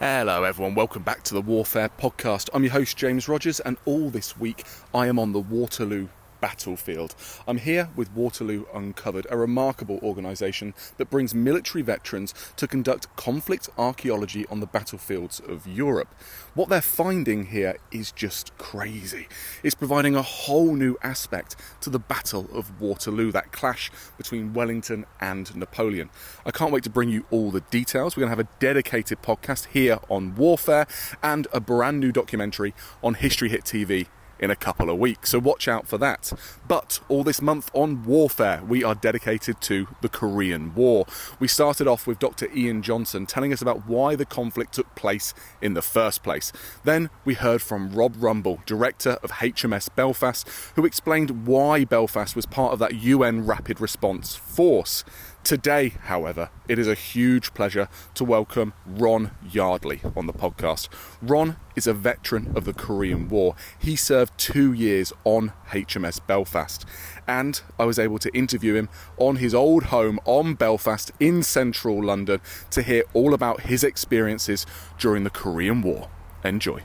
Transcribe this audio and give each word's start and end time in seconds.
Hello, 0.00 0.44
everyone. 0.44 0.74
Welcome 0.74 1.02
back 1.02 1.24
to 1.24 1.34
the 1.34 1.42
Warfare 1.42 1.90
Podcast. 1.90 2.48
I'm 2.54 2.62
your 2.62 2.72
host, 2.72 2.96
James 2.96 3.28
Rogers, 3.28 3.60
and 3.60 3.76
all 3.84 4.08
this 4.08 4.34
week 4.34 4.64
I 4.94 5.08
am 5.08 5.18
on 5.18 5.32
the 5.32 5.40
Waterloo 5.40 6.08
battlefield. 6.40 7.14
I'm 7.46 7.58
here 7.58 7.90
with 7.96 8.12
Waterloo 8.12 8.64
Uncovered, 8.74 9.26
a 9.30 9.36
remarkable 9.36 9.98
organisation 10.02 10.74
that 10.96 11.10
brings 11.10 11.34
military 11.34 11.82
veterans 11.82 12.34
to 12.56 12.66
conduct 12.66 13.14
conflict 13.16 13.68
archaeology 13.78 14.46
on 14.46 14.60
the 14.60 14.66
battlefields 14.66 15.40
of 15.40 15.66
Europe. 15.66 16.14
What 16.54 16.68
they're 16.68 16.80
finding 16.80 17.46
here 17.46 17.76
is 17.90 18.12
just 18.12 18.56
crazy. 18.58 19.28
It's 19.62 19.74
providing 19.74 20.16
a 20.16 20.22
whole 20.22 20.74
new 20.74 20.96
aspect 21.02 21.56
to 21.82 21.90
the 21.90 21.98
Battle 21.98 22.48
of 22.52 22.80
Waterloo, 22.80 23.30
that 23.32 23.52
clash 23.52 23.90
between 24.16 24.52
Wellington 24.52 25.06
and 25.20 25.54
Napoleon. 25.54 26.10
I 26.44 26.50
can't 26.50 26.72
wait 26.72 26.84
to 26.84 26.90
bring 26.90 27.08
you 27.08 27.24
all 27.30 27.50
the 27.50 27.60
details. 27.60 28.16
We're 28.16 28.22
going 28.22 28.36
to 28.36 28.36
have 28.36 28.46
a 28.46 28.58
dedicated 28.58 29.22
podcast 29.22 29.66
here 29.66 29.98
on 30.08 30.34
warfare 30.34 30.86
and 31.22 31.46
a 31.52 31.60
brand 31.60 32.00
new 32.00 32.12
documentary 32.12 32.74
on 33.02 33.14
History 33.14 33.48
Hit 33.48 33.64
TV 33.64 34.06
in 34.40 34.50
a 34.50 34.56
couple 34.56 34.90
of 34.90 34.98
weeks, 34.98 35.30
so 35.30 35.38
watch 35.38 35.68
out 35.68 35.86
for 35.86 35.98
that. 35.98 36.32
But 36.66 37.00
all 37.08 37.22
this 37.22 37.40
month 37.40 37.70
on 37.74 38.02
warfare, 38.04 38.62
we 38.66 38.82
are 38.82 38.94
dedicated 38.94 39.60
to 39.62 39.86
the 40.00 40.08
Korean 40.08 40.74
War. 40.74 41.06
We 41.38 41.46
started 41.46 41.86
off 41.86 42.06
with 42.06 42.18
Dr. 42.18 42.48
Ian 42.54 42.82
Johnson 42.82 43.26
telling 43.26 43.52
us 43.52 43.60
about 43.60 43.86
why 43.86 44.16
the 44.16 44.24
conflict 44.24 44.74
took 44.74 44.94
place 44.94 45.34
in 45.60 45.74
the 45.74 45.82
first 45.82 46.22
place. 46.22 46.52
Then 46.84 47.10
we 47.24 47.34
heard 47.34 47.60
from 47.62 47.92
Rob 47.92 48.14
Rumble, 48.18 48.62
director 48.66 49.18
of 49.22 49.30
HMS 49.30 49.94
Belfast, 49.94 50.48
who 50.74 50.86
explained 50.86 51.46
why 51.46 51.84
Belfast 51.84 52.34
was 52.34 52.46
part 52.46 52.72
of 52.72 52.78
that 52.78 52.94
UN 52.94 53.44
Rapid 53.44 53.80
Response 53.80 54.34
Force. 54.34 55.04
Today, 55.42 55.94
however, 56.04 56.50
it 56.68 56.78
is 56.78 56.86
a 56.86 56.94
huge 56.94 57.54
pleasure 57.54 57.88
to 58.14 58.24
welcome 58.24 58.74
Ron 58.86 59.30
Yardley 59.50 60.00
on 60.14 60.26
the 60.26 60.34
podcast. 60.34 60.88
Ron 61.22 61.56
is 61.74 61.86
a 61.86 61.94
veteran 61.94 62.52
of 62.54 62.66
the 62.66 62.74
Korean 62.74 63.26
War. 63.28 63.56
He 63.78 63.96
served 63.96 64.36
two 64.36 64.72
years 64.72 65.14
on 65.24 65.52
HMS 65.70 66.20
Belfast, 66.24 66.84
and 67.26 67.60
I 67.78 67.86
was 67.86 67.98
able 67.98 68.18
to 68.18 68.32
interview 68.36 68.74
him 68.74 68.90
on 69.16 69.36
his 69.36 69.54
old 69.54 69.84
home 69.84 70.20
on 70.26 70.54
Belfast 70.54 71.10
in 71.18 71.42
central 71.42 72.04
London 72.04 72.40
to 72.70 72.82
hear 72.82 73.02
all 73.14 73.32
about 73.32 73.62
his 73.62 73.82
experiences 73.82 74.66
during 74.98 75.24
the 75.24 75.30
Korean 75.30 75.80
War. 75.80 76.08
Enjoy. 76.44 76.82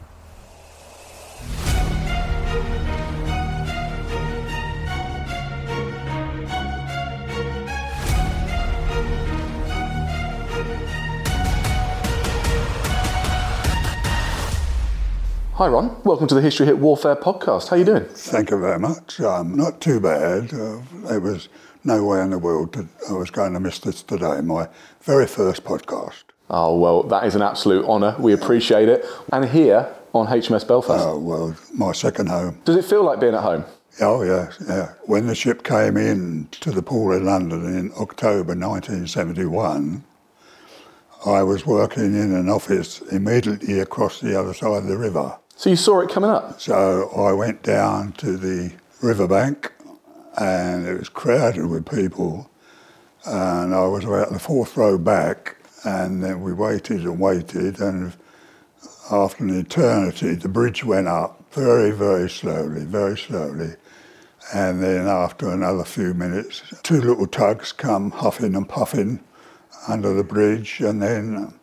Hi, 15.56 15.70
Ron. 15.70 15.96
Welcome 16.04 16.28
to 16.28 16.36
the 16.36 16.42
History 16.42 16.66
Hit 16.66 16.80
Warfare 16.80 17.16
podcast. 17.16 17.70
How 17.70 17.78
are 17.78 17.80
you 17.80 17.86
doing? 17.86 18.04
Thank 18.04 18.52
you 18.52 18.60
very 18.60 18.78
much. 18.78 19.22
Um, 19.22 19.56
not 19.56 19.80
too 19.80 20.02
bad. 20.02 20.54
Uh, 20.54 20.82
there 21.08 21.22
was 21.22 21.48
no 21.86 22.04
way 22.04 22.20
in 22.20 22.32
the 22.32 22.38
world 22.38 22.74
that 22.74 22.86
I 23.10 23.14
was 23.14 23.32
going 23.32 23.54
to 23.54 23.62
miss 23.62 23.80
this 23.80 24.04
today. 24.04 24.42
My 24.42 24.68
very 25.04 25.26
first 25.26 25.64
podcast. 25.64 26.24
Oh, 26.50 26.78
well, 26.78 27.04
that 27.04 27.24
is 27.24 27.36
an 27.36 27.42
absolute 27.42 27.86
honour. 27.86 28.18
We 28.20 28.34
appreciate 28.34 28.90
it. 28.90 29.06
And 29.32 29.46
here 29.46 29.96
on 30.14 30.28
HMS 30.28 30.68
Belfast. 30.68 31.02
Oh, 31.02 31.18
well, 31.18 31.56
my 31.74 31.94
second 31.94 32.28
home. 32.28 32.60
Does 32.66 32.76
it 32.76 32.84
feel 32.84 33.06
like 33.06 33.22
being 33.22 33.34
at 33.34 33.42
home? 33.42 33.64
Oh, 34.02 34.24
yeah, 34.24 34.52
yeah. 34.68 34.96
When 35.06 35.28
the 35.28 35.36
ship 35.36 35.64
came 35.64 35.96
in 35.96 36.50
to 36.60 36.72
the 36.72 36.82
port 36.84 37.16
in 37.16 37.26
London 37.26 37.64
in 37.66 37.94
October 37.98 38.56
1971, 38.56 40.04
I 41.26 41.44
was 41.44 41.66
working 41.66 42.14
in 42.14 42.36
an 42.36 42.50
office 42.50 43.00
immediately 43.04 43.80
across 43.80 44.20
the 44.20 44.38
other 44.38 44.54
side 44.54 44.84
of 44.84 44.88
the 44.88 44.98
river. 44.98 45.38
So 45.58 45.70
you 45.70 45.78
saw 45.78 46.02
it 46.02 46.10
coming 46.10 46.30
up? 46.30 46.60
So 46.60 47.10
I 47.16 47.32
went 47.32 47.64
down 47.64 48.12
to 48.14 48.36
the 48.36 48.74
riverbank 49.02 49.72
and 50.38 50.86
it 50.86 51.00
was 51.00 51.08
crowded 51.08 51.68
with 51.68 51.90
people. 51.90 52.50
And 53.26 53.74
I 53.74 53.88
was 53.88 54.04
about 54.04 54.34
the 54.34 54.40
fourth 54.40 54.78
row 54.78 55.00
back, 55.00 55.56
and 55.84 56.24
then 56.24 56.42
we 56.42 56.54
waited 56.54 57.02
and 57.02 57.20
waited. 57.20 57.80
And 57.80 58.14
after 59.10 59.44
an 59.44 59.58
eternity, 59.58 60.36
the 60.36 60.50
bridge 60.50 60.84
went 60.84 61.08
up 61.08 61.44
very, 61.52 61.92
very 61.92 62.30
slowly, 62.30 62.84
very 62.84 63.18
slowly. 63.18 63.76
And 64.54 64.84
then 64.84 65.08
after 65.08 65.50
another 65.50 65.86
few 65.86 66.14
minutes, 66.14 66.62
two 66.84 67.02
little 67.02 67.26
tugs 67.26 67.72
come 67.72 68.12
huffing 68.12 68.56
and 68.56 68.70
puffing 68.70 69.22
under 69.88 70.14
the 70.14 70.24
bridge, 70.24 70.82
and 70.82 71.02
then 71.02 71.54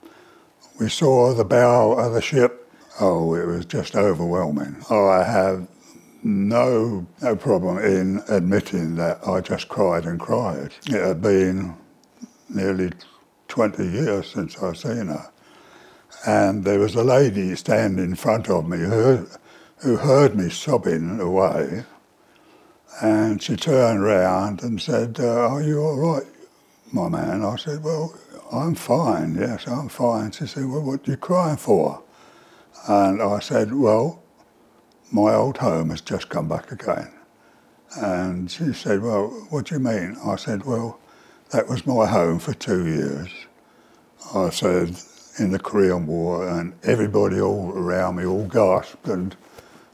we 0.81 0.89
saw 0.89 1.33
the 1.33 1.45
bow 1.45 1.93
of 1.93 2.15
the 2.15 2.23
ship 2.23 2.62
Oh, 3.01 3.35
it 3.35 3.47
was 3.47 3.67
just 3.67 3.97
overwhelming. 3.97 4.77
Oh, 4.91 5.09
I 5.09 5.25
have 5.25 5.69
no 6.23 7.07
no 7.23 7.37
problem 7.37 7.79
in 7.79 8.23
admitting 8.29 8.97
that 8.97 9.27
I 9.27 9.41
just 9.41 9.69
cried 9.69 10.05
and 10.07 10.21
cried. 10.21 10.73
It 10.87 11.05
had 11.07 11.23
been 11.23 11.77
nearly 12.49 12.93
20 13.49 13.85
years 13.87 14.31
since 14.33 14.63
I've 14.63 14.79
seen 14.79 15.09
her. 15.09 15.31
And 16.27 16.65
there 16.65 16.79
was 16.81 16.95
a 16.95 17.05
lady 17.05 17.57
standing 17.57 18.05
in 18.05 18.15
front 18.17 18.49
of 18.51 18.69
me 18.69 18.79
who, 18.79 19.29
who 19.79 19.97
heard 19.97 20.37
me 20.37 20.51
sobbing 20.51 21.21
away. 21.21 21.85
And 23.03 23.43
she 23.43 23.57
turned 23.57 24.05
round 24.05 24.63
and 24.63 24.81
said, 24.81 25.19
uh, 25.21 25.49
Are 25.49 25.63
you 25.63 25.81
all 25.83 25.99
right, 25.99 26.27
my 26.93 27.09
man? 27.09 27.45
I 27.45 27.57
said, 27.57 27.83
Well, 27.85 28.15
I'm 28.53 28.75
fine, 28.75 29.37
yes, 29.37 29.67
I'm 29.67 29.89
fine. 29.89 30.33
She 30.33 30.47
said, 30.47 30.67
Well, 30.67 30.83
what 30.83 31.09
are 31.09 31.13
you 31.13 31.17
crying 31.19 31.57
for? 31.59 32.03
And 32.89 33.23
I 33.23 33.41
said, 33.41 33.75
Well, 33.75 34.23
my 35.13 35.35
old 35.35 35.59
home 35.59 35.91
has 35.91 36.01
just 36.01 36.29
come 36.29 36.49
back 36.49 36.73
again. 36.73 37.13
And 37.97 38.51
she 38.51 38.73
said, 38.73 39.03
Well, 39.03 39.29
what 39.51 39.67
do 39.67 39.77
you 39.77 39.81
mean? 39.81 40.17
I 40.25 40.37
said, 40.37 40.65
Well, 40.65 41.01
that 41.51 41.69
was 41.69 41.87
my 41.87 42.07
home 42.07 42.39
for 42.39 42.55
two 42.55 42.87
years. 42.87 43.31
I 44.35 44.51
said, 44.51 44.97
in 45.39 45.51
the 45.53 45.59
Korean 45.59 46.07
War, 46.07 46.49
and 46.49 46.75
everybody 46.83 47.41
all 47.41 47.73
around 47.73 48.17
me 48.17 48.27
all 48.27 48.47
gasped 48.47 49.09
and 49.09 49.35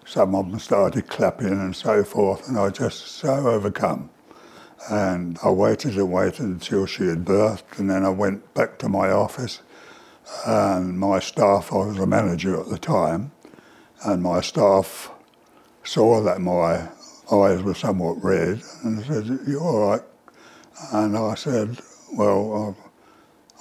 some 0.05 0.35
of 0.35 0.51
them 0.51 0.59
started 0.59 1.09
clapping 1.09 1.49
and 1.49 1.77
so 1.77 2.03
forth, 2.03 2.49
and 2.49 2.59
I 2.59 2.71
just 2.71 3.09
so 3.09 3.49
overcome. 3.49 4.11
And 4.91 5.39
I 5.45 5.51
waited 5.51 5.97
and 5.97 6.11
waited 6.11 6.41
until 6.41 6.87
she 6.87 7.07
had 7.09 7.25
birthed, 7.27 7.79
and 7.79 7.91
then 7.91 8.05
I 8.05 8.09
went 8.09 8.55
back 8.55 8.79
to 8.79 8.89
my 8.89 9.11
office. 9.11 9.61
And 10.47 10.99
my 10.99 11.19
staff, 11.19 11.73
I 11.73 11.77
was 11.87 11.99
a 11.99 12.07
manager 12.07 12.59
at 12.61 12.69
the 12.69 12.79
time, 12.79 13.33
and 14.05 14.23
my 14.23 14.41
staff 14.41 15.11
saw 15.85 16.23
that 16.23 16.41
my 16.41 16.89
eyes 17.33 17.63
were 17.63 17.75
somewhat 17.75 18.23
red 18.23 18.63
and 18.83 19.05
said, 19.05 19.41
You 19.47 19.61
all 19.61 19.91
right? 19.91 20.03
And 20.93 21.17
I 21.17 21.35
said, 21.35 21.79
Well, 22.13 22.77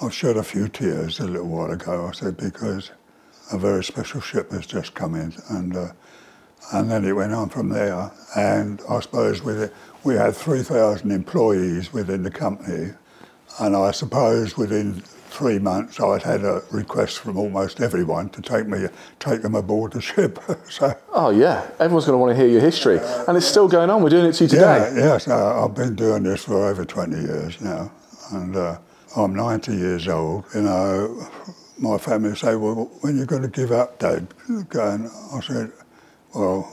I've, 0.02 0.06
I've 0.06 0.14
shed 0.14 0.38
a 0.38 0.44
few 0.44 0.68
tears 0.68 1.20
a 1.20 1.28
little 1.28 1.48
while 1.48 1.72
ago. 1.72 2.08
I 2.08 2.12
said, 2.12 2.38
Because 2.38 2.92
a 3.52 3.58
very 3.58 3.84
special 3.84 4.22
ship 4.22 4.52
has 4.52 4.66
just 4.66 4.94
come 4.94 5.16
in. 5.16 5.34
And, 5.50 5.76
uh, 5.76 5.92
and 6.74 6.92
then 6.92 7.06
it 7.06 7.14
went 7.14 7.34
on 7.34 7.50
from 7.50 7.70
there. 7.70 8.12
And 8.36 8.82
I 8.90 9.00
suppose 9.00 9.42
with 9.42 9.62
it, 9.62 9.74
we 10.04 10.16
had 10.16 10.36
3,000 10.36 11.12
employees 11.12 11.94
within 11.94 12.24
the 12.24 12.32
company. 12.32 12.94
And 13.60 13.76
I 13.76 13.92
suppose 13.92 14.58
within 14.58 15.04
three 15.38 15.60
months, 15.60 16.00
I'd 16.00 16.24
had 16.24 16.44
a 16.44 16.64
request 16.72 17.20
from 17.20 17.38
almost 17.38 17.80
everyone 17.80 18.30
to 18.30 18.42
take 18.42 18.66
me, 18.68 18.88
take 19.20 19.44
them 19.44 19.54
aboard 19.54 19.94
the 19.94 20.02
ship. 20.02 20.40
so. 20.70 20.94
Oh 21.14 21.30
yeah, 21.30 21.70
everyone's 21.80 22.06
going 22.06 22.16
to 22.16 22.18
want 22.18 22.32
to 22.32 22.36
hear 22.36 22.52
your 22.52 22.62
history, 22.62 23.00
and 23.28 23.38
it's 23.38 23.46
still 23.46 23.68
going 23.68 23.92
on. 23.92 24.02
We're 24.02 24.10
doing 24.10 24.26
it 24.26 24.34
to 24.34 24.46
you 24.46 24.50
today. 24.50 24.92
Yeah, 24.96 24.96
yes, 24.96 25.28
uh, 25.28 25.64
I've 25.64 25.76
been 25.76 25.96
doing 25.96 26.24
this 26.24 26.46
for 26.46 26.66
over 26.66 26.84
20 26.84 27.16
years 27.16 27.62
now, 27.62 27.92
and 28.32 28.56
uh, 28.56 28.80
I'm 29.16 29.36
90 29.36 29.76
years 29.76 30.08
old. 30.08 30.46
You 30.56 30.64
know, 30.64 31.30
my 31.78 32.00
family 32.00 32.36
say, 32.36 32.56
"Well, 32.56 32.90
when 33.02 33.16
are 33.16 33.20
you 33.20 33.26
going 33.26 33.44
to 33.44 33.48
give 33.48 33.72
up, 33.72 34.00
Dad?" 34.00 34.28
Going, 34.70 35.10
I 35.34 35.40
said, 35.42 35.72
"Well, 36.34 36.68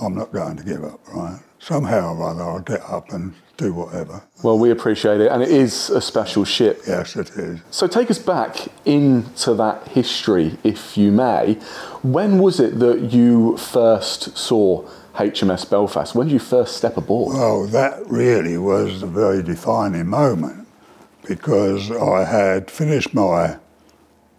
I'm 0.00 0.14
not 0.14 0.32
going 0.32 0.56
to 0.58 0.64
give 0.64 0.84
up, 0.84 1.00
right? 1.08 1.40
Somehow 1.64 2.14
or 2.14 2.30
other, 2.30 2.42
I'll 2.42 2.60
get 2.60 2.82
up 2.88 3.10
and 3.12 3.32
do 3.56 3.72
whatever." 3.72 4.22
Well, 4.42 4.58
we 4.58 4.70
appreciate 4.70 5.20
it, 5.20 5.32
and 5.32 5.42
it 5.42 5.50
is 5.50 5.88
a 5.88 6.00
special 6.00 6.44
ship. 6.44 6.82
Yes, 6.86 7.16
it 7.16 7.30
is. 7.30 7.60
So 7.70 7.86
take 7.86 8.10
us 8.10 8.18
back 8.18 8.68
into 8.84 9.54
that 9.54 9.88
history, 9.88 10.58
if 10.62 10.98
you 10.98 11.10
may. 11.10 11.58
When 12.02 12.38
was 12.38 12.60
it 12.60 12.78
that 12.80 13.12
you 13.12 13.56
first 13.56 14.36
saw 14.36 14.84
HMS 15.14 15.64
Belfast? 15.64 16.14
When 16.14 16.26
did 16.26 16.34
you 16.34 16.38
first 16.38 16.76
step 16.76 16.96
aboard? 16.96 17.36
Well, 17.36 17.66
that 17.66 18.06
really 18.10 18.58
was 18.58 19.02
a 19.02 19.06
very 19.06 19.42
defining 19.42 20.08
moment 20.08 20.66
because 21.26 21.90
I 21.90 22.24
had 22.24 22.70
finished 22.70 23.14
my 23.14 23.56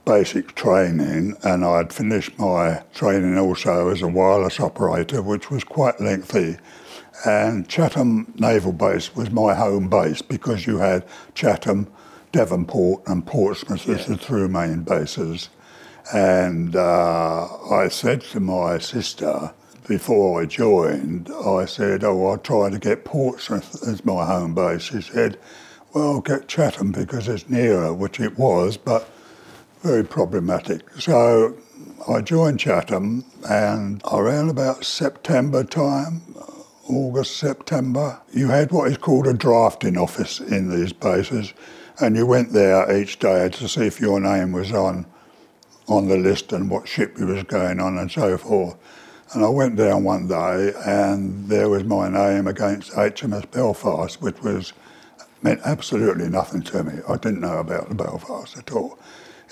basic 0.06 0.54
training 0.54 1.36
and 1.42 1.66
I'd 1.66 1.92
finished 1.92 2.38
my 2.38 2.84
training 2.94 3.38
also 3.40 3.90
as 3.90 4.04
a 4.04 4.08
wireless 4.08 4.60
operator, 4.60 5.22
which 5.24 5.50
was 5.50 5.64
quite 5.64 6.00
lengthy. 6.00 6.58
And 7.26 7.68
Chatham 7.68 8.32
Naval 8.38 8.72
Base 8.72 9.16
was 9.16 9.32
my 9.32 9.56
home 9.56 9.90
base 9.90 10.22
because 10.22 10.68
you 10.68 10.78
had 10.78 11.04
Chatham, 11.34 11.88
Devonport, 12.32 13.02
and 13.08 13.26
Portsmouth 13.26 13.90
as 13.90 14.06
the 14.06 14.16
three 14.16 14.48
main 14.48 14.84
bases. 14.84 15.50
And 16.14 16.76
uh, 16.76 17.48
I 17.72 17.88
said 17.88 18.22
to 18.22 18.40
my 18.40 18.78
sister 18.78 19.52
before 19.88 20.42
I 20.42 20.46
joined, 20.46 21.32
I 21.32 21.66
said, 21.66 22.04
Oh, 22.04 22.28
I'll 22.28 22.38
try 22.38 22.70
to 22.70 22.78
get 22.78 23.06
Portsmouth 23.06 23.88
as 23.88 24.06
my 24.06 24.26
home 24.26 24.54
base. 24.54 24.84
She 24.84 25.02
said, 25.02 25.40
Well, 25.94 26.22
get 26.22 26.48
Chatham 26.48 26.92
because 26.92 27.28
it's 27.28 27.50
nearer, 27.50 27.92
which 27.92 28.20
it 28.20 28.38
was, 28.38 28.78
but 28.78 29.10
very 29.82 30.04
problematic. 30.04 30.82
So 31.00 31.58
I 32.08 32.22
joined 32.22 32.60
Chatham, 32.60 33.26
and 33.50 34.02
around 34.12 34.50
about 34.50 34.86
September 34.86 35.64
time, 35.64 36.22
August, 36.88 37.38
September, 37.38 38.22
you 38.32 38.50
had 38.50 38.72
what 38.72 38.92
is 38.92 38.98
called 38.98 39.28
a 39.28 39.34
drafting 39.34 39.98
office 39.98 40.40
in 40.40 40.70
these 40.70 40.94
bases, 40.94 41.54
and 42.00 42.16
you 42.16 42.26
went 42.26 42.52
there 42.52 42.96
each 42.96 43.18
day 43.18 43.50
to 43.50 43.68
see 43.68 43.88
if 43.88 44.00
your 44.00 44.20
name 44.20 44.52
was 44.52 44.72
on 44.72 45.06
on 45.88 46.08
the 46.08 46.18
list 46.18 46.52
and 46.52 46.70
what 46.70 46.88
ship 46.88 47.18
you 47.20 47.28
was 47.28 47.44
going 47.44 47.80
on 47.80 47.98
and 47.98 48.12
so 48.12 48.38
forth. 48.38 48.76
And 49.34 49.44
I 49.44 49.50
went 49.50 49.76
down 49.76 50.04
one 50.04 50.28
day, 50.28 50.74
and 50.86 51.48
there 51.48 51.70
was 51.70 51.84
my 51.84 52.08
name 52.10 52.48
against 52.48 52.92
HMS 52.92 53.50
Belfast, 53.52 54.22
which 54.22 54.42
was 54.42 54.74
meant 55.42 55.62
absolutely 55.66 56.30
nothing 56.30 56.62
to 56.64 56.84
me. 56.84 57.02
I 57.08 57.18
didn't 57.18 57.42
know 57.42 57.58
about 57.58 57.90
the 57.90 57.96
Belfast 57.96 58.58
at 58.58 58.72
all. 58.72 58.98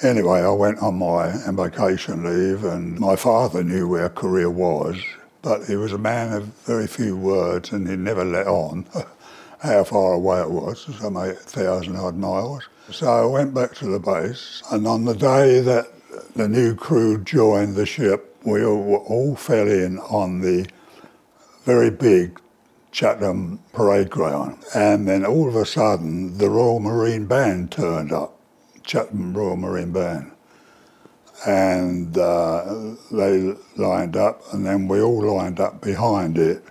Anyway, 0.01 0.41
I 0.41 0.50
went 0.51 0.79
on 0.79 0.95
my 0.95 1.33
vacation 1.51 2.24
leave, 2.24 2.63
and 2.63 3.00
my 3.00 3.15
father 3.15 3.63
knew 3.63 3.88
where 3.88 4.09
Korea 4.09 4.50
was, 4.50 4.97
but 5.43 5.65
he 5.65 5.75
was 5.75 5.93
a 5.93 5.97
man 5.99 6.33
of 6.33 6.45
very 6.65 6.87
few 6.87 7.15
words, 7.15 7.71
and 7.71 7.87
he 7.87 7.95
never 7.95 8.25
let 8.25 8.47
on 8.47 8.87
how 9.61 9.83
far 9.83 10.13
away 10.13 10.41
it 10.41 10.49
was, 10.49 10.87
some 10.99 11.17
8,000 11.17 11.95
odd 11.95 12.17
miles. 12.17 12.67
So 12.89 13.07
I 13.07 13.25
went 13.25 13.53
back 13.53 13.75
to 13.75 13.87
the 13.87 13.99
base, 13.99 14.63
and 14.71 14.87
on 14.87 15.05
the 15.05 15.13
day 15.13 15.59
that 15.59 15.87
the 16.35 16.47
new 16.47 16.75
crew 16.75 17.23
joined 17.23 17.75
the 17.75 17.85
ship, 17.85 18.37
we 18.45 18.65
all, 18.65 18.95
all 19.07 19.35
fell 19.35 19.67
in 19.67 19.99
on 19.99 20.41
the 20.41 20.67
very 21.65 21.91
big 21.91 22.39
Chatham 22.91 23.59
parade 23.73 24.09
ground. 24.09 24.63
And 24.75 25.07
then 25.07 25.25
all 25.25 25.47
of 25.47 25.55
a 25.55 25.65
sudden, 25.65 26.37
the 26.37 26.49
Royal 26.49 26.79
Marine 26.79 27.25
Band 27.25 27.71
turned 27.71 28.11
up, 28.13 28.39
Chatham 28.83 29.33
Royal 29.35 29.57
Marine 29.57 29.91
Band. 29.91 30.32
And 31.45 32.17
uh, 32.17 32.95
they 33.11 33.55
lined 33.75 34.15
up, 34.15 34.41
and 34.53 34.65
then 34.65 34.87
we 34.87 35.01
all 35.01 35.35
lined 35.35 35.59
up 35.59 35.81
behind 35.81 36.37
it. 36.37 36.63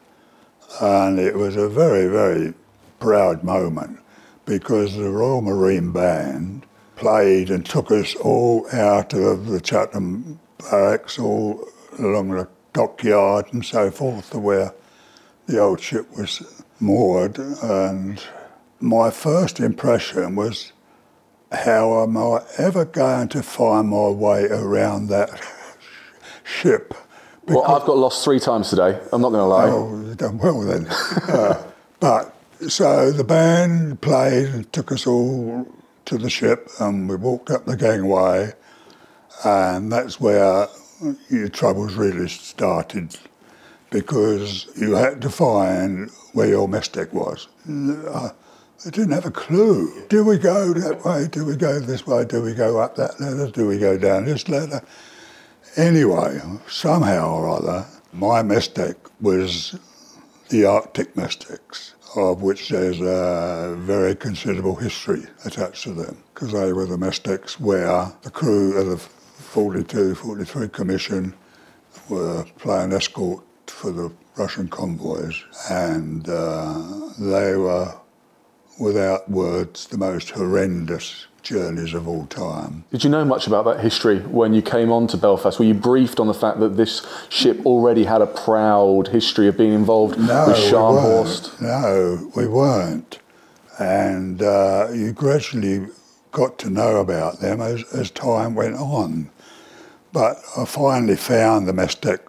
And 0.81 1.19
it 1.19 1.37
was 1.37 1.57
a 1.57 1.69
very, 1.69 2.09
very 2.09 2.55
proud 2.99 3.43
moment 3.43 3.99
because 4.45 4.97
the 4.97 5.11
Royal 5.11 5.43
Marine 5.43 5.93
Band 5.93 6.65
played 6.97 7.51
and 7.51 7.67
took 7.67 7.91
us 7.91 8.15
all 8.17 8.67
out 8.73 9.13
of 9.13 9.47
the 9.47 9.61
Chatham 9.61 10.41
barracks, 10.59 11.19
all 11.19 11.69
along 11.99 12.31
the 12.31 12.49
dockyard 12.73 13.53
and 13.53 13.65
so 13.65 13.91
forth 13.91 14.31
to 14.31 14.39
where 14.39 14.73
the 15.47 15.59
old 15.59 15.81
ship 15.81 16.17
was 16.17 16.65
moored. 16.81 17.39
And 17.39 18.23
my 18.81 19.11
first 19.11 19.61
impression 19.61 20.35
was 20.37 20.72
how 21.53 22.03
am 22.03 22.17
I 22.17 22.43
ever 22.59 22.85
going 22.85 23.29
to 23.29 23.43
find 23.43 23.89
my 23.89 24.09
way 24.09 24.45
around 24.45 25.09
that 25.09 25.31
ship? 26.45 26.95
well, 27.47 27.65
I've 27.65 27.87
got 27.87 27.97
lost 27.97 28.25
three 28.25 28.41
times 28.41 28.71
today. 28.71 28.99
I'm 29.13 29.21
not 29.21 29.31
going 29.31 29.41
to 29.41 29.45
lie. 29.45 29.69
Oh, 29.69 30.03
you've 30.05 30.17
done 30.17 30.39
well 30.39 30.61
then. 30.61 30.87
uh, 31.29 31.71
but 32.01 32.35
so 32.69 33.11
the 33.11 33.25
band 33.25 34.01
played 34.01 34.49
and 34.49 34.73
took 34.73 34.93
us 34.93 35.07
all 35.07 35.67
to 36.05 36.19
the 36.19 36.31
ship, 36.31 36.69
and 36.81 37.09
we 37.09 37.17
walked 37.17 37.51
up 37.51 37.65
the 37.65 37.77
gangway, 37.77 38.53
and 39.45 39.93
that's 39.93 40.21
where 40.21 40.69
your 41.29 41.49
troubles 41.49 41.95
really 41.95 42.29
started 42.29 43.17
because 43.91 44.69
you 44.77 44.95
had 44.95 45.21
to 45.23 45.31
find 45.31 46.11
where 46.33 46.49
your 46.49 46.69
deck 46.69 47.13
was. 47.13 47.49
Uh, 47.69 48.31
I 48.85 48.91
didn't 48.91 49.13
have 49.13 49.27
a 49.27 49.31
clue. 49.31 50.05
Do 50.09 50.25
we 50.25 50.39
go 50.39 50.73
that 50.73 51.05
way? 51.05 51.29
Do 51.29 51.45
we 51.45 51.57
go 51.57 51.79
this 51.79 52.07
way? 52.07 52.25
Do 52.25 52.43
we 52.43 52.53
go 52.53 52.81
up 52.81 52.97
that 52.97 53.21
ladder? 53.21 53.49
Do 53.51 53.69
we 53.69 53.79
go 53.79 53.97
down 53.97 54.25
this 54.25 54.49
ladder? 54.49 54.83
Anyway, 55.77 56.41
somehow 56.69 57.33
or 57.35 57.49
other, 57.49 57.87
my 58.13 58.43
deck 58.43 58.97
was 59.21 59.79
the 60.49 60.65
Arctic 60.65 61.15
decks, 61.15 61.95
of 62.17 62.43
which 62.43 62.69
there's 62.69 63.01
a 63.01 63.75
very 63.79 64.15
considerable 64.15 64.75
history 64.75 65.25
attached 65.45 65.85
to 65.85 65.95
them, 65.95 66.23
because 66.35 66.53
they 66.53 66.73
were 66.73 66.85
the 66.85 67.21
decks 67.23 67.59
where 67.61 68.13
the 68.23 68.31
crew 68.31 68.77
of 68.77 68.87
the 68.89 68.99
42, 68.99 70.15
43 70.15 70.69
Commission 70.69 71.35
were 72.09 72.45
playing 72.59 72.93
escort 72.93 73.45
for 73.67 73.93
the 73.93 74.13
Russian 74.37 74.69
convoys, 74.69 75.43
and 75.71 76.29
uh, 76.29 77.11
they 77.19 77.57
were, 77.57 77.95
without 78.79 79.31
words, 79.31 79.87
the 79.87 79.99
most 79.99 80.31
horrendous 80.31 81.27
journeys 81.43 81.93
of 81.93 82.07
all 82.07 82.27
time. 82.27 82.85
Did 82.91 83.05
you 83.05 83.11
know 83.11 83.25
much 83.25 83.47
about 83.47 83.65
that 83.65 83.81
history 83.81 84.21
when 84.21 84.55
you 84.55 84.63
came 84.63 84.93
on 84.93 85.07
to 85.09 85.17
Belfast? 85.17 85.59
Were 85.59 85.65
you 85.65 85.75
briefed 85.75 86.21
on 86.21 86.29
the 86.29 86.35
fact 86.35 86.61
that 86.61 86.77
this 86.77 87.07
ship 87.29 87.65
already 87.67 88.05
had 88.05 88.23
a 88.23 88.27
proud 88.27 89.09
history 89.09 89.49
of 89.49 89.57
being 89.57 89.73
involved 89.73 90.19
no, 90.19 90.47
with 90.47 90.57
we 90.57 90.63
Scharnhorst? 90.63 91.61
weren't. 91.61 91.63
No, 91.63 92.31
we 92.37 92.47
weren't. 92.47 93.19
And 93.79 94.43
uh, 94.43 94.89
you 94.93 95.13
gradually 95.13 95.89
got 96.31 96.59
to 96.59 96.71
know 96.71 96.97
about 96.97 97.41
them 97.41 97.61
as, 97.61 97.85
as 97.93 98.11
time 98.11 98.55
went 98.55 98.77
on. 98.77 99.31
But 100.13 100.39
I 100.57 100.65
finally 100.65 101.17
found 101.17 101.67
the 101.67 101.97
deck 102.01 102.21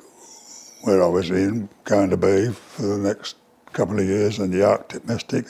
where 0.81 1.01
I 1.01 1.07
was 1.07 1.29
in, 1.29 1.69
going 1.85 2.09
to 2.09 2.17
be 2.17 2.49
for 2.51 2.83
the 2.83 2.97
next 2.97 3.35
couple 3.71 3.99
of 3.99 4.05
years 4.05 4.39
in 4.39 4.51
the 4.51 4.65
Arctic 4.65 5.05
deck. 5.05 5.45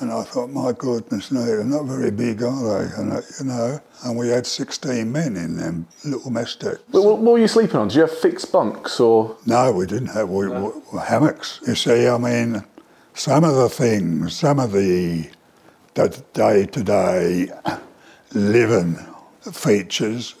And 0.00 0.12
I 0.12 0.22
thought, 0.24 0.50
my 0.50 0.72
goodness, 0.72 1.32
no, 1.32 1.44
they're 1.44 1.64
not 1.64 1.86
very 1.86 2.10
big, 2.10 2.42
are 2.42 2.84
they? 2.84 2.94
And, 2.96 3.12
uh, 3.12 3.20
you 3.38 3.46
know, 3.46 3.80
and 4.04 4.16
we 4.16 4.28
had 4.28 4.46
16 4.46 5.10
men 5.10 5.36
in 5.36 5.56
them 5.56 5.88
little 6.04 6.30
mess 6.30 6.54
decks. 6.54 6.80
But 6.90 7.02
what, 7.02 7.18
what 7.18 7.32
were 7.32 7.38
you 7.38 7.48
sleeping 7.48 7.76
on? 7.76 7.88
Did 7.88 7.96
you 7.96 8.00
have 8.02 8.16
fixed 8.18 8.52
bunks 8.52 9.00
or? 9.00 9.36
No, 9.46 9.72
we 9.72 9.86
didn't 9.86 10.08
have 10.08 10.28
we, 10.28 10.48
we, 10.48 10.70
hammocks. 11.00 11.60
You 11.66 11.74
see, 11.74 12.06
I 12.06 12.18
mean, 12.18 12.62
some 13.14 13.44
of 13.44 13.54
the 13.54 13.70
things, 13.70 14.36
some 14.36 14.58
of 14.58 14.72
the 14.72 15.30
day 15.94 16.66
to 16.66 16.82
day 16.82 17.48
living 18.34 18.98
features 19.40 20.34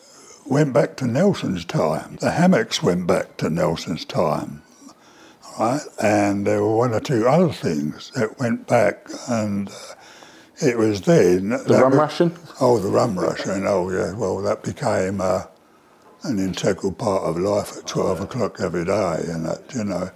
went 0.44 0.72
back 0.72 0.96
to 0.96 1.06
Nelson's 1.06 1.64
time. 1.64 2.16
The 2.20 2.30
hammocks 2.32 2.82
went 2.82 3.06
back 3.06 3.38
to 3.38 3.48
Nelson's 3.50 4.04
time, 4.04 4.62
right? 5.58 5.82
And 6.02 6.46
there 6.46 6.62
were 6.62 6.76
one 6.76 6.94
or 6.94 7.00
two 7.00 7.28
other 7.28 7.52
things 7.52 8.10
that 8.16 8.38
went 8.38 8.66
back, 8.68 9.08
and 9.28 9.68
uh, 9.70 9.94
it 10.62 10.78
was 10.78 11.02
then 11.02 11.50
the 11.50 11.78
rum 11.78 11.92
was, 11.92 12.00
ration. 12.00 12.36
Oh, 12.60 12.78
the 12.78 12.90
rum 12.90 13.18
ration. 13.18 13.64
Oh, 13.66 13.90
yeah. 13.90 14.14
Well, 14.14 14.38
that 14.42 14.62
became 14.62 15.20
uh, 15.20 15.44
an 16.24 16.38
integral 16.38 16.92
part 16.92 17.24
of 17.24 17.38
life 17.38 17.78
at 17.78 17.86
twelve 17.86 18.20
o'clock 18.20 18.60
every 18.60 18.84
day, 18.84 19.20
and 19.28 19.46
that 19.46 19.74
you 19.74 19.84
know. 19.84 20.10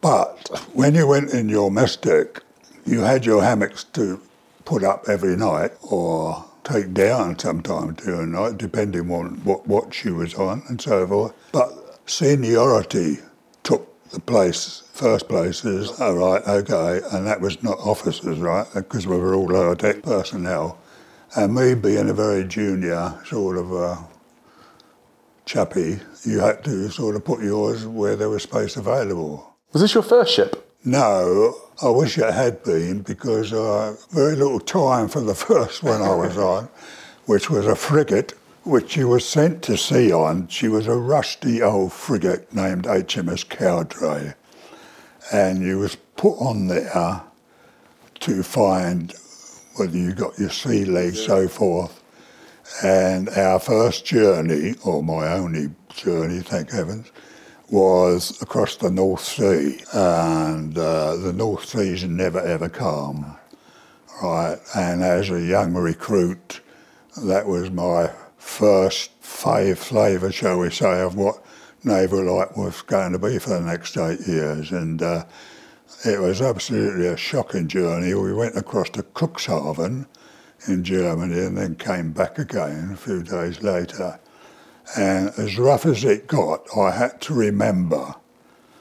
But 0.00 0.48
when 0.74 0.94
you 0.94 1.06
went 1.06 1.30
in 1.32 1.48
your 1.48 1.70
mess 1.70 1.96
deck, 1.96 2.42
you 2.86 3.00
had 3.00 3.26
your 3.26 3.42
hammocks 3.42 3.84
to 3.94 4.20
put 4.64 4.84
up 4.84 5.08
every 5.08 5.36
night 5.36 5.72
or 5.82 6.44
take 6.64 6.94
down 6.94 7.38
sometime 7.38 7.94
during 7.94 8.32
the 8.32 8.40
night, 8.40 8.58
depending 8.58 9.10
on 9.10 9.44
what 9.44 9.66
watch 9.66 9.94
she 9.94 10.10
was 10.10 10.34
on 10.34 10.62
and 10.68 10.80
so 10.80 11.06
forth. 11.06 11.34
But 11.52 11.72
seniority 12.06 13.18
the 14.10 14.20
place, 14.20 14.82
first 14.92 15.28
places, 15.28 15.90
all 16.00 16.14
right, 16.14 16.42
okay, 16.46 17.00
and 17.12 17.26
that 17.26 17.40
was 17.40 17.62
not 17.62 17.78
officers, 17.78 18.38
right, 18.38 18.66
because 18.74 19.06
we 19.06 19.16
were 19.16 19.34
all 19.34 19.46
lower 19.46 19.74
deck 19.74 20.02
personnel. 20.02 20.78
And 21.36 21.54
me 21.54 21.74
being 21.74 22.08
a 22.08 22.14
very 22.14 22.44
junior 22.44 23.20
sort 23.26 23.58
of 23.58 23.72
uh, 23.72 23.96
chappy, 25.44 26.00
you 26.24 26.40
had 26.40 26.64
to 26.64 26.88
sort 26.90 27.16
of 27.16 27.24
put 27.24 27.42
yours 27.42 27.86
where 27.86 28.16
there 28.16 28.30
was 28.30 28.44
space 28.44 28.76
available. 28.76 29.54
Was 29.72 29.82
this 29.82 29.94
your 29.94 30.02
first 30.02 30.32
ship? 30.32 30.64
No, 30.84 31.54
I 31.82 31.90
wish 31.90 32.16
it 32.16 32.32
had 32.32 32.62
been 32.62 33.02
because 33.02 33.52
uh, 33.52 33.96
very 34.10 34.36
little 34.36 34.60
time 34.60 35.08
for 35.08 35.20
the 35.20 35.34
first 35.48 35.82
one 35.82 36.00
I 36.00 36.14
was 36.14 36.38
on, 36.38 36.68
which 37.26 37.50
was 37.50 37.66
a 37.66 37.76
frigate, 37.76 38.32
which 38.68 38.90
she 38.90 39.04
was 39.04 39.26
sent 39.26 39.62
to 39.62 39.76
sea 39.78 40.12
on. 40.12 40.46
She 40.48 40.68
was 40.68 40.86
a 40.86 40.94
rusty 40.94 41.62
old 41.62 41.92
frigate 41.92 42.52
named 42.52 42.84
HMS 42.84 43.48
Cowdray, 43.48 44.34
and 45.32 45.62
you 45.62 45.78
was 45.78 45.96
put 46.16 46.36
on 46.38 46.66
there 46.66 47.22
to 48.20 48.42
find 48.42 49.14
whether 49.76 49.96
you 49.96 50.12
got 50.12 50.38
your 50.38 50.50
sea 50.50 50.84
legs, 50.84 51.20
yeah. 51.20 51.26
so 51.26 51.48
forth. 51.48 52.02
And 52.82 53.30
our 53.30 53.58
first 53.58 54.04
journey, 54.04 54.74
or 54.84 55.02
my 55.02 55.32
only 55.32 55.70
journey, 55.94 56.40
thank 56.40 56.70
heavens, 56.70 57.10
was 57.70 58.40
across 58.42 58.76
the 58.76 58.90
North 58.90 59.24
Sea, 59.24 59.80
and 59.94 60.76
uh, 60.76 61.16
the 61.16 61.32
North 61.32 61.64
Sea 61.64 61.94
is 61.94 62.04
never 62.04 62.40
ever 62.40 62.68
calm, 62.68 63.34
right? 64.22 64.58
And 64.76 65.02
as 65.02 65.30
a 65.30 65.40
young 65.40 65.72
recruit, 65.72 66.60
that 67.16 67.46
was 67.46 67.70
my 67.70 68.10
first 68.48 69.10
fave 69.20 69.78
flavour, 69.78 70.32
shall 70.32 70.58
we 70.58 70.70
say, 70.70 71.00
of 71.00 71.14
what 71.14 71.44
naval 71.84 72.24
life 72.24 72.56
was 72.56 72.82
going 72.82 73.12
to 73.12 73.18
be 73.18 73.38
for 73.38 73.50
the 73.50 73.60
next 73.60 73.96
eight 73.96 74.26
years, 74.26 74.72
and. 74.72 75.02
Uh, 75.02 75.24
it 76.04 76.20
was 76.20 76.40
absolutely 76.40 77.06
a 77.06 77.16
shocking 77.16 77.66
journey. 77.66 78.14
We 78.14 78.32
went 78.32 78.56
across 78.56 78.90
to 78.90 79.02
Cuxhaven 79.02 80.06
in 80.68 80.84
Germany 80.84 81.40
and 81.40 81.56
then 81.56 81.74
came 81.74 82.12
back 82.12 82.38
again 82.38 82.90
a 82.92 82.96
few 82.96 83.22
days 83.22 83.62
later. 83.62 84.20
And 84.96 85.30
as 85.36 85.58
rough 85.58 85.86
as 85.86 86.04
it 86.04 86.26
got, 86.26 86.66
I 86.76 86.92
had 86.92 87.20
to 87.22 87.34
remember 87.34 88.14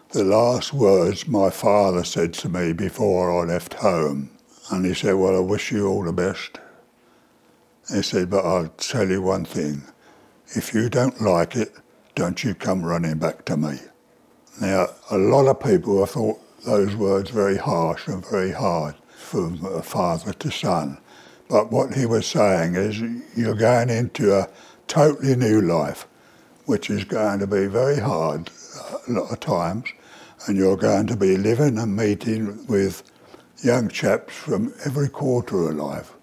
the 0.10 0.24
last 0.24 0.74
words 0.74 1.28
my 1.28 1.50
father 1.50 2.04
said 2.04 2.34
to 2.36 2.50
me 2.50 2.72
before 2.72 3.32
I 3.32 3.46
left 3.46 3.76
home. 3.76 4.30
And 4.70 4.86
he 4.86 4.94
said, 4.94 5.16
Well, 5.16 5.36
I 5.36 5.40
wish 5.40 5.72
you 5.72 5.88
all 5.88 6.04
the 6.04 6.14
best. 6.14 6.60
He 7.94 8.02
said, 8.02 8.30
But 8.30 8.46
I'll 8.46 8.68
tell 8.68 9.10
you 9.10 9.22
one 9.22 9.46
thing 9.46 9.84
if 10.56 10.74
you 10.74 10.90
don't 10.90 11.22
like 11.22 11.56
it, 11.56 11.74
don't 12.16 12.44
you 12.44 12.54
come 12.54 12.84
running 12.84 13.18
back 13.18 13.46
to 13.46 13.58
me. 13.58 13.80
Now, 14.60 14.88
a 15.12 15.18
lot 15.18 15.48
of 15.48 15.60
people 15.62 16.00
have 16.00 16.12
thought 16.12 16.40
those 16.66 16.96
words 16.96 17.30
very 17.30 17.58
harsh 17.58 18.08
and 18.08 18.26
very 18.26 18.52
hard 18.52 18.96
from 19.16 19.64
a 19.66 19.82
father 19.82 20.34
to 20.34 20.52
son. 20.52 20.98
But 21.50 21.72
what 21.72 21.94
he 21.94 22.06
was 22.06 22.26
saying 22.26 22.76
is, 22.76 23.00
you're 23.36 23.56
going 23.56 23.90
into 23.90 24.36
a 24.36 24.50
totally 24.88 25.36
new 25.36 25.62
life, 25.62 26.08
which 26.66 26.90
is 26.90 27.06
going 27.06 27.40
to 27.40 27.48
be 27.48 27.68
very 27.68 28.00
hard 28.00 28.50
a 29.08 29.12
lot 29.12 29.32
of 29.32 29.40
times, 29.40 29.90
and 30.46 30.58
you're 30.58 30.78
going 30.78 31.08
to 31.08 31.16
be 31.16 31.38
living 31.38 31.78
and 31.78 31.96
meeting 31.96 32.66
with 32.68 33.04
young 33.64 33.88
chaps 33.90 34.34
from 34.34 34.74
every 34.86 35.10
quarter 35.10 35.70
of 35.70 35.76
life, 35.76 36.14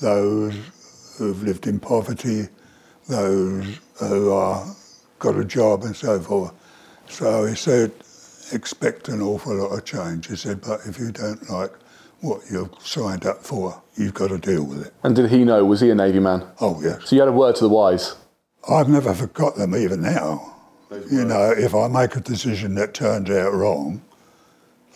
those 0.00 0.54
who've 1.18 1.42
lived 1.42 1.66
in 1.66 1.80
poverty, 1.80 2.48
those 3.08 3.78
who 3.98 4.32
are 4.32 4.66
got 5.18 5.36
a 5.36 5.44
job 5.44 5.82
and 5.82 5.96
so 5.96 6.20
forth. 6.20 6.52
So 7.08 7.46
he 7.46 7.54
said, 7.54 7.92
expect 8.52 9.08
an 9.08 9.22
awful 9.22 9.54
lot 9.54 9.76
of 9.76 9.84
change. 9.84 10.28
He 10.28 10.36
said, 10.36 10.60
but 10.60 10.80
if 10.86 10.98
you 10.98 11.12
don't 11.12 11.48
like 11.50 11.72
what 12.20 12.42
you've 12.50 12.70
signed 12.80 13.26
up 13.26 13.42
for. 13.42 13.82
You've 13.96 14.14
got 14.14 14.28
to 14.28 14.38
deal 14.38 14.64
with 14.64 14.86
it. 14.86 14.94
And 15.02 15.14
did 15.14 15.30
he 15.30 15.44
know? 15.44 15.64
Was 15.64 15.80
he 15.80 15.90
a 15.90 15.94
Navy 15.94 16.18
man? 16.18 16.46
Oh, 16.60 16.80
yes. 16.82 17.08
So 17.08 17.16
you 17.16 17.22
had 17.22 17.28
a 17.28 17.32
word 17.32 17.56
to 17.56 17.64
the 17.64 17.68
wise? 17.68 18.16
I've 18.68 18.88
never 18.88 19.14
forgot 19.14 19.56
them 19.56 19.74
even 19.74 20.02
now. 20.02 20.54
You 21.10 21.24
know, 21.24 21.52
if 21.56 21.74
I 21.74 21.88
make 21.88 22.16
a 22.16 22.20
decision 22.20 22.74
that 22.76 22.94
turns 22.94 23.30
out 23.30 23.52
wrong, 23.52 24.02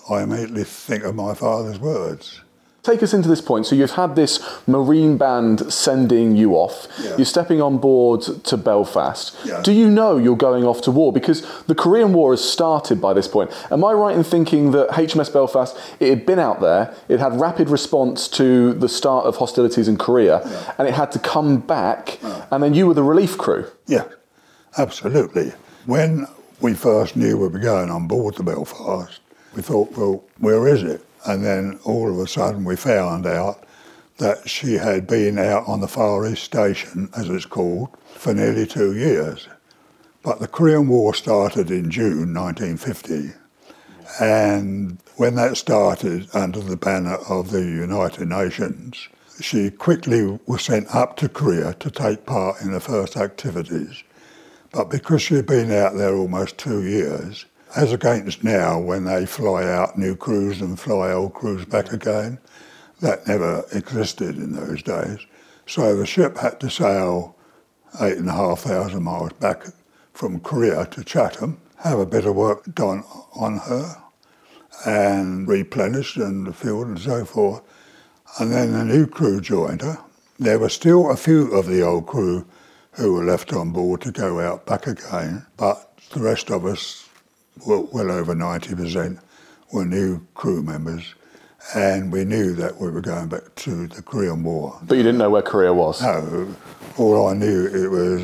I 0.08 0.22
immediately 0.22 0.64
think 0.64 1.04
of 1.04 1.14
my 1.14 1.34
father's 1.34 1.78
words. 1.78 2.40
Take 2.82 3.02
us 3.02 3.12
into 3.12 3.28
this 3.28 3.42
point. 3.42 3.66
So 3.66 3.76
you've 3.76 3.90
had 3.90 4.16
this 4.16 4.40
Marine 4.66 5.18
band 5.18 5.70
sending 5.72 6.34
you 6.34 6.54
off. 6.54 6.88
Yeah. 6.98 7.16
You're 7.16 7.26
stepping 7.26 7.60
on 7.60 7.76
board 7.76 8.22
to 8.22 8.56
Belfast. 8.56 9.36
Yeah. 9.44 9.60
Do 9.62 9.72
you 9.72 9.90
know 9.90 10.16
you're 10.16 10.36
going 10.36 10.64
off 10.64 10.80
to 10.82 10.90
war? 10.90 11.12
Because 11.12 11.42
the 11.64 11.74
Korean 11.74 12.14
War 12.14 12.32
has 12.32 12.42
started 12.42 13.00
by 13.00 13.12
this 13.12 13.28
point. 13.28 13.50
Am 13.70 13.84
I 13.84 13.92
right 13.92 14.16
in 14.16 14.24
thinking 14.24 14.70
that 14.70 14.88
HMS 14.90 15.30
Belfast, 15.30 15.76
it 16.00 16.08
had 16.08 16.24
been 16.24 16.38
out 16.38 16.60
there, 16.60 16.94
it 17.08 17.20
had 17.20 17.38
rapid 17.38 17.68
response 17.68 18.28
to 18.28 18.72
the 18.72 18.88
start 18.88 19.26
of 19.26 19.36
hostilities 19.36 19.86
in 19.86 19.98
Korea, 19.98 20.40
yeah. 20.44 20.72
and 20.78 20.88
it 20.88 20.94
had 20.94 21.12
to 21.12 21.18
come 21.18 21.58
back, 21.58 22.18
and 22.50 22.62
then 22.62 22.72
you 22.72 22.86
were 22.86 22.94
the 22.94 23.02
relief 23.02 23.36
crew? 23.36 23.66
Yeah, 23.86 24.04
absolutely. 24.78 25.52
When 25.84 26.26
we 26.60 26.74
first 26.74 27.14
knew 27.14 27.36
we 27.36 27.48
were 27.48 27.58
going 27.58 27.90
on 27.90 28.08
board 28.08 28.36
to 28.36 28.42
Belfast, 28.42 29.20
we 29.54 29.62
thought, 29.62 29.92
well, 29.96 30.24
where 30.38 30.66
is 30.66 30.82
it? 30.82 31.04
And 31.26 31.44
then 31.44 31.78
all 31.84 32.10
of 32.10 32.18
a 32.18 32.26
sudden 32.26 32.64
we 32.64 32.76
found 32.76 33.26
out 33.26 33.64
that 34.18 34.48
she 34.48 34.74
had 34.74 35.06
been 35.06 35.38
out 35.38 35.66
on 35.66 35.80
the 35.80 35.88
Far 35.88 36.26
East 36.26 36.44
Station, 36.44 37.08
as 37.16 37.28
it's 37.28 37.46
called, 37.46 37.88
for 38.14 38.34
nearly 38.34 38.66
two 38.66 38.94
years. 38.94 39.48
But 40.22 40.40
the 40.40 40.48
Korean 40.48 40.88
War 40.88 41.14
started 41.14 41.70
in 41.70 41.90
June 41.90 42.34
1950. 42.34 43.32
And 44.20 44.98
when 45.16 45.36
that 45.36 45.56
started 45.56 46.28
under 46.34 46.60
the 46.60 46.76
banner 46.76 47.16
of 47.28 47.50
the 47.50 47.62
United 47.62 48.28
Nations, 48.28 49.08
she 49.40 49.70
quickly 49.70 50.38
was 50.46 50.62
sent 50.62 50.94
up 50.94 51.16
to 51.16 51.28
Korea 51.28 51.72
to 51.74 51.90
take 51.90 52.26
part 52.26 52.60
in 52.60 52.72
the 52.72 52.80
first 52.80 53.16
activities. 53.16 54.02
But 54.72 54.90
because 54.90 55.22
she'd 55.22 55.46
been 55.46 55.72
out 55.72 55.96
there 55.96 56.14
almost 56.14 56.58
two 56.58 56.82
years, 56.82 57.46
as 57.76 57.92
against 57.92 58.42
now 58.42 58.78
when 58.78 59.04
they 59.04 59.26
fly 59.26 59.64
out 59.64 59.98
new 59.98 60.16
crews 60.16 60.60
and 60.60 60.78
fly 60.78 61.12
old 61.12 61.34
crews 61.34 61.64
back 61.64 61.92
again. 61.92 62.38
That 63.00 63.26
never 63.26 63.64
existed 63.72 64.36
in 64.36 64.52
those 64.52 64.82
days. 64.82 65.18
So 65.66 65.96
the 65.96 66.06
ship 66.06 66.36
had 66.36 66.60
to 66.60 66.70
sail 66.70 67.36
eight 68.00 68.18
and 68.18 68.28
a 68.28 68.32
half 68.32 68.60
thousand 68.60 69.02
miles 69.02 69.32
back 69.34 69.64
from 70.12 70.40
Korea 70.40 70.86
to 70.86 71.04
Chatham, 71.04 71.60
have 71.78 71.98
a 71.98 72.06
bit 72.06 72.26
of 72.26 72.34
work 72.34 72.74
done 72.74 73.04
on 73.34 73.58
her, 73.58 74.02
and 74.84 75.48
replenished 75.48 76.16
and 76.16 76.46
the 76.46 76.52
fuel 76.52 76.82
and 76.82 76.98
so 76.98 77.24
forth. 77.24 77.62
And 78.38 78.52
then 78.52 78.72
the 78.72 78.84
new 78.84 79.06
crew 79.06 79.40
joined 79.40 79.82
her. 79.82 79.98
There 80.38 80.58
were 80.58 80.68
still 80.68 81.10
a 81.10 81.16
few 81.16 81.52
of 81.52 81.66
the 81.66 81.82
old 81.82 82.06
crew 82.06 82.46
who 82.92 83.14
were 83.14 83.24
left 83.24 83.52
on 83.52 83.72
board 83.72 84.02
to 84.02 84.12
go 84.12 84.40
out 84.40 84.66
back 84.66 84.86
again, 84.86 85.46
but 85.56 85.98
the 86.12 86.20
rest 86.20 86.50
of 86.50 86.64
us 86.66 87.08
well, 87.66 87.88
well 87.92 88.10
over 88.10 88.34
90% 88.34 89.20
were 89.72 89.84
new 89.84 90.26
crew 90.34 90.62
members. 90.62 91.14
And 91.74 92.10
we 92.10 92.24
knew 92.24 92.54
that 92.54 92.80
we 92.80 92.90
were 92.90 93.02
going 93.02 93.28
back 93.28 93.54
to 93.56 93.86
the 93.86 94.02
Korean 94.02 94.42
War. 94.42 94.78
But 94.82 94.96
you 94.96 95.02
didn't 95.02 95.18
know 95.18 95.30
where 95.30 95.42
Korea 95.42 95.74
was? 95.74 96.00
No. 96.00 96.54
All 96.96 97.28
I 97.28 97.34
knew, 97.34 97.66
it 97.66 97.88
was 97.88 98.22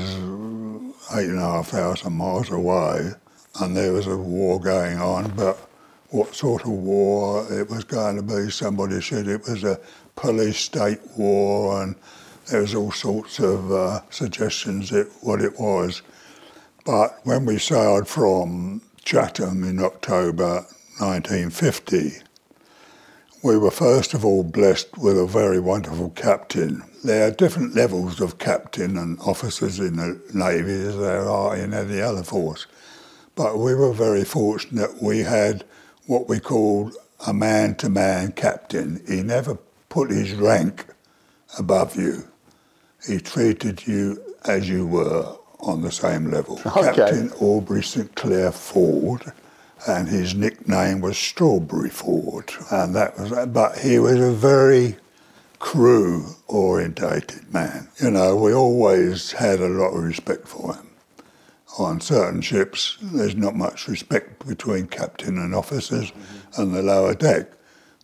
eight 1.15 1.29
and 1.29 1.39
a 1.39 1.43
half 1.43 1.69
thousand 1.69 2.15
miles 2.15 2.51
away, 2.51 3.11
and 3.61 3.77
there 3.77 3.93
was 3.93 4.07
a 4.07 4.17
war 4.17 4.61
going 4.61 4.99
on, 4.99 5.31
but 5.37 5.59
what 6.11 6.35
sort 6.35 6.63
of 6.63 6.71
war 6.71 7.47
it 7.53 7.69
was 7.69 7.85
going 7.85 8.17
to 8.17 8.23
be. 8.23 8.51
Somebody 8.51 9.01
said 9.01 9.29
it 9.29 9.43
was 9.43 9.65
a 9.65 9.81
police 10.17 10.59
state 10.59 11.01
war, 11.17 11.83
and 11.83 11.95
there 12.51 12.63
was 12.63 12.75
all 12.75 12.93
sorts 12.93 13.39
of 13.39 13.71
uh, 13.71 14.01
suggestions 14.11 14.93
at 14.93 15.07
what 15.21 15.41
it 15.41 15.59
was. 15.61 16.03
But 16.85 17.19
when 17.25 17.45
we 17.45 17.59
sailed 17.59 18.09
from 18.09 18.81
Chatham 19.07 19.63
in 19.63 19.79
October 19.79 20.67
1950, 20.99 22.15
we 23.41 23.57
were 23.57 23.71
first 23.71 24.15
of 24.15 24.25
all 24.25 24.43
blessed 24.43 24.99
with 24.99 25.17
a 25.17 25.29
very 25.29 25.61
wonderful 25.61 26.11
captain. 26.11 26.83
There 27.05 27.29
are 27.29 27.31
different 27.31 27.77
levels 27.77 28.21
of 28.21 28.39
captain 28.39 28.99
and 28.99 29.17
officers 29.21 29.79
in 29.79 29.95
the 29.95 30.21
Navy 30.35 30.73
as 30.73 30.99
there 30.99 31.29
are 31.29 31.57
in 31.57 31.73
any 31.73 32.01
other 32.01 32.25
force. 32.25 32.67
But 33.37 33.61
we 33.61 33.77
were 33.77 33.93
very 33.93 34.25
fortunate 34.25 35.01
we 35.01 35.21
had 35.21 35.63
what 36.07 36.29
we 36.29 36.41
called 36.41 36.97
a 37.29 37.33
man 37.33 37.77
to 37.77 37.89
man 37.89 38.33
captain. 38.33 39.05
He 39.07 39.23
never 39.23 39.57
put 39.89 40.11
his 40.11 40.35
rank 40.35 40.85
above 41.57 41.95
you, 41.95 42.27
he 43.07 43.21
treated 43.21 43.87
you 43.87 44.21
as 44.45 44.69
you 44.69 44.85
were 44.85 45.37
on 45.61 45.83
the 45.83 45.93
same 45.93 46.31
level. 46.31 46.61
Okay. 46.67 46.95
Captain 46.95 47.33
Aubrey 47.41 47.83
St 47.83 48.15
Clair 48.15 48.53
Ford, 48.53 49.33
and 49.87 50.09
his 50.09 50.35
nickname 50.35 51.01
was 51.01 51.17
Strawberry 51.17 51.91
Ford, 51.91 52.51
and 52.71 52.95
that 52.95 53.19
was. 53.19 53.47
But 53.47 53.79
he 53.79 53.99
was 53.99 54.21
a 54.21 54.33
very 54.33 54.97
crew 55.59 56.27
orientated 56.49 57.53
man. 57.53 57.89
You 58.03 58.11
know, 58.11 58.37
we 58.37 58.53
always 58.53 59.33
had 59.33 59.61
a 59.61 59.69
lot 59.69 59.97
of 59.97 60.03
respect 60.03 60.47
for 60.49 60.75
him. 60.75 60.89
On 61.79 62.01
certain 62.01 62.41
ships, 62.41 62.97
there's 63.01 63.37
not 63.37 63.55
much 63.55 63.89
respect 63.89 64.47
between 64.47 64.87
captain 64.87 65.39
and 65.39 65.55
officers 65.55 66.13
and 66.57 66.75
the 66.75 66.83
lower 66.83 67.15
deck. 67.15 67.49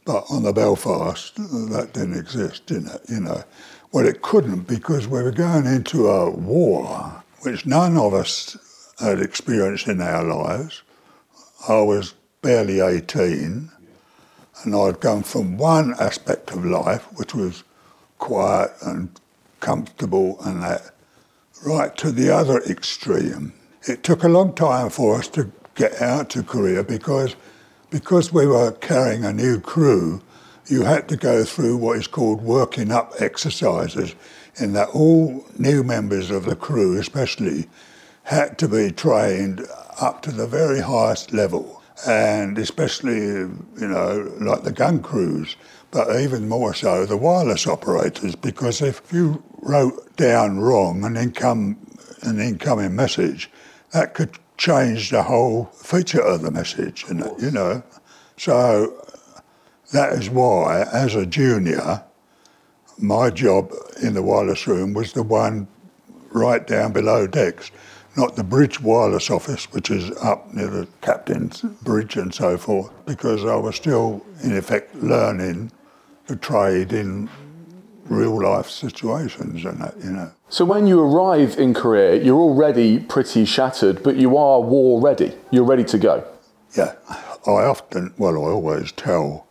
But 0.04 0.24
on 0.30 0.42
the 0.42 0.52
Belfast, 0.52 1.36
that 1.36 1.90
didn't 1.92 2.18
exist, 2.18 2.66
didn't 2.66 2.88
it? 2.94 3.02
You 3.08 3.20
know, 3.20 3.44
well, 3.92 4.06
it 4.06 4.22
couldn't 4.22 4.66
because 4.66 5.06
we 5.06 5.22
were 5.22 5.30
going 5.30 5.66
into 5.66 6.08
a 6.08 6.30
war 6.30 7.21
which 7.42 7.66
none 7.66 7.96
of 7.96 8.14
us 8.14 8.56
had 8.98 9.20
experienced 9.20 9.88
in 9.88 10.00
our 10.00 10.24
lives. 10.24 10.82
I 11.68 11.80
was 11.80 12.14
barely 12.40 12.80
18, 12.80 13.70
and 14.62 14.74
I'd 14.74 15.00
gone 15.00 15.22
from 15.22 15.58
one 15.58 15.94
aspect 15.98 16.50
of 16.52 16.64
life, 16.64 17.02
which 17.14 17.34
was 17.34 17.64
quiet 18.18 18.70
and 18.82 19.20
comfortable 19.60 20.40
and 20.44 20.62
that, 20.62 20.90
right 21.64 21.96
to 21.96 22.12
the 22.12 22.30
other 22.34 22.60
extreme. 22.62 23.52
It 23.88 24.02
took 24.04 24.22
a 24.22 24.28
long 24.28 24.54
time 24.54 24.90
for 24.90 25.18
us 25.18 25.28
to 25.28 25.50
get 25.74 26.00
out 26.00 26.30
to 26.30 26.42
Korea 26.42 26.84
because, 26.84 27.34
because 27.90 28.32
we 28.32 28.46
were 28.46 28.72
carrying 28.72 29.24
a 29.24 29.32
new 29.32 29.60
crew, 29.60 30.20
you 30.66 30.82
had 30.82 31.08
to 31.08 31.16
go 31.16 31.44
through 31.44 31.76
what 31.76 31.98
is 31.98 32.06
called 32.06 32.42
working 32.42 32.92
up 32.92 33.12
exercises, 33.18 34.14
in 34.56 34.72
that 34.74 34.88
all 34.90 35.44
new 35.58 35.82
members 35.82 36.30
of 36.30 36.44
the 36.44 36.56
crew, 36.56 36.98
especially, 36.98 37.68
had 38.24 38.58
to 38.58 38.68
be 38.68 38.90
trained 38.90 39.66
up 40.00 40.22
to 40.22 40.30
the 40.30 40.46
very 40.46 40.80
highest 40.80 41.32
level, 41.32 41.82
and 42.06 42.58
especially, 42.58 43.16
you 43.16 43.88
know, 43.88 44.32
like 44.40 44.62
the 44.64 44.72
gun 44.72 45.02
crews, 45.02 45.56
but 45.90 46.20
even 46.20 46.48
more 46.48 46.74
so 46.74 47.04
the 47.04 47.16
wireless 47.16 47.66
operators, 47.66 48.34
because 48.34 48.80
if 48.80 49.02
you 49.12 49.42
wrote 49.60 50.16
down 50.16 50.58
wrong 50.58 51.04
an 51.04 51.16
income 51.16 51.76
an 52.22 52.40
incoming 52.40 52.94
message, 52.94 53.50
that 53.92 54.14
could 54.14 54.38
change 54.56 55.10
the 55.10 55.24
whole 55.24 55.64
feature 55.74 56.20
of 56.20 56.42
the 56.42 56.50
message, 56.50 57.04
you 57.08 57.50
know. 57.50 57.82
So 58.36 59.06
that 59.92 60.12
is 60.12 60.30
why, 60.30 60.82
as 60.92 61.14
a 61.14 61.26
junior, 61.26 62.04
my 62.98 63.30
job 63.30 63.72
in 64.02 64.14
the 64.14 64.22
wireless 64.22 64.66
room 64.66 64.94
was 64.94 65.12
the 65.12 65.22
one 65.22 65.66
right 66.30 66.66
down 66.66 66.92
below 66.92 67.26
decks, 67.26 67.70
not 68.16 68.36
the 68.36 68.44
bridge 68.44 68.80
wireless 68.80 69.30
office, 69.30 69.70
which 69.72 69.90
is 69.90 70.10
up 70.18 70.52
near 70.52 70.68
the 70.68 70.88
captain's 71.00 71.60
bridge 71.60 72.16
and 72.16 72.34
so 72.34 72.56
forth, 72.56 72.90
because 73.06 73.44
I 73.44 73.56
was 73.56 73.76
still, 73.76 74.24
in 74.42 74.56
effect, 74.56 74.94
learning 74.94 75.72
the 76.26 76.36
trade 76.36 76.92
in 76.92 77.28
real 78.04 78.42
life 78.42 78.68
situations 78.68 79.64
and 79.64 79.80
that, 79.80 79.96
you 80.02 80.10
know. 80.10 80.30
So 80.48 80.64
when 80.64 80.86
you 80.86 81.00
arrive 81.00 81.58
in 81.58 81.72
Korea, 81.72 82.22
you're 82.22 82.40
already 82.40 82.98
pretty 82.98 83.44
shattered, 83.44 84.02
but 84.02 84.16
you 84.16 84.36
are 84.36 84.60
war 84.60 85.00
ready. 85.00 85.34
You're 85.50 85.64
ready 85.64 85.84
to 85.84 85.98
go. 85.98 86.24
Yeah, 86.76 86.94
I 87.08 87.64
often, 87.64 88.12
well, 88.18 88.34
I 88.34 88.50
always 88.50 88.92
tell 88.92 89.46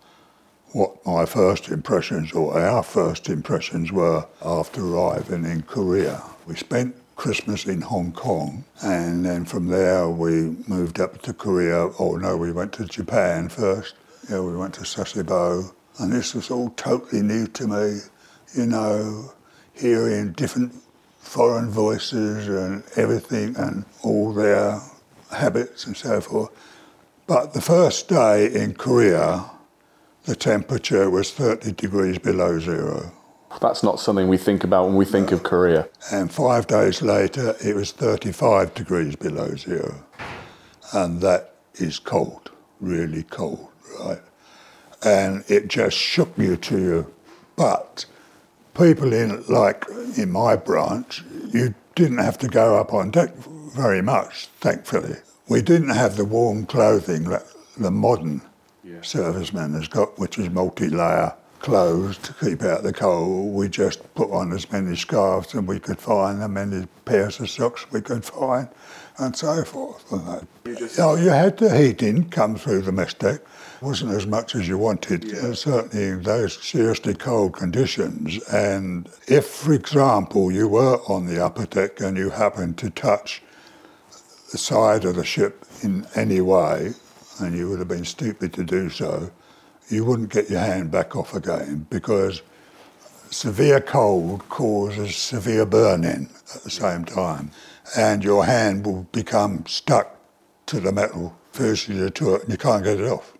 what 0.73 1.05
my 1.05 1.25
first 1.25 1.67
impressions 1.69 2.31
or 2.31 2.57
our 2.57 2.83
first 2.83 3.29
impressions 3.29 3.91
were 3.91 4.25
after 4.41 4.85
arriving 4.85 5.43
in 5.43 5.63
Korea. 5.63 6.23
We 6.47 6.55
spent 6.55 6.95
Christmas 7.15 7.65
in 7.65 7.81
Hong 7.81 8.13
Kong 8.13 8.63
and 8.81 9.25
then 9.25 9.45
from 9.45 9.67
there 9.67 10.09
we 10.09 10.55
moved 10.67 10.99
up 10.99 11.21
to 11.23 11.33
Korea. 11.33 11.89
Oh 11.99 12.15
no, 12.15 12.37
we 12.37 12.51
went 12.51 12.73
to 12.73 12.85
Japan 12.85 13.49
first. 13.49 13.95
Yeah, 14.29 14.39
we 14.39 14.55
went 14.55 14.73
to 14.75 14.81
Sasebo 14.81 15.73
and 15.99 16.11
this 16.11 16.33
was 16.33 16.49
all 16.49 16.69
totally 16.71 17.21
new 17.21 17.47
to 17.47 17.67
me, 17.67 17.99
you 18.55 18.65
know, 18.65 19.33
hearing 19.73 20.31
different 20.31 20.73
foreign 21.19 21.69
voices 21.69 22.47
and 22.47 22.83
everything 22.95 23.55
and 23.57 23.85
all 24.03 24.33
their 24.33 24.79
habits 25.31 25.85
and 25.85 25.97
so 25.97 26.21
forth. 26.21 26.49
But 27.27 27.53
the 27.53 27.61
first 27.61 28.07
day 28.07 28.51
in 28.53 28.73
Korea, 28.73 29.49
the 30.25 30.35
temperature 30.35 31.09
was 31.09 31.31
30 31.31 31.73
degrees 31.73 32.19
below 32.19 32.59
zero. 32.59 33.11
That's 33.59 33.83
not 33.83 33.99
something 33.99 34.27
we 34.27 34.37
think 34.37 34.63
about 34.63 34.85
when 34.85 34.95
we 34.95 35.05
think 35.05 35.31
of 35.31 35.43
Korea. 35.43 35.89
And 36.11 36.31
five 36.31 36.67
days 36.67 37.01
later, 37.01 37.55
it 37.63 37.75
was 37.75 37.91
35 37.91 38.73
degrees 38.73 39.15
below 39.15 39.55
zero. 39.55 40.03
And 40.93 41.21
that 41.21 41.55
is 41.75 41.99
cold, 41.99 42.51
really 42.79 43.23
cold, 43.23 43.67
right? 43.99 44.21
And 45.03 45.43
it 45.47 45.67
just 45.67 45.97
shook 45.97 46.37
you 46.37 46.55
to 46.55 46.79
your 46.79 47.07
butt. 47.55 48.05
People 48.73 49.11
in, 49.11 49.43
like 49.47 49.85
in 50.17 50.31
my 50.31 50.55
branch, 50.55 51.23
you 51.51 51.73
didn't 51.95 52.19
have 52.19 52.37
to 52.39 52.47
go 52.47 52.77
up 52.77 52.93
on 52.93 53.11
deck 53.11 53.35
very 53.35 54.01
much, 54.01 54.47
thankfully. 54.59 55.17
We 55.49 55.61
didn't 55.61 55.89
have 55.89 56.15
the 56.15 56.25
warm 56.25 56.65
clothing 56.65 57.27
the 57.77 57.91
modern. 57.91 58.41
Serviceman 59.03 59.75
has 59.75 59.87
got, 59.87 60.17
which 60.19 60.37
is 60.37 60.49
multi-layer 60.49 61.33
clothes 61.59 62.17
to 62.17 62.33
keep 62.33 62.63
out 62.63 62.83
the 62.83 62.91
cold. 62.91 63.53
We 63.53 63.69
just 63.69 64.13
put 64.15 64.31
on 64.31 64.51
as 64.51 64.71
many 64.71 64.95
scarves 64.95 65.53
as 65.53 65.61
we 65.61 65.79
could 65.79 65.99
find, 65.99 66.41
as 66.41 66.49
many 66.49 66.87
pairs 67.05 67.39
of 67.39 67.49
socks 67.49 67.89
we 67.91 68.01
could 68.01 68.25
find, 68.25 68.67
and 69.17 69.35
so 69.35 69.63
forth. 69.63 70.11
And 70.11 70.47
you, 70.65 70.75
just... 70.75 70.97
know, 70.97 71.15
you 71.15 71.29
had 71.29 71.57
the 71.57 71.75
heating 71.75 72.29
come 72.29 72.55
through 72.55 72.81
the 72.81 72.91
mess 72.91 73.13
deck. 73.13 73.41
It 73.81 73.85
wasn't 73.85 74.11
as 74.11 74.27
much 74.27 74.55
as 74.55 74.67
you 74.67 74.77
wanted, 74.77 75.23
yeah. 75.23 75.53
certainly 75.53 76.07
in 76.07 76.23
those 76.23 76.61
seriously 76.63 77.13
cold 77.13 77.53
conditions. 77.53 78.41
And 78.49 79.09
if, 79.27 79.45
for 79.45 79.73
example, 79.73 80.51
you 80.51 80.67
were 80.67 80.97
on 81.07 81.27
the 81.27 81.43
upper 81.43 81.65
deck 81.65 81.99
and 81.99 82.17
you 82.17 82.31
happened 82.31 82.77
to 82.79 82.89
touch 82.89 83.41
the 84.51 84.57
side 84.57 85.05
of 85.05 85.15
the 85.15 85.23
ship 85.23 85.65
in 85.83 86.05
any 86.15 86.41
way, 86.41 86.93
and 87.41 87.55
you 87.55 87.69
would 87.69 87.79
have 87.79 87.87
been 87.87 88.05
stupid 88.05 88.53
to 88.53 88.63
do 88.63 88.89
so, 88.89 89.31
you 89.89 90.05
wouldn't 90.05 90.29
get 90.29 90.49
your 90.49 90.59
hand 90.59 90.91
back 90.91 91.15
off 91.15 91.33
again 91.33 91.85
because 91.89 92.41
severe 93.29 93.81
cold 93.81 94.47
causes 94.49 95.15
severe 95.15 95.65
burning 95.65 96.29
at 96.55 96.63
the 96.63 96.69
same 96.69 97.05
time, 97.05 97.51
and 97.97 98.23
your 98.23 98.45
hand 98.45 98.85
will 98.85 99.03
become 99.11 99.65
stuck 99.65 100.17
to 100.65 100.79
the 100.79 100.91
metal 100.91 101.35
fuselager 101.53 102.13
to 102.13 102.35
it, 102.35 102.43
and 102.43 102.51
you 102.51 102.57
can't 102.57 102.83
get 102.83 102.99
it 102.99 103.07
off. 103.07 103.33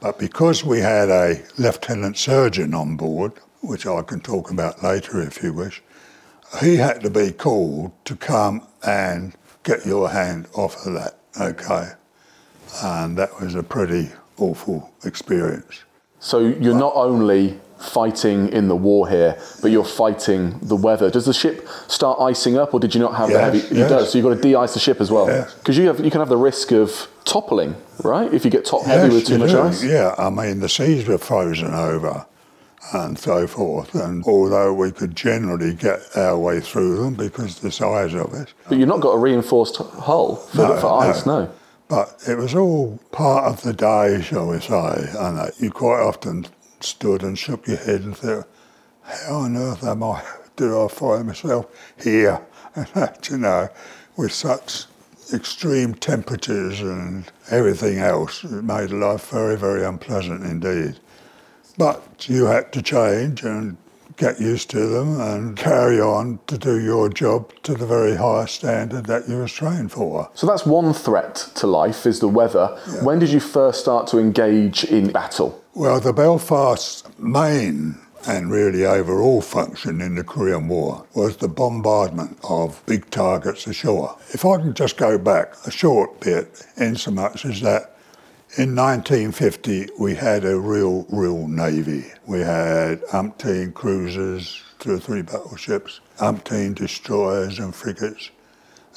But 0.00 0.18
because 0.18 0.64
we 0.64 0.80
had 0.80 1.08
a 1.08 1.42
lieutenant 1.56 2.18
surgeon 2.18 2.74
on 2.74 2.96
board, 2.96 3.32
which 3.60 3.86
I 3.86 4.02
can 4.02 4.20
talk 4.20 4.50
about 4.50 4.82
later 4.82 5.22
if 5.22 5.42
you 5.42 5.52
wish, 5.52 5.82
he 6.60 6.76
had 6.76 7.00
to 7.02 7.10
be 7.10 7.32
called 7.32 7.92
to 8.04 8.16
come 8.16 8.66
and 8.86 9.34
get 9.62 9.86
your 9.86 10.10
hand 10.10 10.46
off 10.54 10.86
of 10.86 10.94
that, 10.94 11.18
okay? 11.40 11.92
And 12.82 13.16
that 13.18 13.40
was 13.40 13.54
a 13.54 13.62
pretty 13.62 14.10
awful 14.38 14.92
experience. 15.04 15.84
So 16.20 16.38
you're 16.38 16.78
not 16.78 16.94
only 16.94 17.60
fighting 17.78 18.48
in 18.48 18.68
the 18.68 18.76
war 18.76 19.08
here, 19.08 19.38
but 19.60 19.70
you're 19.70 19.84
fighting 19.84 20.58
the 20.62 20.76
weather. 20.76 21.10
Does 21.10 21.26
the 21.26 21.34
ship 21.34 21.68
start 21.88 22.20
icing 22.20 22.56
up, 22.56 22.72
or 22.72 22.80
did 22.80 22.94
you 22.94 23.00
not 23.00 23.14
have 23.14 23.30
yes, 23.30 23.36
the 23.36 23.44
heavy? 23.44 23.58
Yes. 23.58 23.86
It 23.86 23.88
does. 23.88 24.12
So 24.12 24.18
you've 24.18 24.26
got 24.26 24.34
to 24.34 24.40
de-ice 24.40 24.74
the 24.74 24.80
ship 24.80 25.00
as 25.00 25.10
well, 25.10 25.26
because 25.26 25.76
yes. 25.76 25.82
you 25.82 25.86
have 25.88 26.00
you 26.04 26.10
can 26.10 26.20
have 26.20 26.28
the 26.28 26.36
risk 26.36 26.72
of 26.72 27.08
toppling, 27.24 27.76
right? 28.02 28.32
If 28.32 28.44
you 28.44 28.50
get 28.50 28.64
top 28.64 28.84
heavy 28.84 29.14
with 29.14 29.26
too 29.26 29.38
much 29.38 29.50
do. 29.50 29.60
ice. 29.60 29.84
Yeah, 29.84 30.14
I 30.16 30.30
mean 30.30 30.60
the 30.60 30.68
seas 30.68 31.06
were 31.06 31.18
frozen 31.18 31.74
over. 31.74 32.26
And 32.92 33.18
so 33.18 33.46
forth, 33.46 33.94
and 33.94 34.22
although 34.24 34.74
we 34.74 34.92
could 34.92 35.16
generally 35.16 35.72
get 35.72 36.00
our 36.16 36.38
way 36.38 36.60
through 36.60 37.02
them 37.02 37.14
because 37.14 37.60
the 37.60 37.72
size 37.72 38.12
of 38.12 38.34
it. 38.34 38.52
But 38.68 38.76
you've 38.76 38.88
not 38.88 39.00
got 39.00 39.12
a 39.12 39.18
reinforced 39.18 39.76
hull 39.78 40.36
for, 40.36 40.58
no, 40.58 40.76
for 40.76 41.02
ice, 41.02 41.24
no. 41.24 41.44
no. 41.44 41.52
But 41.88 42.22
it 42.26 42.38
was 42.38 42.54
all 42.54 42.98
part 43.12 43.44
of 43.44 43.62
the 43.62 43.72
day, 43.72 44.22
shall 44.22 44.48
we 44.48 44.60
say, 44.60 45.10
and 45.18 45.38
uh, 45.38 45.48
you 45.58 45.70
quite 45.70 46.00
often 46.00 46.46
stood 46.80 47.22
and 47.22 47.38
shook 47.38 47.66
your 47.66 47.76
head 47.76 48.00
and 48.02 48.16
thought, 48.16 48.48
how 49.02 49.36
on 49.36 49.56
earth 49.56 49.84
am 49.84 50.02
I, 50.02 50.22
do 50.56 50.84
I 50.84 50.88
find 50.88 51.26
myself 51.26 51.66
here? 52.02 52.40
And 52.76 52.88
that, 52.88 53.30
you 53.30 53.38
know, 53.38 53.68
with 54.16 54.32
such 54.32 54.86
extreme 55.32 55.94
temperatures 55.94 56.80
and 56.80 57.24
everything 57.48 57.98
else, 57.98 58.42
it 58.42 58.64
made 58.64 58.90
life 58.90 59.30
very, 59.30 59.56
very 59.56 59.84
unpleasant 59.84 60.42
indeed. 60.42 60.98
But 61.78 62.28
you 62.28 62.46
had 62.46 62.72
to 62.72 62.82
change 62.82 63.44
and 63.44 63.76
get 64.16 64.40
used 64.40 64.70
to 64.70 64.86
them 64.86 65.20
and 65.20 65.56
carry 65.56 66.00
on 66.00 66.38
to 66.46 66.58
do 66.58 66.80
your 66.80 67.08
job 67.08 67.52
to 67.62 67.74
the 67.74 67.86
very 67.86 68.16
highest 68.16 68.56
standard 68.56 69.06
that 69.06 69.28
you 69.28 69.38
was 69.38 69.52
trained 69.52 69.92
for. 69.92 70.30
So 70.34 70.46
that's 70.46 70.66
one 70.66 70.92
threat 70.92 71.50
to 71.56 71.66
life 71.66 72.06
is 72.06 72.20
the 72.20 72.28
weather. 72.28 72.78
Yeah. 72.86 73.04
When 73.04 73.18
did 73.18 73.30
you 73.30 73.40
first 73.40 73.80
start 73.80 74.06
to 74.08 74.18
engage 74.18 74.84
in 74.84 75.12
battle? 75.12 75.62
Well, 75.74 76.00
the 76.00 76.12
Belfast 76.12 77.18
main 77.18 77.96
and 78.26 78.50
really 78.50 78.86
overall 78.86 79.40
function 79.42 80.00
in 80.00 80.14
the 80.14 80.24
Korean 80.24 80.68
War 80.68 81.04
was 81.14 81.36
the 81.36 81.48
bombardment 81.48 82.38
of 82.42 82.82
big 82.86 83.10
targets 83.10 83.66
ashore. 83.66 84.16
If 84.32 84.44
I 84.44 84.56
can 84.56 84.74
just 84.74 84.96
go 84.96 85.18
back 85.18 85.54
a 85.66 85.70
short 85.70 86.20
bit, 86.20 86.64
in 86.76 86.96
so 86.96 87.10
much 87.10 87.44
as 87.44 87.60
that 87.60 87.96
in 88.56 88.74
1950 88.74 89.88
we 89.98 90.14
had 90.14 90.44
a 90.44 90.58
real, 90.58 91.06
real 91.10 91.48
navy. 91.48 92.04
We 92.26 92.40
had 92.40 93.02
umpteen 93.04 93.74
cruisers, 93.74 94.62
two 94.78 94.94
or 94.94 94.98
three 94.98 95.22
battleships, 95.22 96.00
umpteen 96.18 96.74
destroyers 96.74 97.58
and 97.58 97.74
frigates, 97.74 98.30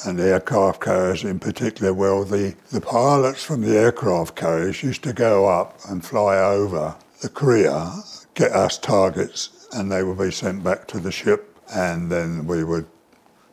and 0.06 0.20
aircraft 0.20 0.82
carriers 0.82 1.24
in 1.24 1.40
particular. 1.40 1.94
Well, 1.94 2.24
the, 2.24 2.56
the 2.72 2.82
pilots 2.82 3.44
from 3.44 3.62
the 3.62 3.78
aircraft 3.78 4.36
carriers 4.36 4.82
used 4.82 5.04
to 5.04 5.14
go 5.14 5.48
up 5.48 5.78
and 5.90 6.06
fly 6.06 6.38
over 6.38 6.96
the 7.22 7.30
Korea 7.30 7.94
get 8.36 8.52
us 8.52 8.78
targets 8.78 9.68
and 9.74 9.92
they 9.92 10.04
would 10.04 10.20
be 10.20 10.32
sent 10.32 10.64
back 10.64 10.88
to 10.88 11.00
the 11.00 11.12
ship 11.12 11.58
and 11.74 12.12
then 12.12 12.46
we 12.46 12.64
would 12.64 12.86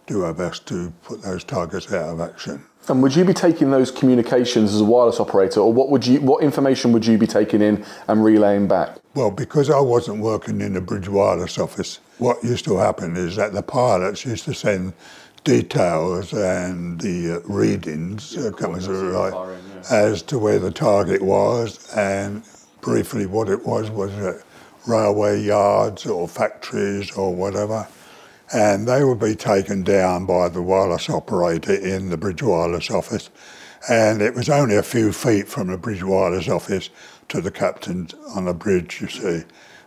do 0.07 0.23
our 0.23 0.35
best 0.35 0.67
to 0.67 0.93
put 1.03 1.23
those 1.23 1.43
targets 1.43 1.91
out 1.93 2.11
of 2.11 2.21
action. 2.21 2.63
And 2.89 3.03
would 3.03 3.17
you 3.17 3.25
be 3.25 3.33
taking 3.33 3.71
those 3.71 3.91
communications 3.91 4.75
as 4.75 4.83
a 4.83 4.85
wireless 4.85 5.19
operator, 5.19 5.61
or 5.61 5.73
what 5.73 5.89
would 5.89 6.07
you, 6.07 6.21
what 6.21 6.45
information 6.45 6.93
would 6.93 7.07
you 7.07 7.17
be 7.17 7.27
taking 7.27 7.63
in 7.63 7.83
and 8.07 8.23
relaying 8.23 8.69
back? 8.69 8.99
Well, 9.15 9.31
because 9.31 9.71
I 9.71 9.79
wasn't 9.79 10.19
working 10.19 10.61
in 10.61 10.75
the 10.75 10.81
bridge 10.81 11.09
wireless 11.09 11.57
office, 11.57 12.01
what 12.19 12.43
used 12.43 12.65
to 12.65 12.79
happen 12.79 13.17
is 13.17 13.37
that 13.37 13.53
the 13.53 13.63
pilots 13.63 14.25
used 14.25 14.45
to 14.47 14.55
send 14.55 14.93
details 15.45 16.33
and 16.33 17.01
the 17.01 17.37
uh, 17.37 17.41
readings, 17.45 18.37
uh, 18.37 18.51
right, 18.51 19.33
yeah. 19.33 19.83
as 19.91 20.23
to 20.23 20.39
where 20.39 20.59
the 20.59 20.73
target 20.73 21.23
was, 21.23 21.89
and 21.95 22.43
briefly 22.81 23.25
what 23.25 23.49
it 23.49 23.65
was 23.65 23.89
was 23.91 24.11
railway 24.87 25.41
yards 25.41 26.07
or 26.07 26.27
factories 26.27 27.13
or 27.13 27.35
whatever, 27.35 27.87
and 28.53 28.89
they 28.89 29.05
would 29.05 29.21
be 29.21 29.37
taken 29.37 29.85
down 29.85 30.27
by 30.27 30.49
the 30.49 30.63
wireless 30.63 31.09
operator 31.09 31.75
in 31.75 32.11
the 32.11 32.17
bridge 32.17 32.43
wireless 32.43 32.91
office. 32.91 33.31
And 33.89 34.23
it 34.23 34.35
was 34.35 34.49
only 34.49 34.77
a 34.77 34.83
few 34.83 35.13
feet 35.13 35.49
from 35.49 35.69
the 35.69 35.77
bridge 35.77 36.03
wireless 36.03 36.49
office 36.49 36.91
to 37.29 37.41
the 37.41 37.51
captain 37.51 38.09
on 38.35 38.47
the 38.47 38.55
bridge, 38.55 39.01
you 39.01 39.09
see, 39.09 39.43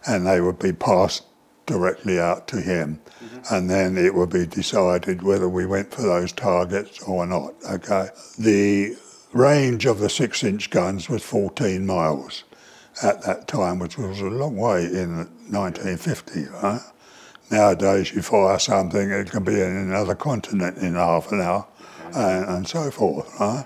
and 0.05 0.25
they 0.25 0.41
would 0.41 0.59
be 0.59 0.73
passed 0.73 1.23
directly 1.65 2.19
out 2.19 2.47
to 2.47 2.61
him. 2.61 2.99
Mm-hmm. 3.23 3.53
And 3.53 3.69
then 3.69 3.97
it 3.97 4.13
would 4.13 4.29
be 4.29 4.45
decided 4.45 5.21
whether 5.21 5.49
we 5.49 5.65
went 5.65 5.93
for 5.93 6.01
those 6.03 6.31
targets 6.31 7.01
or 7.03 7.25
not. 7.25 7.53
Okay. 7.69 8.09
The 8.37 8.95
range 9.33 9.85
of 9.85 9.99
the 9.99 10.09
six 10.09 10.43
inch 10.43 10.69
guns 10.69 11.09
was 11.09 11.23
14 11.23 11.85
miles 11.85 12.43
at 13.03 13.21
that 13.23 13.47
time, 13.47 13.79
which 13.79 13.97
was 13.97 14.19
a 14.21 14.25
long 14.25 14.57
way 14.57 14.85
in 14.85 15.17
1950. 15.49 16.45
Right? 16.45 16.81
Nowadays, 17.51 18.13
you 18.13 18.21
fire 18.21 18.59
something, 18.59 19.09
it 19.09 19.31
can 19.31 19.43
be 19.43 19.53
in 19.53 19.75
another 19.75 20.15
continent 20.15 20.77
in 20.77 20.95
half 20.95 21.31
an 21.31 21.41
hour, 21.41 21.67
and, 22.13 22.49
and 22.49 22.67
so 22.67 22.91
forth. 22.91 23.39
Right? 23.39 23.65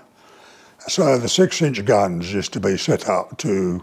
So 0.88 1.16
the 1.16 1.28
six-inch 1.28 1.84
guns 1.84 2.32
used 2.32 2.52
to 2.54 2.60
be 2.60 2.76
set 2.76 3.08
up 3.08 3.38
to 3.38 3.82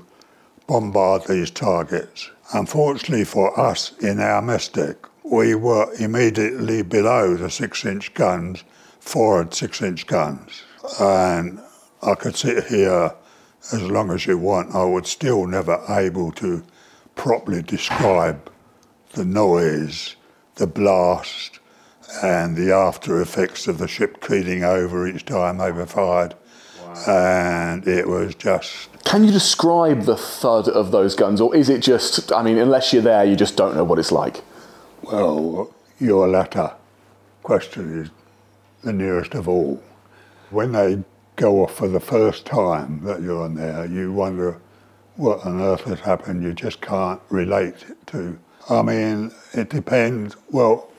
bombard 0.67 1.25
these 1.27 1.49
targets. 1.49 2.29
Unfortunately 2.53 3.25
for 3.25 3.57
us 3.59 3.97
in 3.99 4.19
our 4.19 4.41
mess 4.41 4.67
deck, 4.67 4.97
we 5.23 5.55
were 5.55 5.91
immediately 5.99 6.81
below 6.81 7.35
the 7.35 7.49
six-inch 7.49 8.13
guns, 8.13 8.63
forward 8.99 9.53
six-inch 9.53 10.07
guns, 10.07 10.63
and 10.99 11.59
I 12.01 12.15
could 12.15 12.35
sit 12.35 12.65
here 12.65 13.13
as 13.71 13.83
long 13.83 14.11
as 14.11 14.25
you 14.25 14.37
want, 14.37 14.73
I 14.73 14.83
would 14.83 15.05
still 15.05 15.45
never 15.45 15.83
able 15.89 16.31
to 16.33 16.63
properly 17.15 17.61
describe 17.61 18.51
the 19.13 19.25
noise, 19.25 20.15
the 20.55 20.67
blast, 20.67 21.59
and 22.23 22.55
the 22.55 22.71
after 22.73 23.21
effects 23.21 23.67
of 23.67 23.77
the 23.77 23.87
ship 23.87 24.25
keeling 24.25 24.63
over 24.63 25.07
each 25.07 25.25
time 25.25 25.57
they 25.57 25.71
were 25.71 25.85
fired. 25.85 26.33
And 27.07 27.87
it 27.87 28.07
was 28.07 28.35
just. 28.35 28.89
Can 29.05 29.23
you 29.23 29.31
describe 29.31 30.03
the 30.03 30.17
thud 30.17 30.67
of 30.67 30.91
those 30.91 31.15
guns, 31.15 31.41
or 31.41 31.55
is 31.55 31.69
it 31.69 31.81
just, 31.81 32.31
I 32.31 32.43
mean, 32.43 32.57
unless 32.57 32.93
you're 32.93 33.01
there, 33.01 33.23
you 33.23 33.35
just 33.35 33.55
don't 33.55 33.75
know 33.75 33.83
what 33.83 33.99
it's 33.99 34.11
like? 34.11 34.43
Well, 35.01 35.73
your 35.99 36.27
latter 36.27 36.73
question 37.43 38.03
is 38.03 38.09
the 38.83 38.93
nearest 38.93 39.33
of 39.33 39.47
all. 39.47 39.81
When 40.49 40.73
they 40.73 41.03
go 41.35 41.63
off 41.63 41.75
for 41.75 41.87
the 41.87 41.99
first 41.99 42.45
time 42.45 43.03
that 43.03 43.21
you're 43.21 43.43
on 43.43 43.55
there, 43.55 43.85
you 43.85 44.11
wonder 44.11 44.59
what 45.15 45.45
on 45.45 45.61
earth 45.61 45.85
has 45.85 46.01
happened. 46.01 46.43
You 46.43 46.53
just 46.53 46.81
can't 46.81 47.21
relate 47.29 47.85
to. 48.07 48.39
I 48.69 48.81
mean, 48.81 49.31
it 49.53 49.69
depends. 49.69 50.35
Well, 50.49 50.89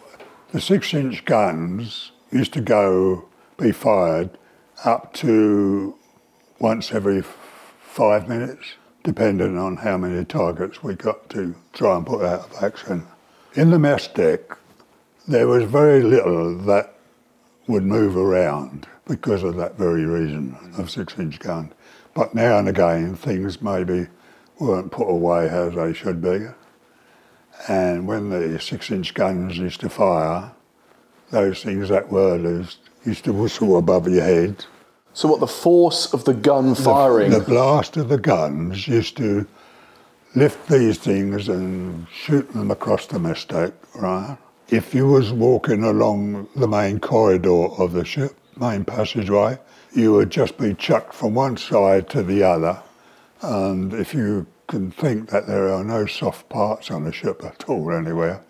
the 0.52 0.60
six 0.60 0.92
inch 0.94 1.24
guns 1.24 2.12
used 2.32 2.52
to 2.54 2.60
go, 2.60 3.28
be 3.56 3.72
fired 3.72 4.30
up 4.84 5.12
to 5.12 5.94
once 6.58 6.92
every 6.92 7.22
five 7.82 8.28
minutes, 8.28 8.74
depending 9.02 9.58
on 9.58 9.78
how 9.78 9.96
many 9.96 10.24
targets 10.24 10.82
we 10.82 10.94
got 10.94 11.28
to 11.30 11.54
try 11.72 11.96
and 11.96 12.06
put 12.06 12.24
out 12.24 12.50
of 12.50 12.62
action. 12.62 13.06
In 13.54 13.70
the 13.70 13.78
mess 13.78 14.08
deck, 14.08 14.40
there 15.26 15.48
was 15.48 15.64
very 15.64 16.02
little 16.02 16.56
that 16.58 16.94
would 17.66 17.84
move 17.84 18.16
around 18.16 18.86
because 19.06 19.42
of 19.42 19.56
that 19.56 19.76
very 19.76 20.04
reason 20.04 20.56
of 20.78 20.90
six 20.90 21.18
inch 21.18 21.38
gun. 21.40 21.72
But 22.14 22.34
now 22.34 22.58
and 22.58 22.68
again, 22.68 23.16
things 23.16 23.62
maybe 23.62 24.08
weren't 24.58 24.92
put 24.92 25.08
away 25.08 25.48
as 25.48 25.74
they 25.74 25.92
should 25.92 26.22
be. 26.22 26.46
And 27.68 28.06
when 28.06 28.30
the 28.30 28.58
six 28.60 28.90
inch 28.90 29.14
guns 29.14 29.58
used 29.58 29.80
to 29.80 29.88
fire, 29.88 30.52
those 31.30 31.62
things 31.62 31.88
that 31.88 32.10
were 32.10 32.36
loose 32.36 32.78
used 33.04 33.24
to 33.24 33.32
whistle 33.32 33.78
above 33.78 34.08
your 34.08 34.22
head. 34.22 34.64
So, 35.12 35.28
what 35.28 35.40
the 35.40 35.46
force 35.46 36.12
of 36.12 36.24
the 36.24 36.34
gun 36.34 36.74
firing? 36.74 37.30
The, 37.30 37.40
the 37.40 37.44
blast 37.44 37.96
of 37.96 38.08
the 38.08 38.18
guns 38.18 38.86
used 38.86 39.16
to 39.16 39.46
lift 40.34 40.68
these 40.68 40.98
things 40.98 41.48
and 41.48 42.06
shoot 42.08 42.52
them 42.52 42.70
across 42.70 43.06
the 43.06 43.18
deck, 43.48 43.72
right? 43.96 44.36
If 44.68 44.94
you 44.94 45.08
was 45.08 45.32
walking 45.32 45.82
along 45.82 46.48
the 46.54 46.68
main 46.68 47.00
corridor 47.00 47.66
of 47.78 47.92
the 47.92 48.04
ship, 48.04 48.36
main 48.56 48.84
passageway, 48.84 49.58
you 49.92 50.12
would 50.12 50.30
just 50.30 50.56
be 50.58 50.74
chucked 50.74 51.12
from 51.12 51.34
one 51.34 51.56
side 51.56 52.08
to 52.10 52.22
the 52.22 52.44
other. 52.44 52.80
And 53.42 53.92
if 53.92 54.14
you 54.14 54.46
can 54.68 54.92
think 54.92 55.30
that 55.30 55.48
there 55.48 55.72
are 55.72 55.82
no 55.82 56.06
soft 56.06 56.48
parts 56.48 56.90
on 56.90 57.06
a 57.06 57.12
ship 57.12 57.42
at 57.44 57.68
all 57.68 57.92
anywhere, 57.92 58.42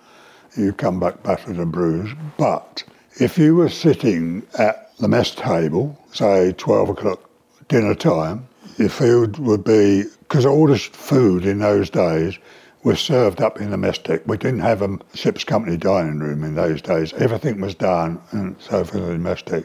you 0.57 0.75
come 0.75 1.01
back 1.01 1.23
battered 1.23 1.57
and 1.57 1.73
bruised. 1.73 2.17
But 2.37 2.85
if 3.21 3.37
you 3.37 3.55
were 3.55 3.69
sitting 3.69 4.47
at 4.59 4.97
the 4.97 5.07
mess 5.07 5.35
table, 5.35 5.99
say 6.11 6.53
12 6.53 6.89
o'clock 6.89 7.21
dinner 7.69 7.95
time, 7.95 8.49
your 8.79 8.89
food 8.89 9.37
would 9.39 9.63
be, 9.63 10.05
because 10.21 10.47
all 10.47 10.67
the 10.67 10.79
food 10.79 11.45
in 11.45 11.59
those 11.59 11.91
days 11.91 12.39
was 12.83 12.99
served 12.99 13.43
up 13.43 13.61
in 13.61 13.71
the 13.71 13.77
mess 13.77 13.99
deck. 13.99 14.23
We 14.27 14.39
didn't 14.39 14.61
have 14.61 14.81
a 14.81 14.99
ship's 15.13 15.45
company 15.45 15.77
dining 15.77 16.19
room 16.19 16.43
in 16.43 16.55
those 16.55 16.81
days. 16.81 17.13
Everything 17.13 17.61
was 17.61 17.75
done 17.75 18.19
and 18.31 18.59
forth 18.59 18.95
in 18.95 19.07
the 19.07 19.19
mess 19.19 19.43
deck. 19.43 19.65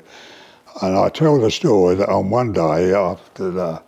And 0.81 0.97
I 0.97 1.07
tell 1.07 1.39
the 1.39 1.49
story 1.49 1.95
that 1.95 2.09
on 2.09 2.29
one 2.29 2.51
day 2.51 2.93
after 2.93 3.51
the 3.51 3.81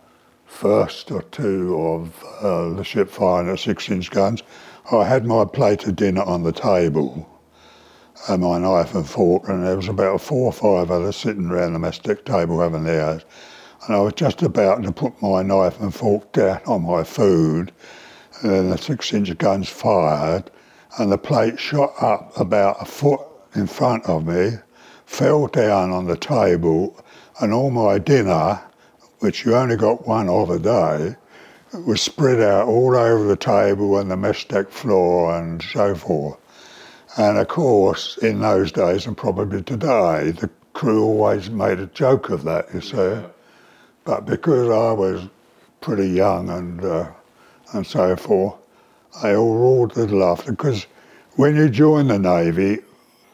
first 0.46 1.10
or 1.10 1.20
two 1.24 1.78
of 1.78 2.24
uh, 2.40 2.70
the 2.70 2.84
ship 2.84 3.10
firing 3.10 3.50
at 3.50 3.58
six 3.58 3.90
inch 3.90 4.10
guns, 4.10 4.42
I 4.90 5.04
had 5.04 5.26
my 5.26 5.44
plate 5.44 5.86
of 5.86 5.96
dinner 5.96 6.22
on 6.22 6.42
the 6.42 6.52
table 6.52 7.28
and 8.28 8.42
my 8.42 8.58
knife 8.58 8.94
and 8.94 9.08
fork, 9.08 9.48
and 9.48 9.64
there 9.64 9.76
was 9.76 9.88
about 9.88 10.20
four 10.20 10.46
or 10.46 10.52
five 10.52 10.90
others 10.90 11.16
sitting 11.16 11.50
around 11.50 11.72
the 11.72 11.78
mess 11.78 11.98
deck 11.98 12.24
table 12.24 12.60
having 12.60 12.84
theirs. 12.84 13.22
And 13.86 13.96
I 13.96 14.00
was 14.00 14.14
just 14.14 14.42
about 14.42 14.82
to 14.82 14.92
put 14.92 15.20
my 15.22 15.42
knife 15.42 15.80
and 15.80 15.94
fork 15.94 16.32
down 16.32 16.60
on 16.66 16.82
my 16.82 17.04
food, 17.04 17.72
and 18.42 18.52
then 18.52 18.70
the 18.70 18.78
six 18.78 19.12
inch 19.12 19.36
guns 19.38 19.68
fired, 19.68 20.50
and 20.98 21.12
the 21.12 21.18
plate 21.18 21.60
shot 21.60 21.92
up 22.00 22.38
about 22.38 22.82
a 22.82 22.84
foot 22.84 23.20
in 23.54 23.66
front 23.66 24.04
of 24.06 24.26
me 24.26 24.58
fell 25.06 25.46
down 25.46 25.90
on 25.90 26.06
the 26.06 26.16
table, 26.16 27.02
and 27.40 27.52
all 27.52 27.70
my 27.70 27.98
dinner 27.98 28.60
which 29.20 29.44
you 29.44 29.54
only 29.54 29.76
got 29.76 30.06
one 30.06 30.28
of 30.28 30.50
a 30.50 30.58
day, 30.58 31.16
was 31.86 32.00
spread 32.00 32.40
out 32.40 32.68
all 32.68 32.96
over 32.96 33.24
the 33.24 33.36
table 33.36 33.98
and 33.98 34.10
the 34.10 34.16
mess 34.16 34.44
deck 34.44 34.70
floor 34.70 35.36
and 35.36 35.62
so 35.62 35.94
forth. 35.94 36.38
And 37.18 37.36
of 37.36 37.48
course, 37.48 38.16
in 38.18 38.40
those 38.40 38.70
days 38.70 39.04
and 39.04 39.16
probably 39.16 39.60
today, 39.60 40.30
the 40.30 40.48
crew 40.72 41.02
always 41.02 41.50
made 41.50 41.80
a 41.80 41.86
joke 41.86 42.30
of 42.30 42.44
that, 42.44 42.72
you 42.72 42.80
see. 42.80 43.18
But 44.04 44.24
because 44.24 44.68
I 44.68 44.92
was 44.92 45.28
pretty 45.80 46.08
young 46.10 46.48
and 46.48 46.84
uh, 46.84 47.10
and 47.72 47.84
so 47.84 48.14
forth, 48.14 48.54
they 49.20 49.34
all 49.34 49.56
roared 49.56 49.96
with 49.96 50.12
laughter 50.12 50.52
because 50.52 50.86
when 51.34 51.56
you 51.56 51.68
join 51.68 52.06
the 52.06 52.20
Navy, 52.20 52.78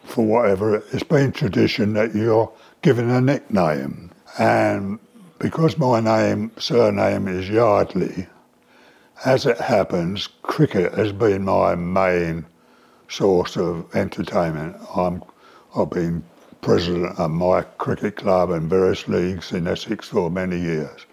for 0.05 0.25
whatever, 0.25 0.77
it's 0.93 1.03
been 1.03 1.33
tradition 1.33 1.93
that 1.93 2.15
you're 2.15 2.51
given 2.81 3.11
a 3.11 3.21
nickname. 3.21 4.11
And 4.39 4.99
because 5.39 5.77
my 5.77 6.01
name, 6.01 6.53
surname 6.57 7.29
is 7.29 7.51
Yardley, 7.51 8.29
as 9.27 9.45
it 9.45 9.59
happens, 9.59 10.29
cricket 10.43 10.95
has 10.95 11.13
been 11.13 11.45
my 11.45 11.75
main 11.75 12.47
source 13.09 13.57
of 13.57 13.95
entertainment. 13.95 14.77
I'm, 14.95 15.23
I've 15.77 15.91
been 15.91 16.25
president 16.61 17.19
of 17.19 17.31
my 17.31 17.63
cricket 17.63 18.17
club 18.17 18.51
and 18.51 18.71
various 18.71 19.07
leagues 19.07 19.53
in 19.53 19.67
Essex 19.67 20.09
for 20.09 20.31
many 20.31 20.59
years. 20.59 21.07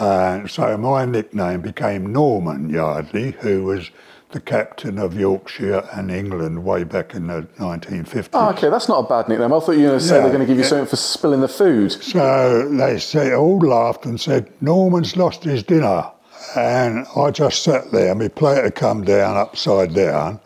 And 0.00 0.50
so 0.50 0.76
my 0.76 1.04
nickname 1.04 1.60
became 1.60 2.12
Norman 2.12 2.68
Yardley, 2.68 3.32
who 3.40 3.64
was 3.64 3.90
the 4.32 4.40
captain 4.40 4.98
of 4.98 5.14
Yorkshire 5.14 5.86
and 5.92 6.10
England 6.10 6.64
way 6.64 6.84
back 6.84 7.14
in 7.14 7.26
the 7.26 7.42
1950s. 7.58 8.30
Oh, 8.32 8.38
ah, 8.38 8.52
okay, 8.52 8.70
that's 8.70 8.88
not 8.88 9.04
a 9.04 9.08
bad 9.08 9.28
nickname. 9.28 9.52
I 9.52 9.60
thought 9.60 9.72
you 9.72 9.82
were 9.82 9.88
going 9.88 9.98
to 10.00 10.04
say 10.04 10.20
they're 10.20 10.28
going 10.28 10.40
to 10.40 10.46
give 10.46 10.56
you 10.56 10.62
yeah. 10.62 10.68
something 10.68 10.86
for 10.86 10.96
spilling 10.96 11.42
the 11.42 11.48
food. 11.48 11.92
So 11.92 12.68
they 12.70 12.98
say, 12.98 13.34
all 13.34 13.58
laughed 13.58 14.06
and 14.06 14.18
said, 14.18 14.50
Norman's 14.62 15.16
lost 15.16 15.44
his 15.44 15.62
dinner. 15.62 16.10
And 16.56 17.06
I 17.14 17.30
just 17.30 17.62
sat 17.62 17.92
there, 17.92 18.10
and 18.10 18.20
my 18.20 18.28
plate 18.28 18.64
had 18.64 18.74
come 18.74 19.04
down 19.04 19.36
upside 19.36 19.94
down. 19.94 20.40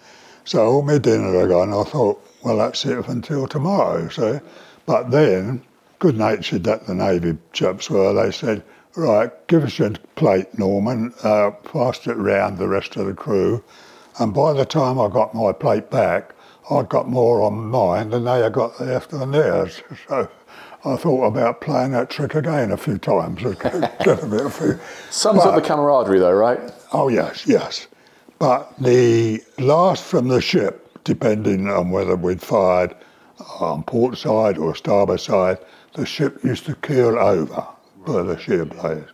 So 0.46 0.64
all 0.64 0.82
my 0.82 0.98
dinner 0.98 1.38
had 1.40 1.48
gone. 1.48 1.74
I 1.74 1.82
thought, 1.82 2.24
well, 2.42 2.56
that's 2.56 2.84
it 2.86 3.06
until 3.08 3.48
tomorrow. 3.48 4.08
So, 4.08 4.40
but 4.86 5.10
then, 5.10 5.62
good 5.98 6.16
natured 6.16 6.62
that 6.64 6.86
the 6.86 6.94
Navy 6.94 7.36
chaps 7.52 7.90
were, 7.90 8.12
they 8.12 8.30
said, 8.30 8.62
right, 8.94 9.30
give 9.48 9.64
us 9.64 9.78
your 9.78 9.90
plate, 10.14 10.56
Norman, 10.56 11.12
uh, 11.24 11.50
passed 11.50 12.06
it 12.06 12.14
round 12.14 12.58
the 12.58 12.68
rest 12.68 12.94
of 12.94 13.06
the 13.06 13.14
crew. 13.14 13.62
And 14.20 14.32
by 14.32 14.52
the 14.52 14.64
time 14.64 15.00
I 15.00 15.08
got 15.08 15.34
my 15.34 15.52
plate 15.52 15.90
back, 15.90 16.32
I'd 16.70 16.88
got 16.88 17.08
more 17.08 17.42
on 17.42 17.66
mine 17.66 18.10
than 18.10 18.24
they 18.24 18.40
had 18.40 18.52
got 18.52 18.80
left 18.80 19.12
on 19.12 19.32
theirs. 19.32 19.82
So 20.08 20.28
I 20.84 20.96
thought 20.96 21.26
about 21.26 21.60
playing 21.60 21.90
that 21.92 22.10
trick 22.10 22.36
again 22.36 22.70
a 22.70 22.76
few 22.76 22.98
times. 22.98 23.42
Get 23.42 24.22
a 24.22 24.26
bit 24.26 24.46
of 24.46 24.54
food. 24.54 24.80
Sums 25.10 25.40
up 25.40 25.56
the 25.56 25.60
camaraderie, 25.60 26.20
though, 26.20 26.32
right? 26.32 26.60
Oh, 26.92 27.08
yes, 27.08 27.44
yes. 27.44 27.88
But 28.38 28.72
the 28.78 29.42
last 29.58 30.04
from 30.04 30.28
the 30.28 30.40
ship, 30.40 30.98
depending 31.04 31.68
on 31.68 31.90
whether 31.90 32.16
we'd 32.16 32.42
fired 32.42 32.94
on 33.60 33.82
port 33.84 34.18
side 34.18 34.58
or 34.58 34.74
starboard 34.74 35.20
side, 35.20 35.58
the 35.94 36.04
ship 36.04 36.44
used 36.44 36.66
to 36.66 36.74
keel 36.76 37.18
over 37.18 37.66
by 38.06 38.22
the 38.22 38.38
sheer 38.38 38.64
blades. 38.64 39.10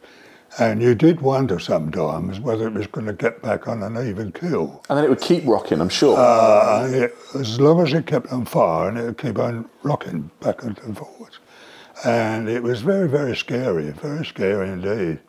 And 0.58 0.82
you 0.82 0.94
did 0.94 1.20
wonder 1.22 1.58
sometimes 1.58 2.38
whether 2.38 2.66
it 2.66 2.74
was 2.74 2.86
going 2.86 3.06
to 3.06 3.14
get 3.14 3.40
back 3.40 3.68
on 3.68 3.82
an 3.82 3.96
even 4.06 4.32
keel. 4.32 4.82
And 4.90 4.98
then 4.98 5.04
it 5.06 5.08
would 5.08 5.20
keep 5.20 5.46
rocking, 5.46 5.80
I'm 5.80 5.88
sure. 5.88 6.18
Uh, 6.18 6.88
it, 6.88 7.14
as 7.34 7.58
long 7.58 7.80
as 7.80 7.94
it 7.94 8.06
kept 8.06 8.30
on 8.32 8.44
firing, 8.44 8.98
it 8.98 9.04
would 9.04 9.18
keep 9.18 9.38
on 9.38 9.68
rocking 9.82 10.30
back 10.40 10.62
and 10.62 10.76
forwards. 10.98 11.38
And 12.04 12.48
it 12.48 12.62
was 12.62 12.82
very, 12.82 13.08
very 13.08 13.34
scary, 13.34 13.90
very 13.92 14.26
scary 14.26 14.68
indeed. 14.68 15.20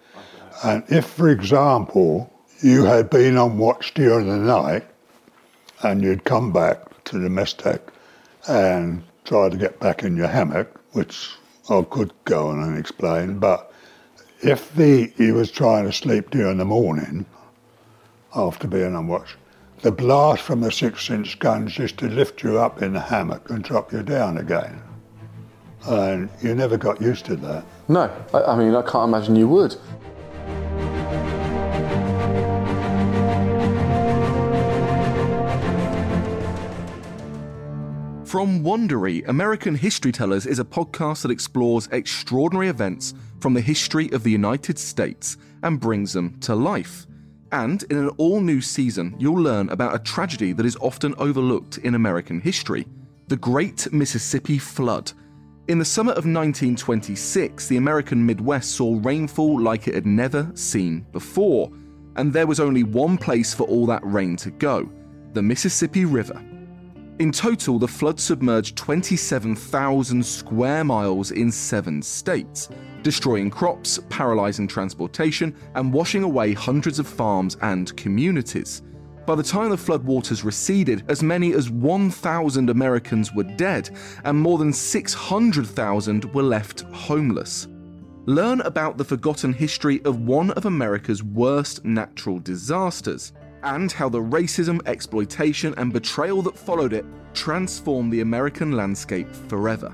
And 0.63 0.83
if, 0.89 1.05
for 1.05 1.29
example, 1.29 2.29
you 2.63 2.85
had 2.85 3.09
been 3.09 3.37
on 3.37 3.57
watch 3.57 3.93
during 3.93 4.27
the 4.27 4.37
night 4.37 4.85
and 5.83 6.01
you'd 6.01 6.23
come 6.23 6.53
back 6.53 7.03
to 7.03 7.19
the 7.19 7.29
mess 7.29 7.51
deck 7.53 7.81
and 8.47 9.03
try 9.25 9.49
to 9.49 9.57
get 9.57 9.79
back 9.81 10.03
in 10.03 10.15
your 10.15 10.27
hammock, 10.27 10.79
which 10.93 11.29
I 11.69 11.81
could 11.89 12.13
go 12.23 12.47
on 12.47 12.63
and 12.63 12.77
explain, 12.77 13.37
but 13.37 13.73
if 14.41 14.73
the 14.75 15.11
you 15.17 15.33
was 15.35 15.51
trying 15.51 15.85
to 15.85 15.91
sleep 15.91 16.29
during 16.29 16.57
the 16.57 16.65
morning 16.65 17.25
after 18.33 18.67
being 18.67 18.95
on 18.95 19.07
watch, 19.07 19.35
the 19.81 19.91
blast 19.91 20.41
from 20.41 20.61
the 20.61 20.71
six-inch 20.71 21.39
guns 21.39 21.77
used 21.77 21.97
to 21.99 22.07
lift 22.07 22.43
you 22.43 22.59
up 22.59 22.81
in 22.81 22.93
the 22.93 22.99
hammock 22.99 23.49
and 23.49 23.63
drop 23.63 23.91
you 23.91 24.03
down 24.03 24.37
again. 24.37 24.81
And 25.85 26.29
you 26.41 26.55
never 26.55 26.77
got 26.77 27.01
used 27.01 27.25
to 27.25 27.35
that. 27.35 27.65
no, 27.89 28.09
I, 28.33 28.43
I 28.43 28.55
mean, 28.55 28.73
I 28.73 28.81
can't 28.83 29.09
imagine 29.09 29.35
you 29.35 29.49
would. 29.49 29.75
From 38.33 38.63
Wondery, 38.63 39.27
American 39.27 39.75
History 39.75 40.11
Tellers 40.11 40.47
is 40.47 40.57
a 40.57 40.65
podcast 40.65 41.21
that 41.21 41.29
explores 41.29 41.87
extraordinary 41.91 42.67
events 42.67 43.13
from 43.39 43.53
the 43.53 43.61
history 43.61 44.11
of 44.11 44.23
the 44.23 44.31
United 44.31 44.79
States 44.79 45.37
and 45.61 45.79
brings 45.79 46.13
them 46.13 46.39
to 46.39 46.55
life. 46.55 47.05
And 47.51 47.83
in 47.91 47.97
an 47.97 48.09
all 48.17 48.41
new 48.41 48.59
season, 48.59 49.15
you'll 49.19 49.39
learn 49.39 49.69
about 49.69 49.93
a 49.93 49.99
tragedy 49.99 50.51
that 50.53 50.65
is 50.65 50.75
often 50.77 51.13
overlooked 51.19 51.77
in 51.77 51.93
American 51.93 52.41
history 52.41 52.87
the 53.27 53.37
Great 53.37 53.93
Mississippi 53.93 54.57
Flood. 54.57 55.11
In 55.67 55.77
the 55.77 55.85
summer 55.85 56.13
of 56.13 56.25
1926, 56.25 57.67
the 57.67 57.77
American 57.77 58.25
Midwest 58.25 58.71
saw 58.71 58.99
rainfall 59.03 59.61
like 59.61 59.87
it 59.87 59.93
had 59.93 60.07
never 60.07 60.51
seen 60.55 61.05
before, 61.11 61.71
and 62.15 62.33
there 62.33 62.47
was 62.47 62.59
only 62.59 62.81
one 62.81 63.15
place 63.15 63.53
for 63.53 63.67
all 63.67 63.85
that 63.85 64.03
rain 64.03 64.35
to 64.37 64.49
go 64.49 64.89
the 65.33 65.43
Mississippi 65.43 66.05
River. 66.05 66.43
In 67.23 67.31
total, 67.31 67.79
the 67.79 67.87
flood 67.87 68.19
submerged 68.19 68.75
27,000 68.75 70.25
square 70.25 70.83
miles 70.83 71.31
in 71.31 71.53
seven 71.53 72.01
states, 72.01 72.67
destroying 73.01 73.49
crops, 73.49 73.97
paralyzing 74.09 74.67
transportation, 74.67 75.55
and 75.75 75.93
washing 75.93 76.23
away 76.23 76.51
hundreds 76.51 76.99
of 76.99 77.07
farms 77.07 77.55
and 77.61 77.95
communities. 77.95 78.81
By 79.25 79.35
the 79.35 79.41
time 79.41 79.69
the 79.69 79.77
floodwaters 79.77 80.43
receded, 80.43 81.05
as 81.07 81.23
many 81.23 81.53
as 81.53 81.69
1,000 81.69 82.69
Americans 82.69 83.33
were 83.33 83.45
dead, 83.55 83.97
and 84.25 84.37
more 84.37 84.57
than 84.57 84.73
600,000 84.73 86.25
were 86.33 86.43
left 86.43 86.81
homeless. 86.91 87.69
Learn 88.25 88.59
about 88.61 88.97
the 88.97 89.05
forgotten 89.05 89.53
history 89.53 90.03
of 90.03 90.19
one 90.19 90.51
of 90.51 90.65
America's 90.65 91.23
worst 91.23 91.85
natural 91.85 92.39
disasters 92.39 93.31
and 93.63 93.91
how 93.91 94.09
the 94.09 94.19
racism, 94.19 94.79
exploitation, 94.87 95.73
and 95.77 95.91
betrayal 95.91 96.41
that 96.43 96.57
followed 96.57 96.93
it 96.93 97.05
transformed 97.33 98.11
the 98.13 98.21
American 98.21 98.73
landscape 98.73 99.27
forever. 99.47 99.93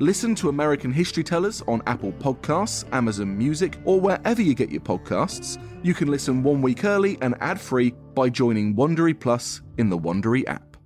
Listen 0.00 0.34
to 0.34 0.48
American 0.48 0.92
History 0.92 1.22
Tellers 1.22 1.62
on 1.68 1.80
Apple 1.86 2.12
Podcasts, 2.12 2.84
Amazon 2.92 3.38
Music, 3.38 3.78
or 3.84 4.00
wherever 4.00 4.42
you 4.42 4.52
get 4.54 4.70
your 4.70 4.80
podcasts. 4.80 5.56
You 5.84 5.94
can 5.94 6.08
listen 6.08 6.42
one 6.42 6.62
week 6.62 6.84
early 6.84 7.16
and 7.20 7.36
ad 7.40 7.60
free 7.60 7.94
by 8.14 8.28
joining 8.28 8.74
Wondery 8.74 9.18
Plus 9.18 9.62
in 9.78 9.88
the 9.88 9.98
Wondery 9.98 10.48
app. 10.48 10.76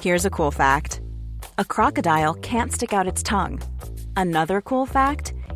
Here's 0.00 0.24
a 0.24 0.30
cool 0.30 0.52
fact 0.52 1.00
a 1.58 1.64
crocodile 1.64 2.34
can't 2.34 2.72
stick 2.72 2.92
out 2.92 3.08
its 3.08 3.22
tongue. 3.22 3.60
Another 4.16 4.60
cool 4.60 4.86
fact 4.86 5.32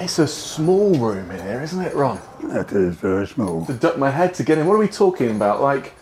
It's 0.00 0.20
a 0.20 0.28
small 0.28 0.94
room 0.94 1.28
in 1.32 1.40
here, 1.42 1.60
isn't 1.60 1.80
it, 1.80 1.92
Ron? 1.92 2.20
It 2.40 2.70
is 2.70 2.94
very 2.94 3.26
small. 3.26 3.66
To 3.66 3.72
duck 3.72 3.98
my 3.98 4.10
head 4.10 4.32
to 4.34 4.44
get 4.44 4.56
in. 4.56 4.66
What 4.66 4.74
are 4.74 4.78
we 4.78 4.86
talking 4.86 5.30
about? 5.34 5.60
Like, 5.60 5.94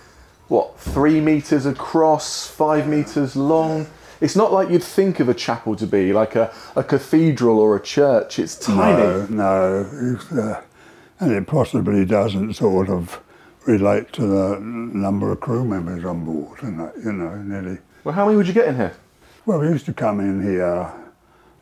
what, 0.48 0.78
three 0.78 1.18
metres 1.18 1.64
across, 1.64 2.46
five 2.46 2.86
metres 2.86 3.36
long? 3.36 3.86
It's 4.20 4.36
not 4.36 4.52
like 4.52 4.68
you'd 4.68 4.82
think 4.82 5.18
of 5.18 5.30
a 5.30 5.34
chapel 5.34 5.76
to 5.76 5.86
be, 5.86 6.12
like 6.12 6.36
a, 6.36 6.52
a 6.74 6.84
cathedral 6.84 7.58
or 7.58 7.74
a 7.74 7.80
church. 7.80 8.38
It's 8.38 8.54
tiny. 8.54 9.02
No, 9.02 9.26
no. 9.30 10.18
Uh, 10.30 10.60
and 11.18 11.32
it 11.32 11.46
possibly 11.46 12.04
doesn't 12.04 12.54
sort 12.54 12.90
of 12.90 13.20
relate 13.64 14.12
to 14.12 14.26
the 14.26 14.58
number 14.60 15.32
of 15.32 15.40
crew 15.40 15.64
members 15.64 16.04
on 16.04 16.24
board 16.24 16.62
and 16.62 16.78
that, 16.80 16.92
you 17.02 17.12
know, 17.12 17.34
nearly. 17.36 17.78
Well, 18.04 18.14
how 18.14 18.26
many 18.26 18.36
would 18.36 18.46
you 18.46 18.52
get 18.52 18.68
in 18.68 18.76
here? 18.76 18.94
Well, 19.46 19.58
we 19.60 19.68
used 19.68 19.86
to 19.86 19.94
come 19.94 20.20
in 20.20 20.42
here, 20.42 20.92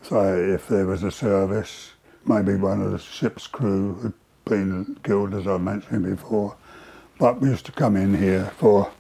say, 0.03 0.51
if 0.51 0.67
there 0.67 0.87
was 0.87 1.05
a 1.05 1.11
service, 1.11 1.93
maybe 2.27 2.55
one 2.55 2.81
of 2.81 2.93
the 2.93 2.99
ship's 2.99 3.47
crew 3.47 3.95
who'd 3.95 4.13
been 4.45 4.99
killed, 5.03 5.35
as 5.35 5.47
I 5.47 5.59
mentioned 5.59 6.05
before. 6.05 6.57
But 7.19 7.41
we 7.41 7.49
used 7.49 7.67
to 7.67 7.73
come 7.73 7.97
in 7.97 8.15
here 8.15 8.53
for, 8.57 8.91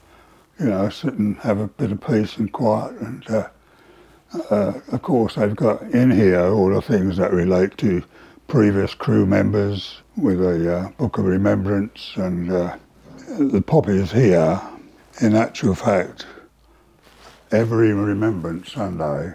you 0.58 0.66
know, 0.66 0.88
sit 0.88 1.14
and 1.14 1.36
have 1.38 1.58
a 1.58 1.68
bit 1.68 1.92
of 1.92 2.00
peace 2.00 2.36
and 2.36 2.52
quiet. 2.52 2.92
And 3.00 3.28
uh, 3.30 3.48
uh, 4.50 4.72
of 4.92 5.02
course, 5.02 5.34
they've 5.34 5.54
got 5.54 5.82
in 5.82 6.10
here 6.10 6.46
all 6.46 6.70
the 6.70 6.82
things 6.82 7.16
that 7.16 7.32
relate 7.32 7.76
to 7.78 8.02
previous 8.46 8.94
crew 8.94 9.26
members 9.26 10.02
with 10.16 10.40
a 10.40 10.76
uh, 10.76 10.88
book 10.90 11.18
of 11.18 11.24
remembrance. 11.24 12.12
And 12.16 12.52
uh, 12.52 12.76
the 13.38 13.62
poppies 13.62 14.12
here, 14.12 14.60
in 15.20 15.34
actual 15.34 15.74
fact, 15.74 16.26
every 17.50 17.92
Remembrance 17.92 18.72
Sunday, 18.72 19.32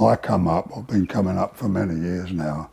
I 0.00 0.16
come 0.16 0.48
up, 0.48 0.70
I've 0.76 0.86
been 0.86 1.06
coming 1.06 1.38
up 1.38 1.56
for 1.56 1.68
many 1.68 1.94
years 1.94 2.32
now, 2.32 2.69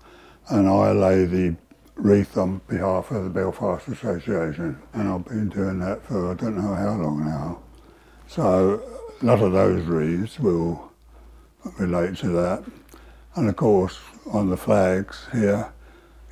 and 0.49 0.67
I 0.67 0.91
lay 0.91 1.25
the 1.25 1.55
wreath 1.95 2.37
on 2.37 2.61
behalf 2.67 3.11
of 3.11 3.23
the 3.23 3.29
Belfast 3.29 3.87
Association, 3.87 4.81
and 4.93 5.09
I've 5.09 5.25
been 5.25 5.49
doing 5.49 5.79
that 5.79 6.03
for 6.03 6.31
I 6.31 6.35
don't 6.35 6.55
know 6.55 6.73
how 6.73 6.95
long 6.95 7.25
now. 7.25 7.59
So 8.27 8.81
a 9.21 9.25
lot 9.25 9.41
of 9.41 9.51
those 9.51 9.83
wreaths 9.83 10.39
will 10.39 10.91
relate 11.77 12.17
to 12.17 12.29
that. 12.29 12.63
And 13.35 13.49
of 13.49 13.55
course, 13.55 13.99
on 14.31 14.49
the 14.49 14.57
flags 14.57 15.27
here, 15.31 15.71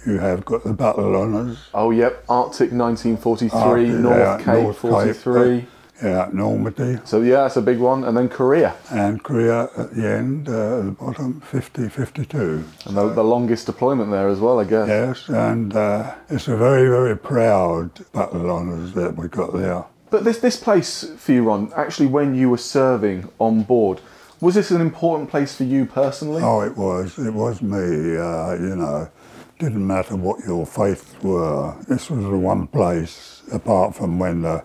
you 0.05 0.19
have 0.19 0.45
got 0.45 0.63
the 0.63 0.73
Battle 0.73 1.15
Honours. 1.15 1.57
Oh, 1.73 1.91
yep. 1.91 2.23
Arctic 2.29 2.71
1943, 2.71 3.59
Arctic, 3.59 3.89
North 3.89 4.17
yeah, 4.17 4.37
Cape 4.37 4.63
North 4.63 4.81
Cape, 4.81 4.91
uh, 4.91 5.13
43. 5.13 5.67
Yeah, 6.03 6.29
Normandy. 6.33 6.99
So, 7.05 7.21
yeah, 7.21 7.43
that's 7.43 7.55
a 7.55 7.61
big 7.61 7.79
one. 7.79 8.03
And 8.03 8.17
then 8.17 8.27
Korea. 8.27 8.75
And 8.91 9.23
Korea 9.23 9.69
at 9.77 9.93
the 9.93 10.07
end, 10.07 10.49
uh, 10.49 10.79
at 10.79 10.85
the 10.85 10.91
bottom, 10.91 11.41
50, 11.41 11.87
52. 11.89 12.63
And 12.85 12.97
the, 12.97 13.09
the 13.09 13.23
longest 13.23 13.65
deployment 13.65 14.11
there 14.11 14.27
as 14.27 14.39
well, 14.39 14.59
I 14.59 14.65
guess. 14.65 14.87
Yes, 14.87 15.29
and 15.29 15.75
uh, 15.75 16.15
it's 16.29 16.47
a 16.47 16.57
very, 16.57 16.89
very 16.89 17.17
proud 17.17 17.91
Battle 18.11 18.51
Honours 18.51 18.93
that 18.93 19.15
we 19.15 19.27
got 19.27 19.53
there. 19.53 19.85
But 20.09 20.23
this, 20.23 20.39
this 20.39 20.57
place 20.57 21.05
for 21.17 21.31
you, 21.31 21.43
Ron, 21.43 21.71
actually, 21.75 22.07
when 22.07 22.35
you 22.35 22.49
were 22.49 22.57
serving 22.57 23.29
on 23.39 23.63
board, 23.63 24.01
was 24.41 24.55
this 24.55 24.71
an 24.71 24.81
important 24.81 25.29
place 25.29 25.55
for 25.55 25.63
you 25.63 25.85
personally? 25.85 26.41
Oh, 26.43 26.61
it 26.61 26.75
was. 26.75 27.17
It 27.17 27.33
was 27.33 27.61
me, 27.61 28.17
uh, 28.17 28.53
you 28.53 28.75
know. 28.75 29.09
Didn't 29.57 29.87
matter 29.87 30.17
what 30.17 30.45
your 30.45 30.65
faiths 30.65 31.15
were. 31.23 31.73
This 31.87 32.09
was 32.09 32.23
the 32.23 32.37
one 32.37 32.67
place, 32.67 33.41
apart 33.53 33.95
from 33.95 34.19
when 34.19 34.41
the 34.41 34.63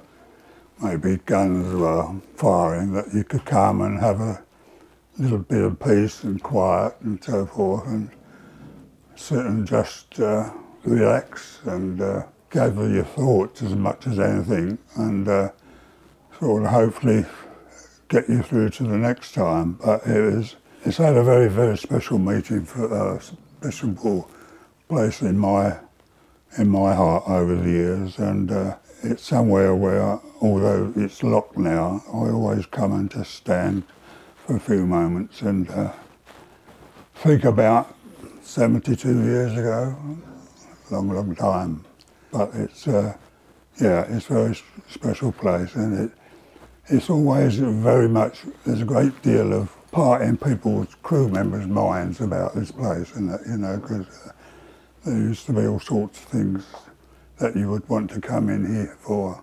maybe 0.83 1.19
guns 1.27 1.75
were 1.75 2.15
firing, 2.37 2.93
that 2.93 3.13
you 3.13 3.25
could 3.25 3.45
come 3.45 3.81
and 3.83 4.01
have 4.01 4.21
a 4.21 4.43
little 5.19 5.39
bit 5.39 5.63
of 5.63 5.79
peace 5.79 6.25
and 6.25 6.43
quiet 6.43 6.95
and 7.01 7.23
so 7.23 7.47
forth 7.47 7.87
and 7.87 8.11
sit 9.15 9.45
and 9.45 9.67
just 9.67 10.19
uh, 10.21 10.51
relax 10.85 11.61
and 11.65 12.01
uh, 12.01 12.23
gather 12.51 12.89
your 12.89 13.05
thoughts 13.05 13.63
as 13.63 13.75
much 13.75 14.07
as 14.07 14.19
anything 14.19 14.79
and 14.97 15.29
uh, 15.29 15.51
sort 16.39 16.63
of 16.63 16.71
hopefully 16.71 17.25
get 18.09 18.29
you 18.29 18.43
through 18.43 18.71
to 18.71 18.85
the 18.85 18.97
next 18.97 19.33
time. 19.33 19.75
But 19.75 20.07
it 20.07 20.21
was, 20.21 20.57
it's 20.85 20.97
had 20.97 21.17
a 21.17 21.23
very, 21.23 21.49
very 21.49 21.77
special 21.77 22.19
meeting 22.19 22.65
for 22.65 23.17
a 23.17 23.21
special 23.21 24.29
place 24.89 25.21
in 25.23 25.39
my 25.39 25.79
in 26.59 26.69
my 26.69 26.93
heart 26.93 27.23
over 27.29 27.55
the 27.55 27.71
years, 27.71 28.19
and 28.19 28.51
uh, 28.51 28.77
it's 29.03 29.23
somewhere 29.23 29.75
where, 29.75 30.21
although 30.41 30.93
it's 30.97 31.23
locked 31.23 31.57
now, 31.57 32.03
I 32.09 32.31
always 32.31 32.67
come 32.67 32.93
and 32.93 33.11
just 33.11 33.35
stand 33.35 33.85
for 34.47 34.57
a 34.57 34.61
few 34.61 34.87
moments 34.87 35.43
and 35.43 35.71
uh, 35.71 35.93
think 37.17 37.45
about 37.45 37.95
72 38.43 39.09
years 39.23 39.53
ago, 39.53 39.97
long, 40.91 41.11
long 41.11 41.35
time. 41.35 41.85
But 42.31 42.51
it's, 42.55 42.87
uh, 42.87 43.17
yeah, 43.81 44.05
it's 44.09 44.29
a 44.31 44.35
very 44.35 44.59
special 44.89 45.33
place, 45.33 45.75
and 45.75 46.11
it, 46.11 46.13
it's 46.89 47.09
always 47.09 47.57
very 47.57 48.09
much, 48.09 48.41
there's 48.65 48.83
a 48.83 48.85
great 48.87 49.21
deal 49.23 49.53
of 49.53 49.75
part 49.91 50.23
in 50.23 50.37
people's 50.37 50.95
crew 51.03 51.29
members' 51.29 51.67
minds 51.67 52.21
about 52.21 52.55
this 52.55 52.71
place, 52.71 53.15
and 53.15 53.31
that, 53.31 53.41
you 53.47 53.57
know, 53.57 53.77
because 53.79 54.07
uh, 54.27 54.33
there 55.05 55.17
used 55.17 55.47
to 55.47 55.53
be 55.53 55.67
all 55.67 55.81
sorts 55.81 56.19
of 56.19 56.25
things 56.27 56.65
that 57.41 57.57
you 57.57 57.69
would 57.71 57.89
want 57.89 58.11
to 58.11 58.21
come 58.21 58.49
in 58.49 58.65
here 58.67 58.97
for, 59.01 59.43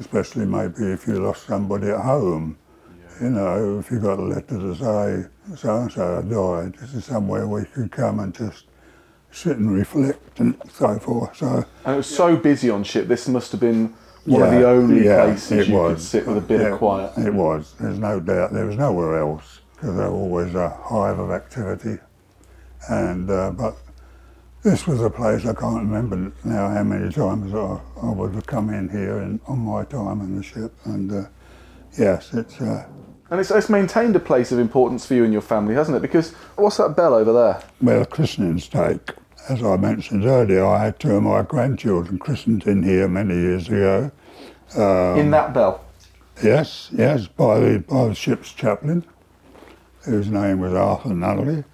especially 0.00 0.44
maybe 0.44 0.84
if 0.92 1.06
you 1.06 1.14
lost 1.14 1.46
somebody 1.46 1.88
at 1.88 2.00
home. 2.00 2.58
You 3.20 3.30
know, 3.30 3.78
if 3.78 3.90
you 3.90 4.00
got 4.00 4.18
a 4.18 4.22
letter 4.22 4.58
to 4.58 4.74
say 4.74 5.56
so 5.56 5.76
and 5.76 5.92
so 5.92 6.22
died, 6.22 6.74
this 6.80 6.94
is 6.94 7.04
somewhere 7.04 7.46
where 7.46 7.62
you 7.62 7.68
could 7.72 7.92
come 7.92 8.18
and 8.20 8.34
just 8.34 8.64
sit 9.30 9.56
and 9.58 9.72
reflect 9.72 10.40
and 10.40 10.60
so 10.72 10.98
forth. 10.98 11.36
So 11.36 11.64
And 11.84 11.94
it 11.94 11.96
was 11.98 12.06
so 12.06 12.36
busy 12.36 12.68
on 12.68 12.82
ship, 12.84 13.06
this 13.06 13.28
must 13.28 13.52
have 13.52 13.60
been 13.60 13.94
one 14.24 14.42
of 14.42 14.50
the 14.50 14.66
only 14.66 15.04
yeah, 15.04 15.24
places 15.24 15.52
it 15.52 15.68
you 15.68 15.78
could 15.78 16.00
sit 16.00 16.26
with 16.26 16.38
a 16.38 16.40
bit 16.40 16.60
Yeah, 16.60 16.68
of 16.68 16.78
quiet. 16.78 17.16
It 17.18 17.32
was. 17.34 17.74
There's 17.80 17.98
no 17.98 18.18
doubt. 18.18 18.52
There 18.52 18.66
was 18.66 18.76
nowhere 18.76 19.18
else 19.20 19.60
because 19.74 19.96
there 19.96 20.10
was 20.10 20.20
always 20.20 20.54
a 20.54 20.68
hive 20.68 21.18
of 21.18 21.30
activity. 21.30 21.98
And 22.88 23.30
uh, 23.30 23.50
but 23.52 23.76
this 24.62 24.86
was 24.86 25.00
a 25.00 25.10
place 25.10 25.44
I 25.44 25.54
can't 25.54 25.76
remember 25.76 26.32
now 26.44 26.68
how 26.68 26.82
many 26.84 27.12
times 27.12 27.54
I, 27.54 27.80
I 28.02 28.10
would 28.10 28.34
have 28.34 28.46
come 28.46 28.70
in 28.70 28.88
here 28.88 29.18
in, 29.18 29.40
on 29.46 29.58
my 29.60 29.84
time 29.84 30.20
on 30.20 30.36
the 30.36 30.42
ship. 30.42 30.72
And 30.84 31.12
uh, 31.12 31.28
yes, 31.98 32.32
it's. 32.32 32.60
Uh, 32.60 32.86
And 33.30 33.40
it's, 33.40 33.50
it's 33.50 33.70
maintained 33.70 34.14
a 34.14 34.20
place 34.20 34.52
of 34.52 34.58
importance 34.58 35.06
for 35.06 35.14
you 35.14 35.24
and 35.24 35.32
your 35.32 35.42
family, 35.42 35.74
hasn't 35.74 35.96
it? 35.96 36.02
Because 36.02 36.32
what's 36.56 36.76
that 36.76 36.94
bell 36.94 37.14
over 37.14 37.32
there? 37.32 37.62
Well, 37.80 38.04
christening 38.04 38.58
stake. 38.60 39.12
As 39.48 39.62
I 39.62 39.76
mentioned 39.76 40.24
earlier, 40.24 40.64
I 40.64 40.84
had 40.84 40.98
two 41.00 41.16
of 41.16 41.22
my 41.22 41.42
grandchildren 41.42 42.18
christened 42.18 42.64
in 42.66 42.82
here 42.82 43.08
many 43.08 43.34
years 43.34 43.68
ago. 43.68 44.10
Um, 44.76 45.18
In 45.18 45.30
that 45.30 45.52
bell. 45.54 45.84
Yes, 46.42 46.90
yes, 46.92 47.26
by 47.26 47.58
the, 47.58 47.78
by 47.88 48.08
the 48.08 48.14
ship's 48.14 48.52
chaplain, 48.52 49.04
whose 50.04 50.28
name 50.28 50.60
was 50.60 50.74
Arthur 50.74 51.10
Nunnally. 51.10 51.64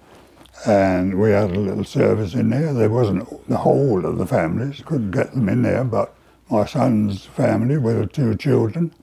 And 0.65 1.19
we 1.19 1.31
had 1.31 1.51
a 1.51 1.59
little 1.59 1.85
service 1.85 2.33
in 2.33 2.49
there. 2.49 2.73
There 2.73 2.89
wasn't 2.89 3.47
the 3.47 3.57
whole 3.57 4.05
of 4.05 4.17
the 4.17 4.27
families, 4.27 4.81
couldn't 4.85 5.11
get 5.11 5.33
them 5.33 5.47
in 5.47 5.61
there, 5.61 5.83
but 5.83 6.13
my 6.49 6.65
son's 6.65 7.25
family 7.25 7.77
with 7.77 7.97
the 7.97 8.07
two 8.07 8.35
children. 8.35 8.93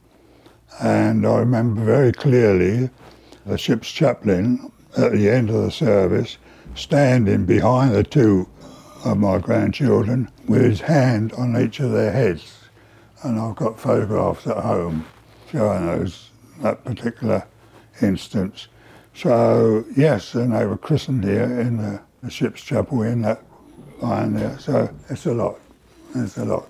And 0.80 1.26
I 1.26 1.38
remember 1.38 1.82
very 1.82 2.12
clearly 2.12 2.90
the 3.46 3.56
ship's 3.56 3.90
chaplain 3.90 4.70
at 4.96 5.12
the 5.12 5.30
end 5.30 5.48
of 5.48 5.62
the 5.62 5.70
service 5.70 6.36
standing 6.74 7.46
behind 7.46 7.94
the 7.94 8.02
two 8.02 8.48
of 9.04 9.16
my 9.16 9.38
grandchildren 9.38 10.28
with 10.46 10.62
his 10.62 10.80
hand 10.80 11.32
on 11.34 11.56
each 11.56 11.80
of 11.80 11.92
their 11.92 12.12
heads. 12.12 12.58
And 13.22 13.38
I've 13.38 13.56
got 13.56 13.80
photographs 13.80 14.46
at 14.46 14.58
home 14.58 15.06
showing 15.50 15.86
those 15.86 16.30
that 16.60 16.84
particular 16.84 17.46
instance. 18.02 18.68
So 19.16 19.84
yes, 19.96 20.34
and 20.34 20.52
they 20.52 20.66
were 20.66 20.76
christened 20.76 21.24
here 21.24 21.44
in 21.60 21.78
the, 21.78 22.02
the 22.22 22.30
ship's 22.30 22.62
chapel 22.62 23.02
in 23.02 23.22
that 23.22 23.42
line 24.00 24.34
there. 24.34 24.58
So 24.58 24.94
it's 25.08 25.24
a 25.24 25.32
lot. 25.32 25.58
It's 26.14 26.36
a 26.36 26.44
lot. 26.44 26.68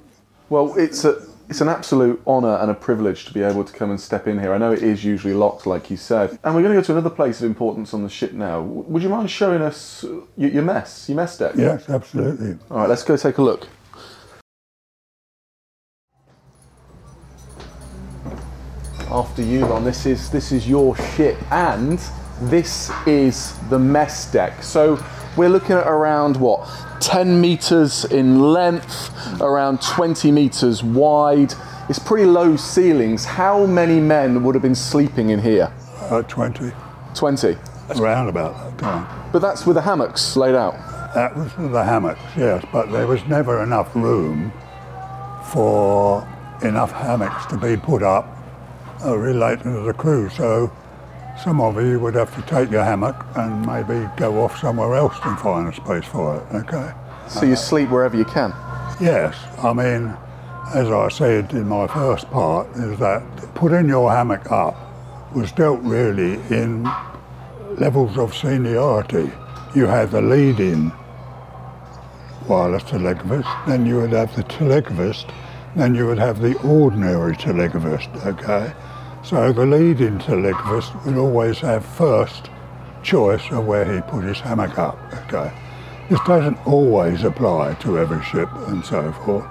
Well, 0.48 0.76
it's 0.78 1.04
a 1.04 1.26
it's 1.48 1.60
an 1.60 1.68
absolute 1.68 2.22
honour 2.24 2.56
and 2.58 2.70
a 2.70 2.74
privilege 2.74 3.24
to 3.24 3.34
be 3.34 3.42
able 3.42 3.64
to 3.64 3.72
come 3.72 3.90
and 3.90 4.00
step 4.00 4.28
in 4.28 4.38
here. 4.38 4.52
I 4.52 4.58
know 4.58 4.72
it 4.72 4.82
is 4.82 5.04
usually 5.04 5.34
locked, 5.34 5.66
like 5.66 5.90
you 5.90 5.96
said, 5.96 6.38
and 6.44 6.54
we're 6.54 6.62
going 6.62 6.74
to 6.74 6.80
go 6.80 6.84
to 6.84 6.92
another 6.92 7.10
place 7.10 7.40
of 7.40 7.46
importance 7.46 7.92
on 7.92 8.04
the 8.04 8.08
ship 8.08 8.32
now. 8.32 8.60
Would 8.60 9.02
you 9.02 9.08
mind 9.08 9.28
showing 9.30 9.62
us 9.62 10.04
your, 10.36 10.62
mess, 10.62 11.08
your 11.08 11.16
mess 11.16 11.38
deck? 11.38 11.54
Yes, 11.56 11.88
absolutely. 11.88 12.58
All 12.70 12.78
right, 12.78 12.88
let's 12.88 13.02
go 13.02 13.16
take 13.16 13.38
a 13.38 13.42
look. 13.42 13.68
After 19.08 19.42
you, 19.42 19.64
Ron. 19.64 19.84
This 19.84 20.04
is 20.04 20.30
this 20.30 20.52
is 20.52 20.68
your 20.68 20.96
ship, 20.96 21.38
and 21.52 22.00
this 22.42 22.90
is 23.06 23.54
the 23.70 23.78
mess 23.78 24.30
deck. 24.30 24.62
So 24.62 25.02
we're 25.36 25.48
looking 25.48 25.76
at 25.76 25.86
around 25.86 26.36
what, 26.36 26.68
10 27.00 27.40
meters 27.40 28.04
in 28.06 28.40
length, 28.52 29.10
around 29.40 29.80
20 29.82 30.30
meters 30.30 30.82
wide. 30.82 31.54
It's 31.88 31.98
pretty 31.98 32.26
low 32.26 32.56
ceilings. 32.56 33.24
How 33.24 33.66
many 33.66 34.00
men 34.00 34.42
would 34.44 34.54
have 34.54 34.62
been 34.62 34.74
sleeping 34.74 35.30
in 35.30 35.40
here? 35.40 35.72
Uh, 36.10 36.22
20, 36.22 36.72
20. 37.14 37.56
around 37.96 38.28
about 38.28 38.54
that 38.56 38.78
time. 38.78 39.30
But 39.32 39.40
that's 39.40 39.66
with 39.66 39.76
the 39.76 39.82
hammocks 39.82 40.36
laid 40.36 40.54
out. 40.54 40.74
That 41.14 41.36
was 41.36 41.52
the 41.54 41.84
hammocks, 41.84 42.20
yes, 42.36 42.64
but 42.72 42.90
there 42.92 43.06
was 43.06 43.24
never 43.26 43.62
enough 43.62 43.94
room 43.94 44.52
for 45.52 46.26
enough 46.62 46.92
hammocks 46.92 47.46
to 47.46 47.56
be 47.56 47.76
put 47.76 48.02
up 48.02 48.36
uh, 49.04 49.16
related 49.16 49.62
to 49.62 49.80
the 49.82 49.92
crew. 49.92 50.28
So 50.28 50.70
some 51.42 51.60
of 51.60 51.76
you 51.76 52.00
would 52.00 52.14
have 52.14 52.34
to 52.34 52.42
take 52.42 52.70
your 52.70 52.84
hammock 52.84 53.26
and 53.36 53.64
maybe 53.66 54.08
go 54.16 54.42
off 54.42 54.58
somewhere 54.58 54.94
else 54.94 55.16
and 55.24 55.38
find 55.38 55.68
a 55.68 55.74
space 55.74 56.04
for 56.04 56.36
it, 56.36 56.54
okay? 56.54 56.92
So 57.28 57.44
you 57.44 57.56
sleep 57.56 57.90
wherever 57.90 58.16
you 58.16 58.24
can. 58.24 58.50
Yes, 59.00 59.36
I 59.62 59.72
mean, 59.72 60.16
as 60.74 60.90
I 60.90 61.08
said 61.08 61.52
in 61.52 61.68
my 61.68 61.86
first 61.86 62.30
part, 62.30 62.68
is 62.76 62.98
that 62.98 63.22
putting 63.54 63.88
your 63.88 64.10
hammock 64.10 64.50
up 64.50 64.76
was 65.34 65.52
dealt 65.52 65.80
really 65.82 66.34
in 66.50 66.88
levels 67.76 68.16
of 68.16 68.34
seniority. 68.34 69.30
You 69.74 69.86
had 69.86 70.10
the 70.10 70.22
lead-in 70.22 70.92
wireless 72.48 72.84
telegraphist, 72.84 73.66
then 73.66 73.84
you 73.84 73.96
would 73.96 74.12
have 74.12 74.34
the 74.34 74.44
telegraphist, 74.44 75.32
then 75.74 75.94
you 75.94 76.06
would 76.06 76.18
have 76.18 76.40
the 76.40 76.56
ordinary 76.62 77.34
telegraphist, 77.36 78.24
okay? 78.24 78.72
So 79.26 79.52
the 79.52 79.66
lead-in 79.66 80.18
telegraphist 80.20 81.04
would 81.04 81.16
always 81.16 81.58
have 81.58 81.84
first 81.84 82.48
choice 83.02 83.42
of 83.50 83.66
where 83.66 83.84
he 83.84 84.00
put 84.02 84.22
his 84.22 84.38
hammock 84.38 84.78
up, 84.78 84.96
okay? 85.24 85.52
This 86.08 86.20
doesn't 86.24 86.64
always 86.64 87.24
apply 87.24 87.74
to 87.80 87.98
every 87.98 88.22
ship 88.22 88.48
and 88.68 88.84
so 88.84 89.10
forth, 89.24 89.44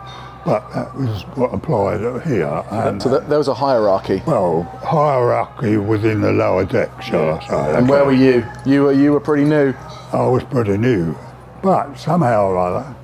but 0.45 0.71
that 0.73 0.95
was 0.95 1.23
what 1.35 1.53
applied 1.53 1.99
here. 2.25 2.63
And, 2.71 3.01
So 3.01 3.09
th- 3.17 3.27
there 3.27 3.37
was 3.37 3.49
a 3.49 3.53
hierarchy. 3.53 4.23
well, 4.25 4.63
hierarchy 4.81 5.75
within 5.75 6.21
the 6.21 6.31
lower 6.31 6.63
deck, 6.63 7.01
shall 7.01 7.31
I 7.37 7.45
say. 7.45 7.75
And 7.77 7.89
where 7.89 8.05
were 8.05 8.13
you? 8.13 8.45
You 8.65 8.83
were 8.83 8.93
you 8.93 9.11
were 9.11 9.19
pretty 9.19 9.43
new. 9.43 9.73
I 10.13 10.25
was 10.27 10.43
pretty 10.45 10.77
new, 10.77 11.17
but 11.61 11.95
somehow 11.95 12.45
or 12.47 12.57
other, 12.57 12.95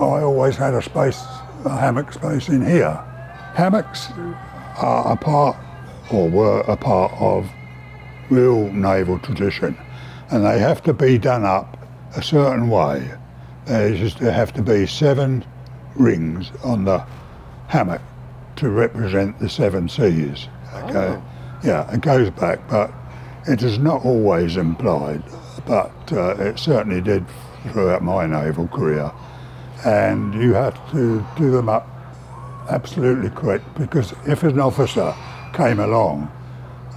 I 0.00 0.22
always 0.22 0.56
had 0.56 0.72
a 0.72 0.80
space, 0.80 1.22
a 1.66 1.76
hammock 1.76 2.12
space 2.14 2.48
in 2.48 2.64
here. 2.64 2.94
Hammocks 3.54 4.08
are 4.78 5.12
a 5.12 5.16
part, 5.16 5.56
or 6.10 6.28
were 6.28 6.60
a 6.60 6.76
part 6.76 7.12
of 7.14 7.50
real 8.30 8.72
naval 8.72 9.18
tradition, 9.18 9.76
and 10.30 10.44
they 10.44 10.58
have 10.58 10.82
to 10.82 10.92
be 10.92 11.18
done 11.18 11.44
up 11.44 11.78
a 12.16 12.22
certain 12.22 12.68
way. 12.68 13.10
There 13.66 13.88
used 13.88 14.18
to 14.18 14.32
have 14.32 14.52
to 14.54 14.62
be 14.62 14.86
seven 14.86 15.44
rings 15.96 16.50
on 16.62 16.84
the 16.84 16.98
hammock 17.68 18.02
to 18.56 18.68
represent 18.68 19.38
the 19.38 19.48
seven 19.48 19.88
seas. 19.88 20.48
Okay, 20.74 21.20
yeah, 21.62 21.90
it 21.92 22.00
goes 22.00 22.30
back, 22.30 22.68
but 22.68 22.92
it 23.46 23.62
is 23.62 23.78
not 23.78 24.04
always 24.04 24.56
implied, 24.56 25.22
but 25.66 25.92
uh, 26.12 26.34
it 26.36 26.58
certainly 26.58 27.00
did 27.00 27.24
throughout 27.72 28.02
my 28.02 28.26
naval 28.26 28.68
career. 28.68 29.10
And 29.84 30.34
you 30.34 30.54
have 30.54 30.74
to 30.92 31.24
do 31.36 31.50
them 31.50 31.68
up 31.68 31.88
absolutely 32.70 33.30
correct 33.30 33.64
because 33.74 34.14
if 34.26 34.42
an 34.42 34.58
officer 34.58 35.14
came 35.54 35.80
along 35.80 36.30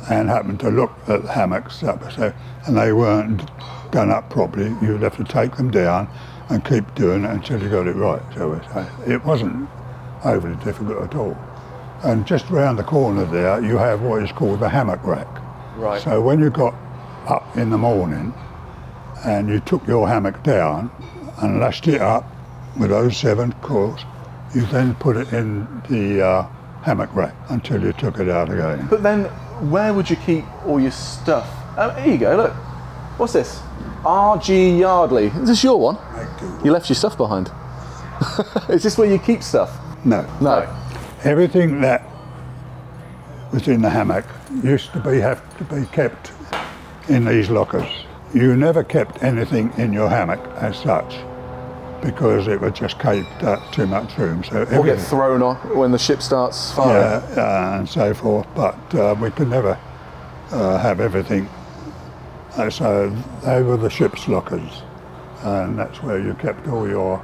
and 0.10 0.30
happened 0.30 0.60
to 0.62 0.70
look 0.70 0.92
at 1.08 1.24
the 1.24 1.32
hammocks 1.32 1.78
so, 1.78 2.34
and 2.66 2.78
they 2.78 2.94
weren't 2.94 3.50
done 3.92 4.10
up 4.10 4.30
properly, 4.30 4.76
you'd 4.82 5.02
have 5.02 5.18
to 5.18 5.24
take 5.24 5.56
them 5.56 5.72
down 5.72 6.08
and 6.50 6.64
keep 6.64 6.94
doing 6.96 7.24
it 7.24 7.30
until 7.30 7.62
you 7.62 7.70
got 7.70 7.88
it 7.88 7.96
right, 7.96 8.22
shall 8.34 8.50
we 8.50 8.60
say. 8.74 8.88
It 9.06 9.24
wasn't 9.26 9.70
overly 10.24 10.56
difficult 10.64 11.04
at 11.04 11.16
all. 11.16 11.38
And 12.04 12.26
just 12.26 12.50
round 12.50 12.78
the 12.78 12.84
corner 12.84 13.26
there, 13.26 13.62
you 13.62 13.78
have 13.78 14.02
what 14.02 14.24
is 14.24 14.32
called 14.32 14.60
the 14.60 14.70
hammock 14.70 15.04
rack. 15.04 15.28
Right. 15.76 16.02
So 16.02 16.22
when 16.22 16.40
you 16.40 16.50
got 16.50 16.74
up 17.28 17.58
in 17.58 17.70
the 17.70 17.78
morning 17.78 18.34
and 19.26 19.50
you 19.50 19.60
took 19.60 19.86
your 19.88 20.08
hammock 20.08 20.42
down 20.44 20.92
and 21.42 21.60
lashed 21.60 21.88
it 21.88 22.02
up 22.02 22.26
with 22.80 22.92
those 22.92 23.18
seven 23.18 23.52
cords, 23.62 24.06
you 24.56 24.66
then 24.68 24.96
put 24.96 25.18
it 25.18 25.34
in 25.34 25.66
the 25.90 26.26
uh, 26.26 26.48
hammock 26.88 27.14
rack 27.14 27.36
until 27.50 27.84
you 27.84 27.92
took 27.92 28.18
it 28.18 28.30
out 28.30 28.50
again. 28.50 28.88
But 28.90 29.04
then, 29.04 29.26
where 29.70 29.94
would 29.94 30.10
you 30.10 30.16
keep 30.16 30.46
all 30.66 30.80
your 30.80 30.92
stuff? 30.92 31.46
Oh, 31.78 31.90
here 31.90 32.14
you 32.14 32.18
go. 32.18 32.38
Look, 32.38 32.54
what's 33.20 33.34
this? 33.34 33.62
R.G. 34.06 34.80
Yardley. 34.80 35.26
Is 35.26 35.50
this 35.50 35.64
your 35.66 35.78
one? 35.78 35.98
You 36.64 36.72
left 36.72 36.88
your 36.88 36.96
stuff 36.96 37.18
behind. 37.18 37.52
Is 38.70 38.84
this 38.84 38.98
where 38.98 39.12
you 39.12 39.20
keep 39.20 39.44
stuff? 39.44 39.78
No. 40.06 40.26
No. 40.40 40.66
Everything 41.26 41.82
that 41.82 42.10
was 43.52 43.68
in 43.68 43.82
the 43.82 43.90
hammock 43.90 44.26
used 44.64 44.94
to 44.94 45.00
be 45.02 45.20
have 45.20 45.42
to 45.58 45.66
be 45.66 45.86
kept 45.88 46.32
in 47.10 47.26
these 47.26 47.50
lockers. 47.50 47.90
You 48.34 48.56
never 48.56 48.86
kept 48.86 49.22
anything 49.22 49.74
in 49.78 49.92
your 49.92 50.08
hammock 50.08 50.40
as 50.56 50.78
such 50.78 51.16
because 52.12 52.48
it 52.48 52.62
would 52.62 52.74
just 52.74 52.98
take 53.02 53.26
up 53.44 53.70
too 53.74 53.86
much 53.86 54.18
room. 54.18 54.42
So 54.44 54.64
Or 54.72 54.86
get 54.86 54.98
thrown 55.00 55.42
off 55.44 55.64
when 55.76 55.92
the 55.92 56.00
ship 56.00 56.22
starts 56.22 56.72
firing. 56.72 57.22
yeah, 57.36 57.78
and 57.80 57.88
so 57.90 58.14
forth. 58.14 58.48
But 58.56 58.80
uh, 58.96 59.14
we 59.20 59.30
could 59.32 59.50
never 59.50 59.78
uh, 60.52 60.78
have 60.78 61.02
everything. 61.02 61.50
Uh, 62.56 62.70
so 62.70 63.10
they 63.44 63.62
were 63.62 63.76
the 63.78 63.90
ship's 63.90 64.28
lockers, 64.30 64.84
and 65.44 65.78
that's 65.78 66.02
where 66.02 66.18
you 66.20 66.34
kept 66.36 66.66
all 66.70 66.88
your 66.88 67.22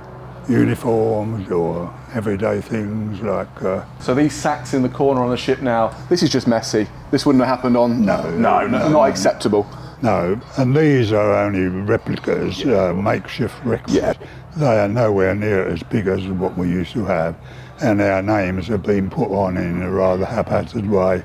uniforms, 0.49 1.47
your 1.47 1.91
everyday 2.13 2.59
things 2.59 3.21
like. 3.21 3.63
Uh, 3.63 3.85
So 4.01 4.13
these 4.13 4.33
sacks 4.33 4.73
in 4.73 4.81
the 4.83 4.89
corner 4.89 5.21
on 5.23 5.29
the 5.29 5.37
ship 5.37 5.61
now, 5.61 5.95
this 6.09 6.21
is 6.21 6.29
just 6.29 6.45
messy. 6.45 6.87
This 7.09 7.25
wouldn't 7.25 7.43
have 7.45 7.55
happened 7.55 7.77
on. 7.77 8.05
No, 8.05 8.21
no, 8.31 8.67
no, 8.67 8.79
no, 8.79 8.89
not 8.89 9.03
acceptable. 9.09 9.65
No, 10.01 10.37
and 10.57 10.75
these 10.75 11.13
are 11.13 11.33
only 11.45 11.67
replicas, 11.69 12.65
uh, 12.65 12.93
makeshift 12.93 13.55
replicas. 13.63 13.95
Yeah. 13.95 14.13
They 14.55 14.79
are 14.79 14.87
nowhere 14.87 15.33
near 15.33 15.67
as 15.67 15.81
big 15.81 16.05
as 16.05 16.27
what 16.27 16.57
we 16.57 16.69
used 16.69 16.93
to 16.93 17.05
have, 17.05 17.35
and 17.81 17.99
our 17.99 18.21
names 18.21 18.67
have 18.67 18.83
been 18.83 19.09
put 19.09 19.31
on 19.31 19.57
in 19.57 19.81
a 19.81 19.89
rather 19.89 20.25
haphazard 20.25 20.87
way 20.87 21.23